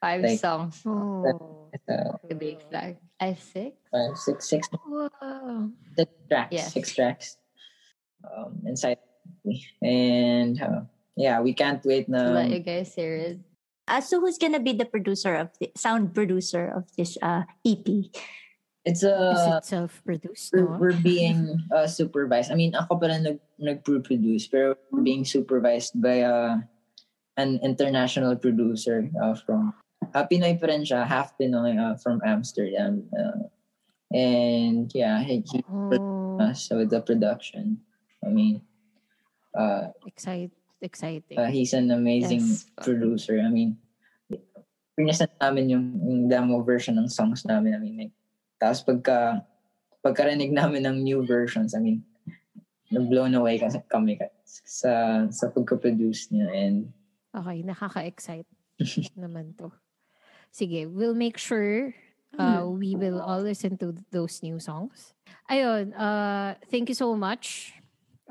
Five 0.00 0.22
Like- 0.22 0.38
songs. 0.40 0.82
Oh. 0.84 1.68
It's 1.72 1.88
a 1.88 2.16
The 2.28 2.34
big 2.36 2.62
flag. 2.68 2.96
I 3.20 3.32
six. 3.34 3.76
five, 3.90 4.12
six 4.16 4.38
six 4.48 4.68
Wow. 4.84 5.72
six 5.96 6.10
tracks 6.28 6.52
Yes. 6.52 6.68
six 6.72 6.84
tracks 6.94 7.26
um 8.28 8.60
inside 8.68 9.00
and 9.80 10.60
uh, 10.60 10.84
yeah 11.16 11.40
we 11.40 11.52
can't 11.56 11.80
wait 11.84 12.08
now. 12.12 12.32
let 12.36 12.50
you 12.52 12.60
guys 12.60 12.92
hear 12.92 13.16
it. 13.16 13.38
Uh, 13.88 14.00
so 14.04 14.20
who's 14.20 14.36
gonna 14.36 14.60
be 14.60 14.72
the 14.76 14.84
producer 14.84 15.32
of 15.34 15.48
the 15.60 15.70
sound 15.78 16.12
producer 16.12 16.68
of 16.68 16.84
this 16.98 17.16
uh, 17.22 17.44
EP? 17.64 17.88
it's 18.86 19.02
a 19.02 19.58
it 19.58 19.64
self-produced, 19.64 20.52
we're, 20.54 20.68
no? 20.70 20.78
we're 20.78 21.00
being 21.02 21.58
uh, 21.74 21.86
supervised. 21.90 22.52
I 22.52 22.54
mean, 22.54 22.70
ako 22.74 23.02
pala 23.02 23.18
nag, 23.18 23.38
nag-produce, 23.58 24.46
pero 24.46 24.78
we're 24.94 25.02
being 25.02 25.24
supervised 25.26 25.98
by 25.98 26.22
uh, 26.22 26.62
an 27.36 27.58
international 27.66 28.36
producer 28.38 29.10
uh, 29.18 29.34
from, 29.34 29.74
uh, 30.14 30.26
Pinoy 30.26 30.58
pa 30.60 30.66
rin 30.68 30.82
siya, 30.84 31.06
half 31.06 31.34
Pinoy 31.38 31.74
uh, 31.74 31.96
from 31.98 32.20
Amsterdam. 32.22 33.06
Uh, 33.10 33.46
and 34.12 34.90
yeah, 34.94 35.22
he, 35.22 35.42
he 35.46 35.64
Oh, 35.66 35.96
us 36.38 36.68
with 36.70 36.90
the 36.90 37.00
production. 37.00 37.80
I 38.20 38.28
mean, 38.28 38.60
uh, 39.56 39.88
excite, 40.04 40.52
exciting. 40.82 41.38
uh, 41.38 41.46
he's 41.48 41.72
an 41.72 41.90
amazing 41.90 42.44
Yes. 42.44 42.68
producer. 42.76 43.40
I 43.40 43.48
mean, 43.48 43.78
pinasend 44.98 45.32
namin 45.40 45.68
yung, 45.70 45.86
yung 46.04 46.20
demo 46.28 46.60
version 46.60 46.96
ng 47.00 47.08
songs 47.08 47.44
namin. 47.48 47.74
I 47.74 47.78
mean, 47.78 47.96
like, 47.96 48.14
tapos 48.60 48.84
pagka, 48.84 49.44
pagkarinig 50.04 50.52
namin 50.52 50.84
ng 50.84 50.96
new 51.04 51.24
versions, 51.24 51.72
I 51.74 51.80
mean, 51.80 52.04
na-blown 52.92 53.34
away 53.34 53.58
kasi 53.58 53.80
kami 53.88 54.16
ka- 54.20 54.32
sa, 54.44 55.24
sa 55.32 55.48
pagka-produce 55.50 56.30
niya. 56.32 56.48
And 56.52 56.92
Okay, 57.36 57.60
nakaka-excite 57.64 58.48
naman 59.16 59.56
to. 59.56 59.72
Sige, 60.56 60.88
we'll 60.88 61.14
make 61.14 61.36
sure 61.36 61.92
uh, 62.38 62.64
we 62.64 62.96
will 62.96 63.20
all 63.20 63.40
listen 63.44 63.76
to 63.76 63.92
those 64.10 64.40
new 64.42 64.58
songs. 64.58 65.12
Ayun, 65.52 65.92
uh, 65.92 66.54
thank 66.72 66.88
you 66.88 66.94
so 66.96 67.12
much, 67.14 67.74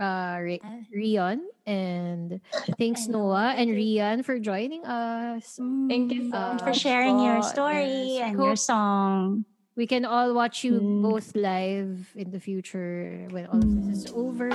uh, 0.02 0.38
Re- 0.42 0.62
Rion. 0.90 1.46
And 1.66 2.42
thanks, 2.82 3.06
Noah 3.08 3.54
and 3.58 3.70
Rian, 3.70 4.26
for 4.26 4.40
joining 4.40 4.86
us. 4.86 5.58
Thank 5.88 6.12
you 6.14 6.30
so 6.30 6.38
And 6.38 6.58
much 6.58 6.62
for 6.66 6.74
sharing 6.74 7.20
your 7.22 7.42
story 7.46 8.18
and 8.18 8.34
your 8.38 8.56
song. 8.58 9.46
We 9.78 9.86
can 9.86 10.06
all 10.06 10.34
watch 10.34 10.64
you 10.64 10.80
Mm. 10.82 11.02
both 11.06 11.36
live 11.36 12.10
in 12.16 12.32
the 12.32 12.40
future 12.40 13.28
when 13.30 13.46
all 13.46 13.60
of 13.62 13.70
this 13.86 14.06
is 14.06 14.12
over. 14.18 14.50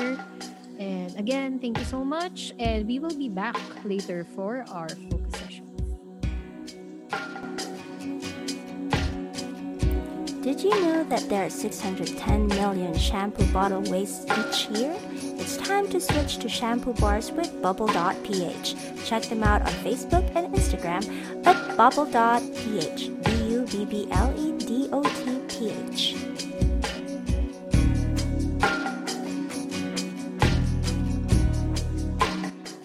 And 0.81 1.13
again, 1.21 1.61
thank 1.61 1.77
you 1.79 1.85
so 1.85 2.03
much. 2.03 2.51
And 2.59 2.89
we 2.89 2.99
will 2.99 3.15
be 3.15 3.29
back 3.29 3.59
later 3.85 4.25
for 4.25 4.65
our 4.73 4.89
Did 10.51 10.65
you 10.65 10.83
know 10.83 11.05
that 11.05 11.29
there 11.29 11.47
are 11.47 11.49
610 11.49 12.49
million 12.49 12.93
shampoo 12.99 13.47
bottle 13.53 13.83
wastes 13.83 14.27
each 14.37 14.69
year? 14.77 14.99
It's 15.39 15.57
time 15.57 15.89
to 15.91 16.01
switch 16.01 16.39
to 16.39 16.49
shampoo 16.49 16.93
bars 16.95 17.31
with 17.31 17.63
bubble.ph. 17.63 18.75
Check 19.07 19.23
them 19.31 19.45
out 19.45 19.63
on 19.63 19.73
Facebook 19.87 20.29
and 20.35 20.53
Instagram 20.53 21.07
at 21.47 21.77
bubble.ph. 21.77 23.11
B 23.23 23.31
U 23.49 23.65
B 23.71 23.85
B 23.85 24.09
L 24.11 24.35
E 24.37 24.59
D 24.59 24.89
O 24.91 25.05
T 25.05 25.39
P 25.47 25.71
H. 25.89 26.17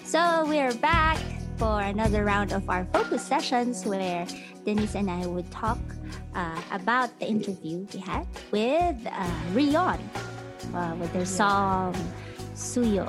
So 0.03 0.45
we're 0.45 0.75
back 0.75 1.17
for 1.57 1.81
another 1.81 2.25
round 2.25 2.53
of 2.53 2.69
our 2.69 2.85
focus 2.93 3.25
sessions 3.25 3.87
where 3.87 4.27
Denise 4.65 4.93
and 4.93 5.09
I 5.09 5.25
would 5.25 5.49
talk 5.49 5.79
uh, 6.35 6.61
about 6.75 7.09
the 7.17 7.25
interview 7.25 7.87
we 7.95 7.99
had 8.03 8.27
with 8.51 8.99
uh, 9.07 9.41
Rion 9.55 9.97
uh, 10.75 10.93
with 10.99 11.11
their 11.15 11.25
song 11.25 11.95
Suyo. 12.55 13.07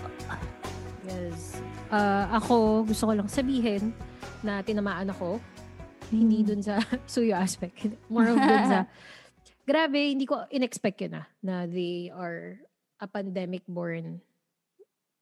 Yes. 1.06 1.58
Uh, 1.86 2.26
ako, 2.34 2.82
gusto 2.82 3.06
ko 3.06 3.12
lang 3.14 3.30
sabihin 3.30 3.94
na 4.42 4.62
tinamaan 4.62 5.10
ako. 5.10 5.38
Hindi 6.10 6.42
dun 6.42 6.62
sa 6.62 6.82
suyo 7.10 7.38
aspect. 7.38 7.94
More 8.10 8.30
of 8.30 8.38
dun 8.38 8.64
sa, 8.66 8.80
grabe, 9.70 9.98
hindi 9.98 10.26
ko 10.26 10.46
in-expect 10.50 11.06
yun 11.06 11.22
ah, 11.22 11.26
na 11.42 11.66
they 11.66 12.10
are 12.10 12.58
a 12.98 13.06
pandemic-born 13.06 14.18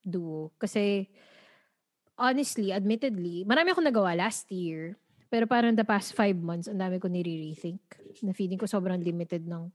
duo. 0.05 0.53
Kasi, 0.57 1.09
honestly, 2.17 2.73
admittedly, 2.73 3.45
marami 3.45 3.73
akong 3.73 3.85
nagawa 3.85 4.17
last 4.17 4.49
year. 4.49 4.97
Pero 5.35 5.51
parang 5.51 5.75
the 5.75 5.83
past 5.83 6.15
five 6.15 6.39
months, 6.39 6.71
ang 6.71 6.79
dami 6.79 7.03
ko 7.03 7.11
nire-rethink. 7.11 7.83
Na 8.23 8.31
feeling 8.31 8.55
ko 8.55 8.71
sobrang 8.71 9.03
limited 9.03 9.43
ng 9.51 9.67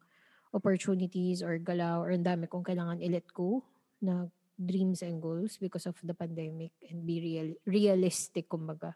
opportunities 0.56 1.44
or 1.44 1.60
galaw 1.60 2.00
or 2.00 2.16
ang 2.16 2.24
dami 2.24 2.48
kong 2.48 2.64
kailangan 2.64 3.04
i-let 3.04 3.28
go 3.36 3.60
na 4.00 4.32
dreams 4.56 5.04
and 5.04 5.20
goals 5.20 5.60
because 5.60 5.84
of 5.84 6.00
the 6.00 6.16
pandemic 6.16 6.72
and 6.88 7.04
be 7.04 7.20
real 7.20 7.52
realistic 7.68 8.48
kumbaga. 8.48 8.96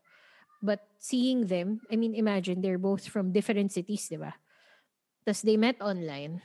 But 0.63 0.87
seeing 1.03 1.51
them, 1.51 1.83
I 1.91 1.99
mean, 1.99 2.15
imagine 2.15 2.63
they're 2.63 2.79
both 2.79 3.11
from 3.11 3.35
different 3.35 3.75
cities, 3.75 4.07
di 4.07 4.15
ba? 4.15 4.31
Tapos 5.27 5.43
they 5.43 5.59
met 5.59 5.83
online 5.83 6.39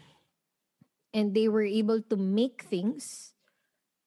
and 1.15 1.31
they 1.31 1.47
were 1.47 1.67
able 1.67 2.03
to 2.11 2.19
make 2.19 2.67
things 2.67 3.35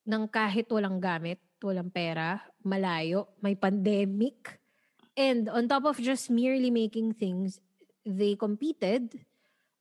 ng 0.04 0.28
kahit 0.28 0.68
walang 0.68 1.00
gamit, 1.00 1.40
walang 1.64 1.88
pera, 1.88 2.44
malayo, 2.68 3.32
may 3.40 3.56
pandemic. 3.56 4.61
And 5.18 5.50
on 5.50 5.68
top 5.68 5.86
of 5.86 6.00
just 6.00 6.30
merely 6.30 6.72
making 6.72 7.20
things, 7.20 7.60
they 8.06 8.36
competed, 8.36 9.20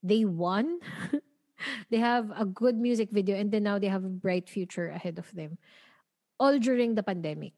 they 0.03 0.25
won, 0.25 0.79
they 1.89 1.97
have 1.97 2.31
a 2.35 2.45
good 2.45 2.75
music 2.75 3.09
video, 3.11 3.37
and 3.37 3.51
then 3.51 3.63
now 3.63 3.79
they 3.79 3.87
have 3.87 4.03
a 4.03 4.11
bright 4.11 4.49
future 4.49 4.89
ahead 4.89 5.17
of 5.19 5.31
them. 5.31 5.57
All 6.39 6.59
during 6.59 6.95
the 6.95 7.03
pandemic. 7.03 7.53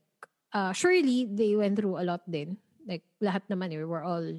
Uh, 0.53 0.71
surely, 0.71 1.25
they 1.25 1.55
went 1.55 1.79
through 1.79 1.97
a 1.97 2.05
lot 2.05 2.21
then. 2.27 2.57
Like, 2.85 3.01
lahat 3.21 3.49
naman, 3.49 3.73
eh, 3.73 3.83
we're 3.83 4.03
all, 4.05 4.37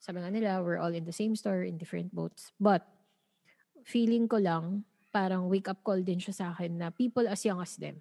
sabi 0.00 0.20
nga 0.24 0.30
nila, 0.30 0.62
we're 0.62 0.78
all 0.78 0.94
in 0.94 1.04
the 1.04 1.12
same 1.12 1.36
store, 1.36 1.62
in 1.64 1.76
different 1.76 2.14
boats. 2.14 2.52
But, 2.56 2.86
feeling 3.84 4.26
ko 4.26 4.40
lang, 4.40 4.88
parang 5.12 5.46
wake-up 5.52 5.84
call 5.84 6.00
din 6.00 6.18
siya 6.18 6.34
sa 6.34 6.46
akin 6.56 6.80
na 6.80 6.88
people 6.90 7.28
as 7.28 7.44
young 7.44 7.60
as 7.60 7.76
them, 7.76 8.00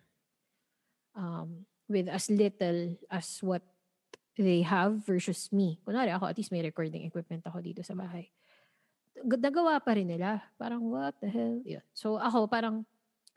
um, 1.14 1.68
with 1.86 2.08
as 2.08 2.32
little 2.32 2.96
as 3.12 3.44
what 3.44 3.62
they 4.38 4.66
have 4.66 5.06
versus 5.06 5.50
me. 5.54 5.78
Kunwari 5.86 6.10
ako, 6.10 6.26
at 6.26 6.38
least 6.38 6.50
may 6.50 6.66
recording 6.66 7.06
equipment 7.06 7.46
ako 7.46 7.62
dito 7.62 7.86
sa 7.86 7.94
bahay. 7.94 8.30
Nagawa 9.22 9.78
pa 9.78 9.94
rin 9.94 10.10
nila. 10.10 10.42
Parang, 10.58 10.82
what 10.82 11.14
the 11.22 11.30
hell? 11.30 11.62
Yun. 11.62 11.86
So, 11.94 12.18
ako, 12.18 12.50
parang, 12.50 12.86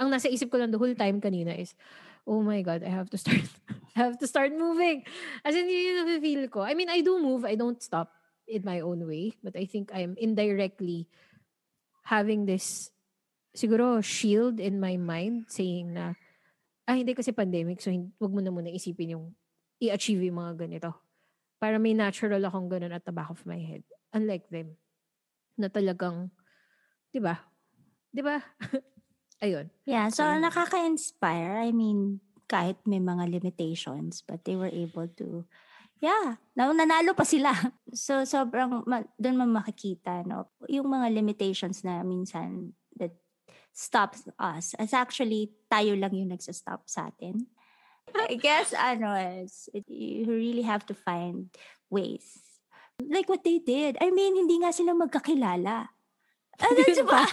ang 0.01 0.09
nasa 0.09 0.33
isip 0.33 0.49
ko 0.49 0.57
lang 0.57 0.73
the 0.73 0.81
whole 0.81 0.97
time 0.97 1.21
kanina 1.21 1.53
is, 1.53 1.77
oh 2.25 2.41
my 2.41 2.65
God, 2.65 2.81
I 2.81 2.93
have 2.93 3.13
to 3.13 3.19
start, 3.21 3.45
I 3.97 4.09
have 4.09 4.17
to 4.21 4.27
start 4.27 4.57
moving. 4.57 5.05
As 5.45 5.53
in, 5.53 5.69
yun 5.69 6.09
yung 6.09 6.21
feel 6.21 6.45
ko. 6.49 6.65
I 6.65 6.73
mean, 6.73 6.89
I 6.89 7.05
do 7.05 7.21
move. 7.21 7.45
I 7.45 7.57
don't 7.57 7.81
stop 7.81 8.13
in 8.49 8.65
my 8.65 8.81
own 8.81 9.05
way. 9.05 9.37
But 9.45 9.57
I 9.57 9.69
think 9.69 9.93
I'm 9.93 10.17
indirectly 10.17 11.09
having 12.09 12.49
this, 12.49 12.91
siguro, 13.53 14.01
shield 14.01 14.61
in 14.61 14.81
my 14.81 14.97
mind 14.97 15.53
saying 15.53 15.93
na, 15.93 16.17
ah, 16.87 16.97
hindi 16.97 17.13
kasi 17.13 17.35
pandemic, 17.35 17.83
so 17.83 17.91
wag 18.23 18.33
mo 18.33 18.41
na 18.41 18.55
muna 18.55 18.71
isipin 18.71 19.19
yung 19.19 19.35
i-achieve 19.83 20.23
yung 20.29 20.41
mga 20.41 20.67
ganito. 20.67 20.91
Para 21.57 21.81
may 21.81 21.97
natural 21.97 22.43
akong 22.45 22.69
ganun 22.69 22.93
at 22.93 23.05
the 23.05 23.15
back 23.15 23.33
of 23.33 23.43
my 23.49 23.59
head. 23.59 23.85
Unlike 24.13 24.49
them. 24.53 24.77
Na 25.57 25.73
talagang, 25.73 26.29
di 27.13 27.21
ba? 27.21 27.41
Di 28.13 28.21
ba? 28.21 28.41
Ayun. 29.45 29.69
Yeah, 29.85 30.09
so 30.09 30.25
Ayun. 30.25 30.45
nakaka-inspire. 30.45 31.61
I 31.61 31.73
mean, 31.73 32.21
kahit 32.49 32.81
may 32.89 33.01
mga 33.03 33.29
limitations, 33.29 34.25
but 34.25 34.45
they 34.45 34.57
were 34.57 34.73
able 34.73 35.09
to, 35.21 35.45
yeah, 36.01 36.41
na 36.57 36.73
nanalo 36.73 37.13
pa 37.13 37.25
sila. 37.25 37.53
So, 37.97 38.29
sobrang, 38.29 38.85
ma- 38.85 39.09
doon 39.17 39.41
mo 39.41 39.45
makikita, 39.49 40.21
no? 40.29 40.53
Yung 40.69 40.93
mga 40.93 41.09
limitations 41.17 41.81
na 41.81 42.05
minsan 42.05 42.77
that 43.01 43.17
stops 43.73 44.29
us. 44.37 44.77
As 44.77 44.93
actually, 44.93 45.53
tayo 45.69 45.97
lang 45.97 46.13
yung 46.13 46.29
nagsa-stop 46.29 46.85
sa 46.85 47.09
atin. 47.09 47.49
I 48.15 48.37
guess, 48.39 48.75
ano, 48.75 49.15
is, 49.15 49.69
it, 49.75 49.85
you 49.89 50.27
really 50.27 50.63
have 50.63 50.87
to 50.87 50.95
find 50.95 51.51
ways. 51.91 52.39
Like 53.03 53.29
what 53.29 53.45
they 53.45 53.59
did. 53.59 53.99
I 54.01 54.11
mean, 54.11 54.37
hindi 54.37 54.59
nga 54.63 54.73
sila 54.73 54.97
magkakilala. 54.97 55.91
Ano, 56.61 56.79
di 56.87 57.05
ba? 57.05 57.27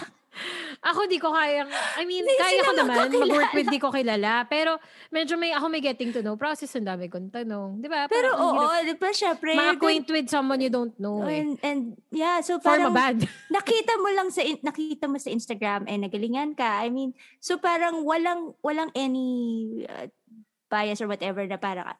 Ako 0.84 1.08
di 1.08 1.16
ko 1.16 1.32
kayang, 1.32 1.70
I 1.96 2.04
mean, 2.04 2.26
Hindi 2.26 2.36
kaya 2.36 2.60
ko 2.60 2.72
naman, 2.76 3.08
mag-work 3.08 3.52
with 3.56 3.70
di 3.72 3.80
ko 3.80 3.88
kilala. 3.88 4.44
Pero 4.44 4.76
medyo 5.08 5.40
may, 5.40 5.54
ako 5.56 5.72
may 5.72 5.80
getting 5.80 6.12
to 6.12 6.20
know 6.20 6.36
process, 6.36 6.76
ang 6.76 6.84
dami 6.84 7.08
kong 7.08 7.32
tanong. 7.32 7.80
Di 7.80 7.88
ba? 7.88 8.04
Pero 8.10 8.36
oo, 8.36 8.68
hirap 8.68 8.84
di 8.84 8.94
ba, 9.00 9.08
syempre. 9.14 9.56
Ma-acquaint 9.56 10.04
with 10.12 10.28
someone 10.28 10.60
you 10.60 10.68
don't 10.68 10.92
know 11.00 11.24
eh. 11.24 11.40
And, 11.40 11.56
and 11.64 11.80
yeah, 12.12 12.44
so 12.44 12.60
parang 12.60 12.92
bad. 12.92 13.24
nakita 13.56 13.96
mo 13.96 14.12
lang 14.12 14.28
sa 14.28 14.44
nakita 14.44 15.08
mo 15.08 15.16
sa 15.16 15.32
Instagram 15.32 15.88
eh 15.88 15.96
nagalingan 15.96 16.52
ka. 16.52 16.84
I 16.84 16.92
mean, 16.92 17.16
so 17.40 17.56
parang 17.56 18.04
walang 18.04 18.52
walang 18.60 18.92
any 18.92 19.86
uh, 19.88 20.10
bias 20.74 20.98
or 20.98 21.06
whatever 21.06 21.46
na 21.46 21.54
parang 21.56 21.94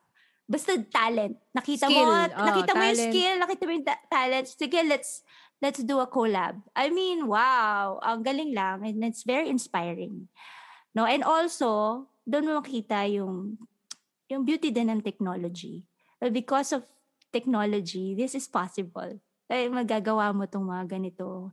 basta 0.44 0.74
talent. 0.90 1.38
Nakita 1.54 1.86
Skill. 1.88 2.04
mo, 2.04 2.10
Oh, 2.34 2.46
nakita 2.50 2.72
mo 2.74 2.82
yung 2.82 2.98
talent. 2.98 3.12
skill, 3.14 3.34
nakita 3.38 3.62
mo 3.64 3.72
yung 3.72 3.86
ta- 3.86 4.04
talent. 4.10 4.46
Sige, 4.50 4.78
let's 4.84 5.22
let's 5.62 5.80
do 5.80 6.02
a 6.02 6.08
collab. 6.10 6.60
I 6.76 6.90
mean, 6.90 7.24
wow, 7.24 7.96
ang 8.02 8.20
galing 8.20 8.52
lang 8.52 8.84
and 8.84 9.00
it's 9.06 9.24
very 9.24 9.48
inspiring. 9.48 10.28
No, 10.92 11.06
and 11.08 11.24
also 11.24 12.04
doon 12.28 12.50
mo 12.50 12.60
makita 12.60 13.08
yung 13.08 13.56
yung 14.28 14.44
beauty 14.44 14.68
din 14.68 14.92
ng 14.92 15.00
technology. 15.00 15.84
Well, 16.20 16.32
because 16.32 16.72
of 16.72 16.84
technology, 17.32 18.12
this 18.12 18.36
is 18.36 18.44
possible. 18.46 19.16
Ay, 19.48 19.68
magagawa 19.68 20.32
mo 20.32 20.44
tong 20.48 20.64
mga 20.64 20.96
ganito. 20.96 21.52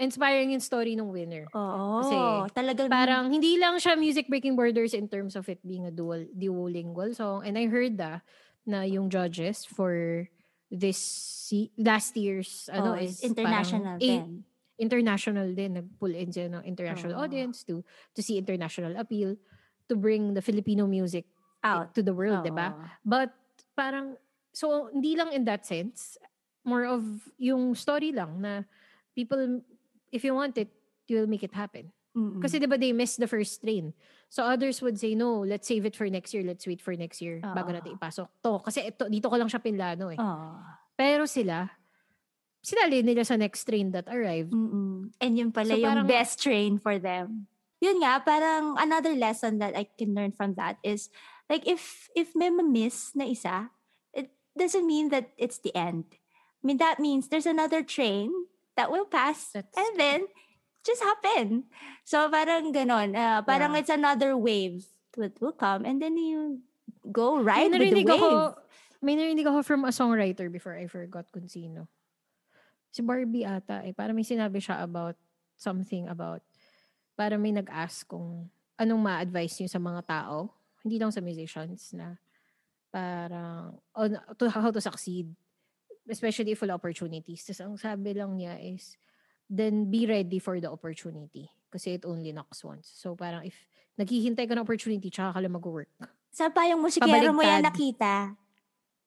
Inspiring 0.00 0.56
yung 0.56 0.64
story 0.64 0.96
ng 0.96 1.08
winner. 1.12 1.46
Oo. 1.52 2.02
Kasi 2.02 2.16
talagang 2.56 2.88
Parang 2.88 3.28
hindi 3.30 3.56
lang 3.60 3.76
siya 3.76 3.96
music 3.96 4.26
breaking 4.28 4.56
borders 4.56 4.92
in 4.96 5.06
terms 5.08 5.36
of 5.36 5.48
it 5.48 5.60
being 5.66 5.86
a 5.86 5.94
dual 5.94 6.24
duolingual 6.32 7.12
song. 7.14 7.44
And 7.44 7.56
I 7.56 7.68
heard 7.68 7.96
da, 7.96 8.20
na 8.66 8.86
yung 8.86 9.10
judges 9.10 9.66
for 9.66 10.26
this 10.72 10.96
se- 10.98 11.74
last 11.76 12.16
year's 12.16 12.70
ano 12.72 12.96
oh, 12.96 13.00
is 13.00 13.20
international 13.20 13.98
din. 14.00 14.46
international 14.80 15.52
din 15.52 15.78
nag-pull 15.78 16.10
in 16.16 16.32
siya 16.32 16.48
ng 16.48 16.64
international 16.64 17.14
Oo. 17.14 17.22
audience 17.22 17.62
to 17.62 17.84
to 18.16 18.24
see 18.24 18.40
international 18.40 18.96
appeal 18.98 19.36
to 19.86 19.94
bring 19.94 20.32
the 20.34 20.42
Filipino 20.42 20.88
music 20.88 21.28
Out. 21.62 21.94
to 21.94 22.02
the 22.02 22.14
world, 22.16 22.42
'di 22.42 22.50
ba? 22.50 22.74
Oo. 22.74 22.82
But 23.04 23.30
parang 23.76 24.16
so 24.50 24.90
hindi 24.90 25.14
lang 25.14 25.30
in 25.30 25.44
that 25.46 25.62
sense, 25.68 26.18
more 26.64 26.88
of 26.88 27.04
yung 27.38 27.76
story 27.76 28.10
lang 28.10 28.40
na 28.42 28.64
people 29.14 29.60
if 30.12 30.22
you 30.22 30.36
want 30.36 30.54
it, 30.60 30.68
you'll 31.08 31.26
make 31.26 31.42
it 31.42 31.56
happen. 31.56 31.90
Mm-mm. 32.12 32.44
Kasi 32.44 32.60
'di 32.60 32.68
ba 32.68 32.76
they 32.76 32.92
missed 32.92 33.16
the 33.18 33.26
first 33.26 33.64
train. 33.64 33.96
So 34.28 34.44
others 34.44 34.84
would 34.84 35.00
say 35.00 35.16
no, 35.16 35.40
let's 35.44 35.64
save 35.64 35.88
it 35.88 35.96
for 35.96 36.04
next 36.12 36.36
year, 36.36 36.44
let's 36.44 36.68
wait 36.68 36.84
for 36.84 36.92
next 36.92 37.24
year 37.24 37.40
bago 37.40 37.72
Oo. 37.72 37.76
natin 37.76 37.96
ipasok 37.96 38.28
to. 38.44 38.60
Kasi 38.60 38.84
ito 38.92 39.08
dito 39.08 39.32
ko 39.32 39.36
lang 39.40 39.48
siya 39.48 39.64
pinlano 39.64 40.12
eh. 40.12 40.20
Oo. 40.20 40.60
Pero 40.92 41.24
sila 41.24 41.72
sinali 42.62 43.02
nila 43.02 43.24
sa 43.26 43.34
next 43.34 43.64
train 43.66 43.90
that 43.90 44.06
arrived. 44.06 44.54
Mm-mm. 44.54 45.10
And 45.18 45.32
yun 45.34 45.50
pala 45.50 45.74
So, 45.74 45.80
yung 45.80 46.04
parang- 46.04 46.08
best 46.12 46.38
train 46.38 46.78
for 46.78 47.00
them. 47.00 47.50
Yun 47.82 47.98
nga, 47.98 48.22
parang 48.22 48.78
another 48.78 49.18
lesson 49.18 49.58
that 49.58 49.74
I 49.74 49.90
can 49.98 50.14
learn 50.14 50.30
from 50.30 50.54
that 50.54 50.78
is 50.86 51.10
like 51.50 51.66
if 51.66 52.06
if 52.14 52.30
may 52.38 52.46
miss 52.54 53.10
na 53.18 53.26
isa, 53.26 53.74
it 54.14 54.30
doesn't 54.54 54.86
mean 54.86 55.10
that 55.10 55.34
it's 55.34 55.58
the 55.58 55.74
end. 55.74 56.06
I 56.62 56.62
mean, 56.62 56.78
that 56.78 57.02
means 57.02 57.26
there's 57.26 57.48
another 57.50 57.82
train 57.82 58.30
that 58.76 58.88
will 58.90 59.06
pass 59.06 59.52
That's- 59.52 59.74
and 59.76 59.94
then 59.98 60.20
just 60.82 61.02
happen. 61.02 61.70
So 62.02 62.26
parang 62.26 62.74
ganon. 62.74 63.14
Uh, 63.14 63.40
parang 63.46 63.72
Yeah. 63.76 63.80
it's 63.84 63.92
another 63.92 64.34
wave 64.34 64.86
that 65.14 65.38
will 65.38 65.54
come 65.54 65.86
and 65.86 66.02
then 66.02 66.18
you 66.18 66.64
go 67.12 67.38
ride 67.38 67.70
with 67.70 67.92
the 67.94 68.02
wave. 68.02 68.18
ako, 68.18 68.58
may 69.02 69.14
narinig 69.14 69.46
ako 69.46 69.62
from 69.62 69.84
a 69.86 69.92
songwriter 69.94 70.50
before 70.50 70.74
I 70.74 70.86
forgot 70.90 71.30
kung 71.30 71.46
sino. 71.46 71.86
Si 72.92 73.00
Barbie 73.00 73.46
ata 73.46 73.82
eh. 73.86 73.94
Para 73.96 74.12
may 74.12 74.26
sinabi 74.26 74.60
siya 74.60 74.82
about 74.82 75.16
something 75.56 76.10
about 76.10 76.42
para 77.14 77.36
may 77.38 77.52
nag-ask 77.54 78.08
kung 78.08 78.48
anong 78.80 79.00
ma-advise 79.04 79.54
niyo 79.60 79.68
sa 79.70 79.78
mga 79.78 80.02
tao, 80.08 80.50
hindi 80.82 80.98
lang 80.98 81.14
sa 81.14 81.22
musicians 81.22 81.94
na 81.94 82.18
parang 82.90 83.78
on, 83.96 84.18
to 84.36 84.50
how 84.50 84.68
to 84.68 84.80
succeed 84.82 85.30
especially 86.08 86.56
wala 86.58 86.78
opportunities. 86.78 87.46
Tapos 87.46 87.60
ang 87.62 87.74
sabi 87.78 88.14
lang 88.16 88.34
niya 88.38 88.58
is 88.58 88.96
then 89.46 89.90
be 89.90 90.08
ready 90.08 90.40
for 90.40 90.58
the 90.58 90.70
opportunity 90.70 91.50
kasi 91.68 91.96
it 92.00 92.04
only 92.04 92.32
knocks 92.32 92.64
once. 92.64 92.88
So 92.88 93.14
parang 93.14 93.46
if 93.46 93.54
naghihintay 94.00 94.48
ka 94.48 94.56
ng 94.56 94.64
opportunity 94.64 95.12
tsaka 95.12 95.36
ka 95.36 95.40
lang 95.44 95.54
mag-work. 95.54 95.90
Sa 96.32 96.48
pa 96.48 96.64
yung 96.64 96.80
musikero 96.80 97.30
mo 97.30 97.44
yan 97.44 97.60
nakita? 97.60 98.32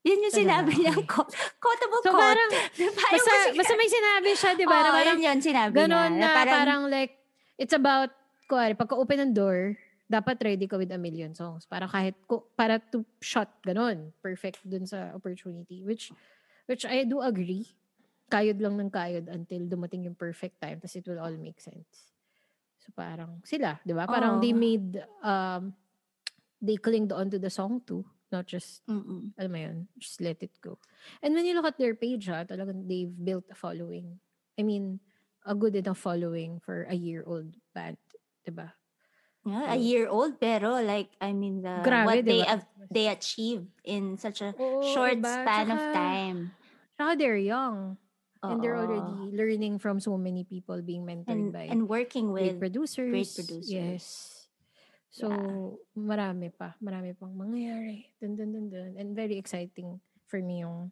Yun 0.05 0.29
yung 0.29 0.35
sinabi 0.37 0.69
okay. 0.69 0.81
niyang 0.85 1.01
quote, 1.09 1.33
quotable 1.57 2.01
So 2.05 2.13
quote. 2.13 2.21
parang 2.21 2.49
basta, 3.17 3.33
basta 3.57 3.73
may 3.73 3.89
sinabi 3.89 4.29
siya, 4.37 4.51
di 4.53 4.65
ba? 4.69 4.77
na 4.85 4.89
Oo, 4.93 4.95
parang 5.01 5.17
yun 5.17 5.25
yun 5.25 5.39
sinabi 5.41 5.73
ganon 5.73 6.11
niya. 6.13 6.29
na 6.29 6.45
parang, 6.45 6.81
like, 6.93 7.17
it's 7.57 7.73
about, 7.73 8.13
kuwari, 8.45 8.77
pagka-open 8.77 9.17
ng 9.25 9.33
door, 9.33 9.73
dapat 10.05 10.37
ready 10.45 10.69
ka 10.69 10.77
with 10.77 10.93
a 10.93 11.01
million 11.01 11.33
songs. 11.33 11.65
Para 11.65 11.89
kahit, 11.89 12.13
para 12.53 12.77
to 12.93 13.01
shot, 13.17 13.49
ganon. 13.65 14.13
Perfect 14.21 14.61
dun 14.61 14.85
sa 14.85 15.09
opportunity. 15.17 15.81
Which, 15.81 16.13
which 16.65 16.85
I 16.85 17.05
do 17.05 17.21
agree. 17.21 17.65
Kayod 18.29 18.57
lang 18.57 18.77
ng 18.81 18.89
kayod 18.89 19.29
until 19.29 19.69
dumating 19.69 20.09
yung 20.09 20.17
perfect 20.17 20.57
time. 20.61 20.81
Tapos 20.81 20.97
it 20.97 21.05
will 21.05 21.21
all 21.21 21.35
make 21.37 21.61
sense. 21.61 22.13
So 22.81 22.89
parang, 22.93 23.41
sila, 23.45 23.81
di 23.85 23.93
ba? 23.93 24.05
Parang 24.05 24.37
Oo. 24.37 24.41
they 24.41 24.53
made, 24.53 25.01
um, 25.21 25.73
they 26.61 26.77
clinged 26.77 27.13
onto 27.13 27.37
the 27.37 27.49
song 27.49 27.81
too. 27.85 28.05
Not 28.33 28.49
just 28.49 28.81
Mm-mm. 28.89 29.37
alam 29.37 29.51
mo 29.53 29.59
yun, 29.61 29.77
just 30.01 30.17
let 30.19 30.41
it 30.41 30.57
go. 30.59 30.81
And 31.21 31.37
when 31.37 31.45
you 31.45 31.53
look 31.53 31.69
at 31.69 31.77
their 31.77 31.93
page, 31.93 32.25
ha, 32.25 32.43
talagang 32.43 32.89
they've 32.89 33.13
built 33.13 33.45
a 33.53 33.55
following. 33.55 34.17
I 34.57 34.63
mean, 34.65 34.99
a 35.45 35.53
good 35.53 35.77
enough 35.77 36.01
following 36.01 36.59
for 36.59 36.89
a 36.89 36.97
year-old 36.97 37.53
band, 37.73 38.01
diba? 38.41 38.73
Yeah, 39.45 39.73
a 39.73 39.77
year 39.77 40.09
old 40.09 40.41
pero 40.41 40.81
like 40.81 41.13
I 41.21 41.29
mean 41.31 41.61
the 41.61 41.85
Grabe, 41.85 42.05
what 42.09 42.25
they 42.25 42.41
diba? 42.41 42.49
have, 42.49 42.63
they 42.89 43.05
achieved 43.13 43.69
in 43.85 44.17
such 44.17 44.41
a 44.41 44.57
Oo, 44.57 44.81
short 44.89 45.21
diba? 45.21 45.29
span 45.29 45.69
of 45.69 45.77
Tsaka- 45.77 45.93
time. 45.93 46.37
Tsaka 46.97 47.11
they're 47.15 47.37
young. 47.37 47.97
And 48.45 48.61
they're 48.61 48.77
Oo. 48.77 48.85
already 48.85 49.33
learning 49.33 49.81
from 49.81 49.97
so 49.97 50.17
many 50.21 50.45
people 50.45 50.77
being 50.81 51.01
mentored 51.01 51.33
and 51.33 51.49
by 51.53 51.65
and 51.65 51.89
working 51.89 52.29
great 52.29 52.57
with 52.57 52.61
producers. 52.61 53.09
producers. 53.09 53.65
Yes. 53.65 54.05
So, 55.09 55.29
marami 55.97 56.53
pa. 56.53 56.77
Marami 56.77 57.17
pang 57.17 57.33
mangyayari. 57.33 58.05
Dun, 58.21 58.37
dun, 58.37 58.53
dun, 58.53 58.67
dun. 58.69 58.91
And 59.01 59.17
very 59.17 59.39
exciting 59.41 59.97
for 60.29 60.37
me 60.45 60.61
yung 60.61 60.91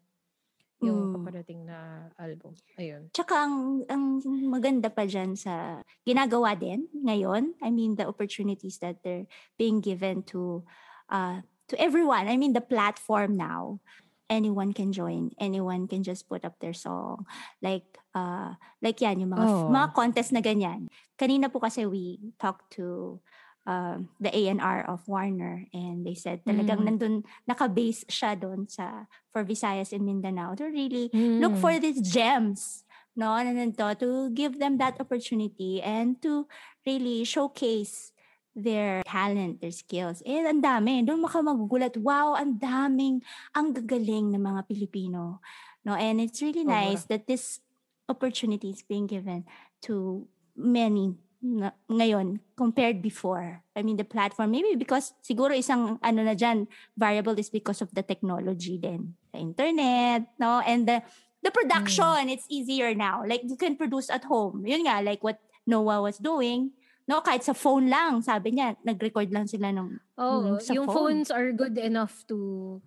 yung 0.84 1.00
Mm. 1.10 1.14
paparating 1.16 1.62
na 1.64 2.10
album. 2.20 2.54
Ayun. 2.76 3.08
Tsaka 3.10 3.48
ang, 3.48 3.82
ang 3.88 4.20
maganda 4.48 4.92
pa 4.92 5.08
dyan 5.08 5.34
sa 5.34 5.80
ginagawa 6.04 6.54
din 6.54 6.92
ngayon, 6.94 7.56
I 7.64 7.72
mean 7.72 7.96
the 7.96 8.06
opportunities 8.06 8.84
that 8.84 9.00
they're 9.02 9.26
being 9.56 9.80
given 9.80 10.22
to 10.36 10.68
uh, 11.08 11.42
to 11.72 11.76
everyone. 11.80 12.28
I 12.28 12.36
mean 12.36 12.52
the 12.52 12.64
platform 12.64 13.40
now, 13.40 13.80
anyone 14.28 14.74
can 14.76 14.92
join. 14.92 15.32
Anyone 15.40 15.88
can 15.88 16.04
just 16.04 16.28
put 16.28 16.44
up 16.44 16.60
their 16.60 16.76
song. 16.76 17.24
Like 17.64 18.00
uh, 18.14 18.60
like 18.84 19.00
yan, 19.00 19.24
yung 19.24 19.34
mga, 19.34 19.46
Oo. 19.48 19.70
mga 19.72 19.88
contest 19.96 20.36
na 20.36 20.44
ganyan. 20.44 20.92
Kanina 21.16 21.48
po 21.48 21.64
kasi 21.64 21.88
we 21.88 22.20
talked 22.38 22.68
to 22.76 23.18
um, 23.66 24.10
the 24.20 24.32
A&R 24.32 24.84
of 24.88 25.08
Warner 25.08 25.68
and 25.72 26.04
they 26.06 26.16
said 26.16 26.44
talagang 26.44 26.84
Mm. 26.84 26.88
nandun, 26.96 27.16
naka-base 27.48 28.04
siya 28.12 28.36
doon 28.36 28.68
sa 28.68 29.08
for 29.32 29.44
Visayas 29.44 29.96
and 29.96 30.04
Mindanao 30.04 30.56
to 30.60 30.68
really 30.68 31.08
look 31.14 31.56
Mm. 31.56 31.62
for 31.64 31.74
these 31.80 32.04
gems 32.04 32.84
no 33.16 33.38
and 33.38 33.54
then 33.54 33.72
to, 33.78 33.94
to 33.96 34.30
give 34.34 34.58
them 34.58 34.82
that 34.82 34.98
opportunity 35.00 35.78
and 35.82 36.18
to 36.20 36.50
really 36.86 37.24
showcase 37.24 38.10
their 38.54 39.02
talent, 39.06 39.62
their 39.62 39.74
skills. 39.74 40.22
Eh, 40.30 40.46
ang 40.46 40.62
dami. 40.62 41.02
Doon 41.02 41.26
maka 41.26 41.42
magugulat, 41.42 41.98
wow, 41.98 42.38
ang 42.38 42.62
daming, 42.62 43.18
ang 43.58 43.74
gagaling 43.74 44.30
ng 44.30 44.42
mga 44.46 44.62
Pilipino. 44.70 45.42
No, 45.82 45.98
and 45.98 46.22
it's 46.22 46.38
really 46.42 46.62
nice 46.64 47.10
that 47.10 47.26
this 47.26 47.60
opportunity 48.06 48.70
is 48.70 48.86
being 48.86 49.10
given 49.10 49.44
to 49.82 50.26
many 50.54 51.18
na, 51.44 51.76
ngayon 51.92 52.40
compared 52.56 53.04
before. 53.04 53.60
I 53.76 53.84
mean, 53.84 54.00
the 54.00 54.08
platform, 54.08 54.56
maybe 54.56 54.74
because 54.74 55.12
siguro 55.20 55.52
isang 55.52 56.00
ano 56.00 56.24
na 56.24 56.34
dyan, 56.34 56.66
variable 56.96 57.36
is 57.36 57.52
because 57.52 57.84
of 57.84 57.92
the 57.92 58.02
technology 58.02 58.80
din. 58.80 59.14
The 59.36 59.44
internet, 59.44 60.32
no? 60.40 60.64
And 60.64 60.88
the, 60.88 61.04
the 61.44 61.52
production, 61.52 62.32
it's 62.32 62.48
easier 62.48 62.96
now. 62.96 63.28
Like, 63.28 63.44
you 63.44 63.60
can 63.60 63.76
produce 63.76 64.08
at 64.10 64.24
home. 64.24 64.64
Yun 64.64 64.88
nga, 64.88 65.04
like 65.04 65.20
what 65.20 65.44
Noah 65.68 66.02
was 66.02 66.18
doing. 66.18 66.72
No, 67.04 67.20
kahit 67.20 67.44
sa 67.44 67.52
phone 67.52 67.92
lang, 67.92 68.24
sabi 68.24 68.56
niya, 68.56 68.80
nag-record 68.80 69.28
lang 69.28 69.44
sila 69.44 69.76
ng 69.76 70.00
Oh, 70.16 70.56
Mm, 70.56 70.62
sa 70.64 70.72
yung 70.72 70.88
phone. 70.88 70.96
phones 71.20 71.28
are 71.28 71.52
good 71.52 71.76
enough 71.76 72.24
to 72.32 72.80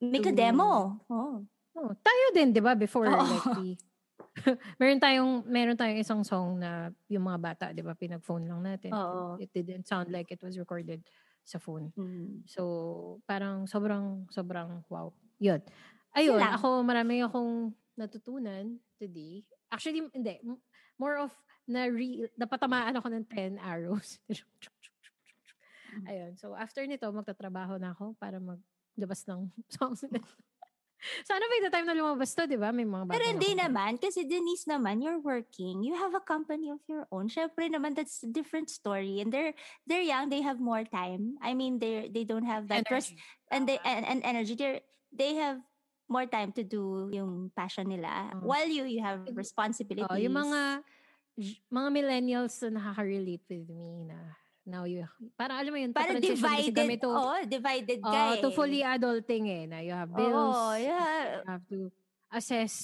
make 0.00 0.24
a 0.24 0.32
To- 0.32 0.40
demo. 0.40 0.96
Oh. 1.12 1.44
Oh, 1.78 1.94
tayo 2.02 2.24
din, 2.32 2.50
'di 2.50 2.58
ba? 2.58 2.74
Before 2.74 3.06
Oo. 3.10 3.22
like 3.22 3.46
we 3.60 3.78
meron 4.80 5.00
tayong 5.00 5.44
meron 5.46 5.78
tayong 5.78 6.00
isang 6.00 6.22
song 6.22 6.60
na 6.60 6.92
yung 7.10 7.24
mga 7.26 7.40
bata, 7.40 7.64
'di 7.72 7.82
ba, 7.82 7.94
pinag-phone 7.94 8.46
lang 8.46 8.60
natin. 8.62 8.92
Oo. 8.94 9.36
It 9.40 9.50
didn't 9.52 9.86
sound 9.88 10.10
like 10.10 10.30
it 10.30 10.40
was 10.42 10.58
recorded 10.58 11.02
sa 11.42 11.56
phone. 11.56 11.92
Mm. 11.96 12.44
So, 12.44 13.22
parang 13.24 13.64
sobrang 13.66 14.28
sobrang 14.30 14.84
wow. 14.92 15.12
'Yun. 15.40 15.60
Ayun, 16.16 16.40
lang. 16.40 16.56
ako 16.56 16.82
marami 16.82 17.22
akong 17.22 17.72
natutunan 17.94 18.78
today. 18.96 19.44
Actually, 19.70 20.06
hindi. 20.14 20.40
More 20.98 21.20
of 21.20 21.32
na 21.68 21.84
re, 21.84 22.32
napatamaan 22.40 22.96
ako 22.96 23.12
ng 23.12 23.24
10 23.28 23.60
arrows. 23.60 24.16
Ayun. 26.08 26.32
So, 26.40 26.56
after 26.56 26.80
nito, 26.88 27.04
magtatrabaho 27.12 27.76
na 27.76 27.92
ako 27.92 28.16
para 28.16 28.40
maglabas 28.40 29.28
ng 29.28 29.52
songs. 29.76 30.04
Sana 31.22 31.44
by 31.46 31.58
the 31.62 31.70
time 31.70 31.86
na 31.86 31.94
lumabas 31.94 32.34
to, 32.34 32.46
di 32.46 32.58
ba? 32.58 32.74
May 32.74 32.82
mga 32.82 33.06
Pero 33.06 33.24
hindi 33.26 33.54
naman. 33.54 33.96
Kasi 33.96 34.26
Denise 34.26 34.66
naman, 34.66 34.98
you're 34.98 35.22
working. 35.22 35.86
You 35.86 35.94
have 35.94 36.14
a 36.14 36.22
company 36.22 36.74
of 36.74 36.82
your 36.90 37.06
own. 37.14 37.30
Syempre 37.30 37.70
naman, 37.70 37.94
that's 37.94 38.26
a 38.26 38.30
different 38.30 38.68
story. 38.68 39.22
And 39.22 39.30
they're 39.30 39.54
they're 39.86 40.04
young. 40.04 40.28
They 40.28 40.42
have 40.42 40.58
more 40.58 40.82
time. 40.82 41.38
I 41.38 41.54
mean, 41.54 41.78
they 41.78 42.10
they 42.10 42.26
don't 42.26 42.46
have 42.46 42.66
that 42.68 42.86
energy. 42.90 43.14
and 43.54 43.68
they 43.70 43.78
and, 43.86 44.04
and 44.04 44.20
energy. 44.26 44.58
They 44.58 44.82
they 45.14 45.38
have 45.38 45.62
more 46.10 46.26
time 46.26 46.50
to 46.56 46.64
do 46.64 47.12
yung 47.14 47.52
passion 47.54 47.88
nila. 47.88 48.34
Oh. 48.34 48.50
While 48.50 48.68
you 48.68 48.84
you 48.88 49.04
have 49.04 49.28
responsibilities. 49.32 50.10
Oh, 50.10 50.18
yung 50.18 50.34
mga 50.34 50.82
mga 51.70 51.88
millennials 51.94 52.58
na 52.66 52.82
nakaka-relate 52.82 53.46
with 53.46 53.70
me 53.70 54.02
na 54.10 54.34
now 54.68 54.84
you, 54.84 55.08
para 55.34 55.56
alam 55.56 55.72
mo 55.72 55.78
yun, 55.80 55.96
para 55.96 56.20
divided, 56.20 57.00
to, 57.00 57.08
oh, 57.08 57.40
divided 57.48 57.98
ka 58.04 58.12
uh, 58.12 58.32
eh. 58.36 58.40
to 58.44 58.52
fully 58.52 58.84
adulting 58.84 59.48
eh, 59.48 59.64
na 59.64 59.80
you 59.80 59.96
have 59.96 60.12
bills, 60.12 60.54
oh, 60.54 60.76
yeah. 60.76 61.40
you 61.40 61.48
have 61.48 61.64
to 61.66 61.88
assess 62.28 62.74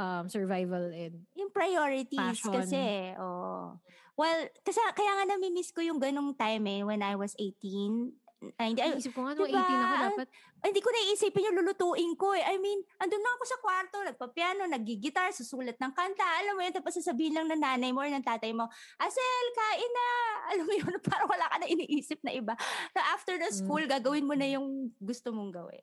um, 0.00 0.26
survival 0.32 0.88
and 0.88 1.28
yung 1.36 1.52
priorities 1.52 2.16
passion. 2.16 2.56
kasi, 2.56 3.12
oh. 3.20 3.76
Well, 4.18 4.50
kasi 4.66 4.82
kaya 4.98 5.12
nga 5.14 5.30
nami-miss 5.30 5.70
ko 5.70 5.78
yung 5.78 6.02
ganong 6.02 6.34
time 6.34 6.66
eh, 6.66 6.82
when 6.82 7.06
I 7.06 7.14
was 7.14 7.38
18, 7.38 8.10
ay, 8.38 8.70
hindi, 8.70 8.80
ay, 8.86 8.94
Isip 8.94 9.18
ko 9.18 9.26
nga, 9.26 9.34
diba? 9.34 9.50
18 9.50 9.58
ako 9.58 9.96
dapat. 10.14 10.28
Ay, 10.62 10.66
hindi 10.70 10.82
ko 10.82 10.90
naiisipin 10.94 11.46
yung 11.50 11.58
lulutuin 11.58 12.12
ko 12.14 12.34
eh. 12.38 12.46
I 12.46 12.54
mean, 12.62 12.78
andun 13.02 13.18
na 13.18 13.30
ako 13.34 13.42
sa 13.46 13.58
kwarto, 13.58 13.96
nagpa-piano, 14.06 14.62
nagigitar, 14.70 15.34
susulat 15.34 15.74
ng 15.74 15.92
kanta. 15.94 16.22
Alam 16.22 16.54
mo 16.54 16.62
yun, 16.62 16.74
tapos 16.74 16.94
sasabihin 16.94 17.34
lang 17.34 17.50
ng 17.50 17.58
nanay 17.58 17.90
mo 17.90 17.98
or 17.98 18.10
ng 18.10 18.22
tatay 18.22 18.54
mo, 18.54 18.70
Asel, 19.02 19.46
kain 19.58 19.90
na! 19.90 20.08
Alam 20.54 20.64
mo 20.70 20.74
yun, 20.78 20.94
parang 21.02 21.26
wala 21.26 21.46
ka 21.50 21.56
na 21.58 21.66
iniisip 21.66 22.22
na 22.22 22.30
iba. 22.30 22.54
So 22.94 22.98
after 23.02 23.34
the 23.42 23.50
school, 23.50 23.82
mm. 23.82 23.90
gagawin 23.90 24.26
mo 24.26 24.38
na 24.38 24.46
yung 24.46 24.94
gusto 25.02 25.34
mong 25.34 25.50
gawin. 25.50 25.82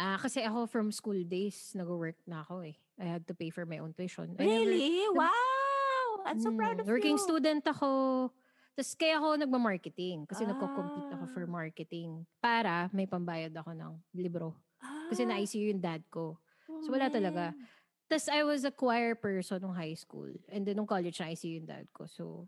Ah, 0.00 0.16
kasi 0.16 0.40
ako 0.40 0.64
from 0.64 0.88
school 0.88 1.20
days, 1.28 1.76
nag-work 1.76 2.16
na 2.24 2.40
ako 2.40 2.64
eh. 2.64 2.76
I 2.96 3.04
had 3.04 3.28
to 3.28 3.36
pay 3.36 3.52
for 3.52 3.68
my 3.68 3.84
own 3.84 3.92
tuition. 3.92 4.32
Really? 4.40 5.04
Never, 5.12 5.28
wow! 5.28 6.24
I'm 6.24 6.40
so 6.40 6.52
proud 6.56 6.80
of 6.80 6.88
working 6.88 7.16
you. 7.16 7.16
Working 7.16 7.18
student 7.20 7.64
ako. 7.68 7.88
Tapos 8.74 8.92
kaya 8.96 9.18
ako 9.18 9.28
nagma-marketing 9.40 10.24
kasi 10.24 10.46
ah. 10.46 10.54
nagko-compete 10.54 11.10
ako 11.12 11.24
for 11.34 11.44
ah. 11.44 11.50
marketing 11.50 12.24
para 12.40 12.88
may 12.94 13.04
pambayad 13.04 13.52
ako 13.52 13.74
ng 13.74 13.92
libro. 14.16 14.56
Ah. 14.80 15.10
Kasi 15.10 15.26
na-ICU 15.26 15.74
yung 15.74 15.82
dad 15.82 16.02
ko. 16.08 16.38
So 16.86 16.94
wala 16.94 17.10
talaga. 17.10 17.52
Tapos 18.06 18.26
I 18.30 18.42
was 18.46 18.62
a 18.66 18.74
choir 18.74 19.14
person 19.14 19.62
nung 19.62 19.74
high 19.74 19.94
school. 19.94 20.30
And 20.50 20.66
then 20.66 20.78
nung 20.78 20.88
college 20.88 21.18
na-ICU 21.18 21.62
yung 21.62 21.68
dad 21.68 21.86
ko. 21.92 22.06
So 22.06 22.46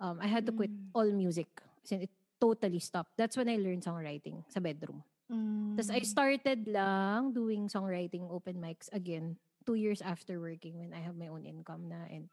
um, 0.00 0.20
I 0.20 0.28
had 0.28 0.44
to 0.46 0.52
quit 0.52 0.72
mm. 0.72 0.92
all 0.92 1.08
music. 1.10 1.48
Kasi 1.82 2.08
it 2.08 2.12
totally 2.40 2.78
stopped. 2.78 3.16
That's 3.16 3.36
when 3.36 3.48
I 3.48 3.56
learned 3.56 3.82
songwriting 3.82 4.44
sa 4.48 4.60
bedroom. 4.60 5.02
Mm. 5.32 5.78
Tapos 5.78 5.90
I 5.90 6.00
started 6.04 6.68
lang 6.68 7.32
doing 7.32 7.66
songwriting 7.66 8.28
open 8.28 8.60
mics 8.60 8.92
again 8.92 9.40
two 9.62 9.78
years 9.78 10.02
after 10.02 10.42
working 10.42 10.76
when 10.76 10.90
I 10.92 11.00
have 11.00 11.14
my 11.14 11.30
own 11.30 11.46
income 11.46 11.86
na 11.86 12.04
and 12.10 12.26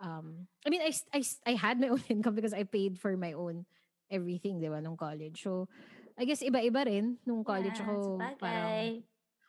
um, 0.00 0.46
I 0.66 0.70
mean, 0.70 0.82
I, 0.82 0.92
I, 1.12 1.20
I 1.46 1.52
had 1.54 1.78
my 1.78 1.88
own 1.92 2.02
income 2.08 2.34
because 2.34 2.54
I 2.54 2.64
paid 2.64 2.98
for 2.98 3.16
my 3.16 3.32
own 3.32 3.66
everything, 4.10 4.60
di 4.60 4.68
ba, 4.68 4.80
nung 4.80 4.96
college. 4.96 5.42
So, 5.42 5.68
I 6.14 6.24
guess 6.24 6.42
iba-iba 6.42 6.86
rin 6.86 7.18
nung 7.26 7.42
college 7.42 7.78
yeah, 7.78 7.86
ako. 7.86 8.18
Parang, 8.38 9.02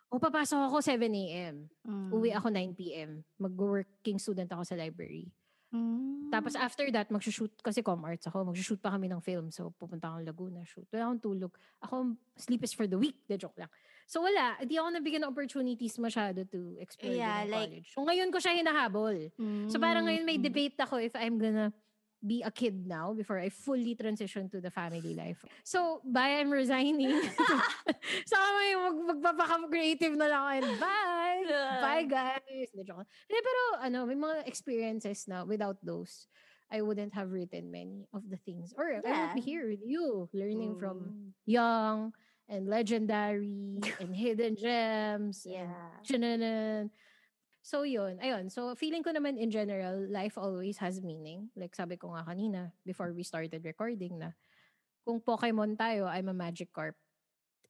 o, 0.09 0.13
oh, 0.17 0.21
papasok 0.21 0.59
ako 0.69 0.77
7 0.81 1.05
a.m. 1.11 1.69
Mm. 1.85 2.09
Uwi 2.13 2.29
ako 2.33 2.47
9 2.49 2.77
p.m. 2.77 3.21
Mag-working 3.37 4.17
student 4.17 4.49
ako 4.49 4.63
sa 4.65 4.77
library. 4.77 5.29
Mm. 5.74 6.30
Tapos 6.30 6.53
after 6.53 6.88
that, 6.91 7.09
mag-shoot, 7.09 7.51
kasi 7.63 7.82
com 7.82 8.01
arts 8.05 8.28
ako, 8.28 8.53
mag-shoot 8.53 8.80
pa 8.82 8.93
kami 8.93 9.09
ng 9.09 9.22
film. 9.24 9.49
So, 9.49 9.74
pupunta 9.76 10.11
akong 10.11 10.26
Laguna, 10.26 10.61
shoot. 10.68 10.86
Wala 10.93 11.09
akong 11.09 11.24
tulog. 11.24 11.51
Ako, 11.82 12.16
sleep 12.38 12.61
is 12.63 12.74
for 12.74 12.86
the 12.86 12.99
week. 12.99 13.22
De 13.26 13.39
joke 13.39 13.57
lang. 13.57 13.72
So, 14.05 14.22
wala. 14.22 14.59
Hindi 14.61 14.78
ako 14.78 14.89
nabigyan 14.93 15.22
ng 15.26 15.32
opportunities 15.34 15.97
masyado 15.97 16.45
to 16.45 16.78
explore 16.78 17.18
yeah, 17.18 17.41
like, 17.47 17.72
college. 17.72 17.88
So, 17.95 18.05
ngayon 18.05 18.30
ko 18.30 18.38
siya 18.38 18.53
hinahabol. 18.61 19.34
Mm. 19.39 19.68
So, 19.72 19.82
parang 19.82 20.05
ngayon 20.05 20.24
may 20.28 20.38
debate 20.38 20.78
ako 20.78 21.01
if 21.01 21.16
I'm 21.18 21.41
gonna 21.41 21.74
be 22.28 22.41
a 22.41 22.51
kid 22.51 22.88
now 22.88 23.13
before 23.13 23.38
I 23.38 23.49
fully 23.49 23.95
transition 23.95 24.49
to 24.49 24.59
the 24.59 24.71
family 24.71 25.13
life. 25.13 25.38
So, 25.63 26.01
bye, 26.03 26.41
I'm 26.41 26.49
resigning. 26.49 27.21
so, 28.30 28.36
may 28.36 28.73
mag 28.73 28.97
magpapaka-creative 29.15 30.17
na 30.17 30.28
lang 30.28 30.41
ako 30.41 30.51
and 30.57 30.80
bye! 30.82 31.43
bye, 31.86 32.05
guys! 32.09 32.69
Hindi, 32.73 33.39
pero, 33.39 33.61
ano, 33.82 34.05
may 34.09 34.17
mga 34.17 34.47
experiences 34.49 35.30
na 35.30 35.45
without 35.45 35.78
those, 35.86 36.28
I 36.71 36.82
wouldn't 36.82 37.13
have 37.13 37.32
written 37.32 37.71
many 37.71 38.09
of 38.13 38.26
the 38.30 38.38
things. 38.38 38.73
Or 38.78 38.89
yeah. 38.89 39.05
I 39.05 39.11
would 39.26 39.36
be 39.38 39.45
here 39.45 39.69
with 39.69 39.86
you, 39.86 40.30
learning 40.34 40.76
mm. 40.76 40.80
from 40.80 41.34
young 41.45 42.13
and 42.49 42.67
legendary 42.67 43.80
and 43.99 44.15
hidden 44.15 44.55
gems. 44.55 45.45
Yeah. 45.45 45.71
And 46.13 46.89
So 47.66 47.82
yun, 47.82 48.22
ayun. 48.22 48.53
So 48.53 48.78
feeling 48.78 49.01
ko 49.01 49.09
naman 49.09 49.41
in 49.41 49.49
general, 49.49 50.05
life 50.05 50.38
always 50.38 50.78
has 50.78 51.01
meaning. 51.01 51.49
Like 51.57 51.74
sabi 51.74 51.97
ko 51.97 52.13
nga 52.13 52.22
kanina 52.22 52.70
before 52.86 53.09
we 53.09 53.26
started 53.26 53.66
recording 53.66 54.22
na 54.22 54.38
kung 55.01 55.18
Pokemon 55.18 55.74
tayo, 55.74 56.05
I'm 56.05 56.30
a 56.30 56.38
Magikarp 56.38 56.93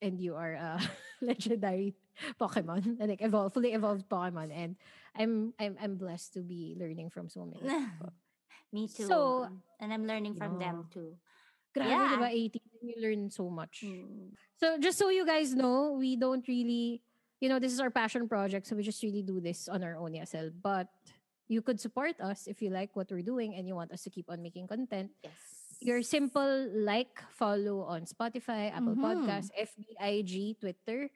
and 0.03 0.19
you 0.19 0.35
are 0.35 0.59
a 0.59 0.83
legendary 1.23 1.95
Pokemon, 2.35 2.99
like 3.07 3.23
evolved, 3.23 3.55
fully 3.55 3.71
evolved 3.71 4.11
Pokemon, 4.11 4.51
and 4.51 4.75
I'm 5.15 5.55
I'm 5.55 5.79
I'm 5.79 5.95
blessed 5.95 6.35
to 6.35 6.43
be 6.43 6.75
learning 6.75 7.07
from 7.07 7.31
so 7.31 7.47
many. 7.47 7.63
Me 8.75 8.91
too. 8.91 9.07
So, 9.07 9.47
and 9.79 9.95
I'm 9.95 10.03
learning 10.03 10.35
from 10.35 10.59
know, 10.59 10.59
them 10.59 10.77
too. 10.91 11.15
Grabe, 11.71 11.95
yeah. 11.95 12.19
diba? 12.19 12.51
18, 12.51 12.83
you 12.83 12.95
learn 12.99 13.31
so 13.31 13.47
much. 13.47 13.87
Mm. 13.87 14.35
So 14.59 14.75
just 14.75 14.99
so 14.99 15.07
you 15.07 15.23
guys 15.23 15.55
know, 15.55 15.95
we 15.95 16.19
don't 16.19 16.43
really 16.47 16.99
you 17.45 17.53
know, 17.53 17.61
this 17.61 17.69
is 17.69 17.77
our 17.77 17.93
passion 17.93 18.25
project, 18.25 18.65
so 18.65 18.73
we 18.73 18.81
just 18.81 19.05
really 19.05 19.21
do 19.21 19.37
this 19.37 19.69
on 19.69 19.85
our 19.85 19.93
own 20.01 20.17
ESL. 20.17 20.49
But 20.65 20.89
you 21.45 21.61
could 21.61 21.77
support 21.77 22.17
us 22.17 22.49
if 22.49 22.57
you 22.57 22.73
like 22.73 22.97
what 22.97 23.13
we're 23.13 23.21
doing 23.21 23.53
and 23.53 23.69
you 23.69 23.77
want 23.77 23.93
us 23.93 24.01
to 24.01 24.09
keep 24.09 24.33
on 24.33 24.41
making 24.41 24.65
content. 24.65 25.13
Yes. 25.21 25.37
Your 25.77 26.01
simple 26.01 26.65
like, 26.73 27.21
follow 27.29 27.85
on 27.85 28.09
Spotify, 28.09 28.73
Apple 28.73 28.97
mm-hmm. 28.97 29.29
Podcasts, 29.29 29.53
FBIG, 29.53 30.57
Twitter, 30.57 31.13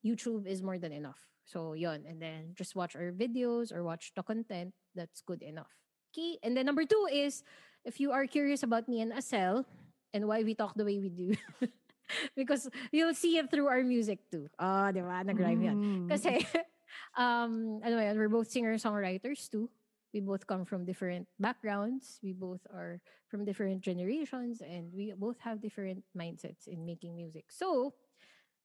YouTube 0.00 0.48
is 0.48 0.64
more 0.64 0.80
than 0.80 0.96
enough. 0.96 1.20
So 1.44 1.76
yon, 1.76 2.08
and 2.08 2.16
then 2.24 2.56
just 2.56 2.72
watch 2.72 2.96
our 2.96 3.12
videos 3.12 3.68
or 3.68 3.84
watch 3.84 4.16
the 4.16 4.24
content. 4.24 4.72
That's 4.96 5.20
good 5.20 5.44
enough. 5.44 5.76
Key. 6.16 6.40
And 6.40 6.56
then 6.56 6.64
number 6.64 6.88
two 6.88 7.04
is 7.12 7.44
if 7.84 8.00
you 8.00 8.16
are 8.16 8.24
curious 8.24 8.64
about 8.64 8.88
me 8.88 9.04
and 9.04 9.12
Asel 9.12 9.68
and 10.16 10.24
why 10.24 10.40
we 10.40 10.56
talk 10.56 10.72
the 10.72 10.88
way 10.88 10.96
we 10.96 11.12
do. 11.12 11.36
Because 12.36 12.68
you'll 12.92 13.14
see 13.14 13.38
it 13.38 13.50
through 13.50 13.66
our 13.66 13.82
music 13.82 14.20
too. 14.30 14.48
Ah, 14.58 14.88
oh, 14.88 14.92
di 14.92 15.00
ba? 15.00 15.24
Nag-rhyme 15.24 15.62
yan. 15.62 15.76
Mm. 15.76 16.06
Kasi, 16.08 16.38
um, 17.18 17.80
ano 17.82 17.96
yan, 17.98 18.16
we're 18.16 18.32
both 18.32 18.50
singer-songwriters 18.50 19.50
too. 19.50 19.70
We 20.14 20.20
both 20.20 20.46
come 20.46 20.64
from 20.64 20.86
different 20.86 21.28
backgrounds. 21.38 22.18
We 22.22 22.32
both 22.32 22.64
are 22.72 23.00
from 23.28 23.44
different 23.44 23.82
generations 23.82 24.62
and 24.62 24.88
we 24.94 25.12
both 25.12 25.36
have 25.40 25.60
different 25.60 26.04
mindsets 26.16 26.64
in 26.66 26.86
making 26.86 27.16
music. 27.16 27.52
So, 27.52 27.92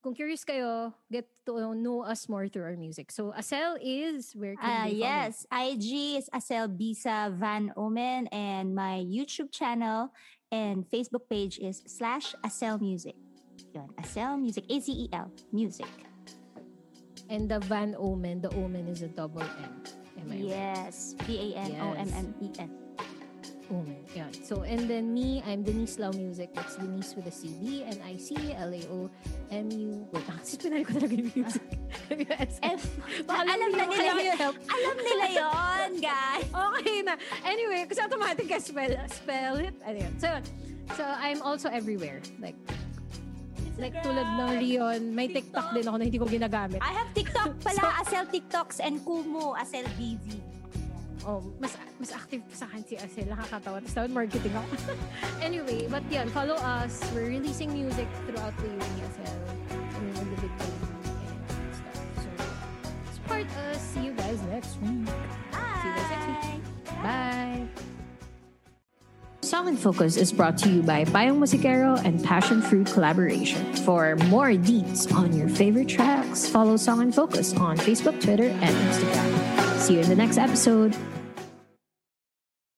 kung 0.02 0.14
curious 0.14 0.42
kayo, 0.42 0.94
get 1.10 1.30
to 1.46 1.74
know 1.74 2.02
us 2.02 2.26
more 2.28 2.48
through 2.48 2.64
our 2.64 2.78
music. 2.78 3.12
So, 3.12 3.34
Asel 3.36 3.78
is 3.82 4.34
where 4.34 4.56
can 4.56 4.86
uh, 4.86 4.90
Yes, 4.90 5.46
IG 5.52 6.18
is 6.18 6.26
Asel 6.34 6.66
Bisa 6.72 7.30
Van 7.36 7.70
Omen 7.76 8.26
and 8.32 8.74
my 8.74 9.04
YouTube 9.04 9.52
channel 9.52 10.10
and 10.50 10.84
Facebook 10.90 11.30
page 11.30 11.58
is 11.58 11.82
slash 11.86 12.34
Asel 12.44 12.80
Music. 12.80 13.14
Yun, 13.74 13.88
Acel 13.96 14.40
Music. 14.40 14.64
A-C-E-L. 14.68 15.30
Music. 15.52 15.88
And 17.28 17.48
the 17.48 17.60
Van 17.60 17.96
Omen, 17.96 18.40
the 18.40 18.52
Omen 18.54 18.88
is 18.88 19.00
a 19.02 19.08
double 19.08 19.40
N. 19.40 19.72
Am 20.20 20.30
I 20.30 20.36
yes. 20.36 21.14
V-A-N-O-M-M-E-N. 21.24 22.70
Omen. 23.72 24.04
Yeah. 24.14 24.28
So, 24.44 24.62
and 24.68 24.84
then 24.84 25.14
me, 25.14 25.42
I'm 25.46 25.62
Denise 25.62 25.98
Lau 25.98 26.12
Music. 26.12 26.52
That's 26.52 26.76
Denise 26.76 27.16
with 27.16 27.26
a 27.26 27.30
C-D. 27.32 27.84
And 27.88 27.96
I 28.04 28.18
C 28.20 28.36
L 28.52 28.68
A 28.68 28.82
O 28.92 29.08
M 29.50 29.70
U. 29.72 30.06
Wait, 30.12 30.26
kasi 30.44 30.60
pinali 30.60 30.84
ko 30.84 30.92
talaga 30.92 31.14
yung 31.16 31.32
music. 31.32 31.64
F. 32.60 32.84
alam 33.32 33.70
na 33.72 33.84
nila 33.88 34.12
yun. 34.20 34.52
Alam 34.68 34.96
nila 35.00 35.26
yun, 35.32 35.90
guys. 36.04 36.44
okay 36.52 37.00
na. 37.00 37.16
Anyway, 37.48 37.88
kasi 37.88 38.04
automatic 38.04 38.44
ka 38.44 38.60
spell, 38.60 38.92
spell 39.08 39.56
it. 39.56 39.72
Ano 39.88 39.96
yun. 39.96 40.12
So, 40.20 40.28
so 40.92 41.08
I'm 41.08 41.40
also 41.40 41.72
everywhere. 41.72 42.20
Like, 42.44 42.58
Like 43.82 43.98
tulad 43.98 44.28
ng 44.38 44.50
Rion, 44.62 45.02
may 45.10 45.26
TikTok, 45.26 45.74
din 45.74 45.82
ako 45.82 45.96
na 45.98 46.04
hindi 46.06 46.20
ko 46.22 46.26
ginagamit. 46.30 46.78
I 46.78 46.94
have 46.94 47.10
TikTok 47.10 47.58
pala, 47.66 47.82
so, 47.82 47.98
Asel 48.06 48.24
TikToks 48.30 48.78
and 48.78 49.02
Kumu, 49.02 49.58
Asel 49.58 49.82
BZ. 49.98 50.38
Oh, 51.26 51.42
mas 51.58 51.74
mas 51.98 52.14
active 52.14 52.46
sa 52.54 52.70
akin 52.70 52.82
si 52.86 52.94
Asel. 52.94 53.26
Nakakatawa. 53.26 53.82
Tapos 53.82 53.94
naman 53.98 54.10
marketing 54.22 54.54
ako. 54.54 54.70
anyway, 55.46 55.90
but 55.90 56.06
yan, 56.14 56.30
follow 56.30 56.54
us. 56.62 57.02
We're 57.10 57.34
releasing 57.34 57.74
music 57.74 58.06
throughout 58.30 58.54
the 58.62 58.70
year 58.70 58.86
ni 58.86 59.02
Asel. 59.02 59.38
And 59.74 60.14
thing 60.14 60.78
and 60.78 61.74
stuff. 61.74 61.98
So, 62.22 62.30
support 63.18 63.46
us. 63.66 63.82
See 63.82 64.06
you 64.06 64.14
guys 64.14 64.38
next 64.46 64.78
week. 64.78 65.10
Bye! 65.50 65.58
See 65.82 65.88
you 65.90 65.94
guys 65.98 66.10
next 66.14 66.26
week. 66.30 66.64
Bye. 67.02 67.90
Song 69.52 69.68
and 69.68 69.78
Focus 69.78 70.16
is 70.16 70.32
brought 70.32 70.56
to 70.56 70.70
you 70.70 70.80
by 70.80 71.04
Payong 71.04 71.36
Musikero 71.36 72.02
and 72.06 72.24
Passion 72.24 72.62
Fruit 72.62 72.86
Collaboration. 72.86 73.74
For 73.84 74.16
more 74.32 74.48
deets 74.52 75.12
on 75.12 75.36
your 75.36 75.46
favorite 75.46 75.90
tracks, 75.90 76.48
follow 76.48 76.78
Song 76.78 77.02
and 77.02 77.14
Focus 77.14 77.52
on 77.58 77.76
Facebook, 77.76 78.18
Twitter, 78.18 78.48
and 78.48 78.74
Instagram. 78.74 79.78
See 79.78 79.92
you 79.96 80.00
in 80.00 80.08
the 80.08 80.16
next 80.16 80.38
episode. 80.38 80.96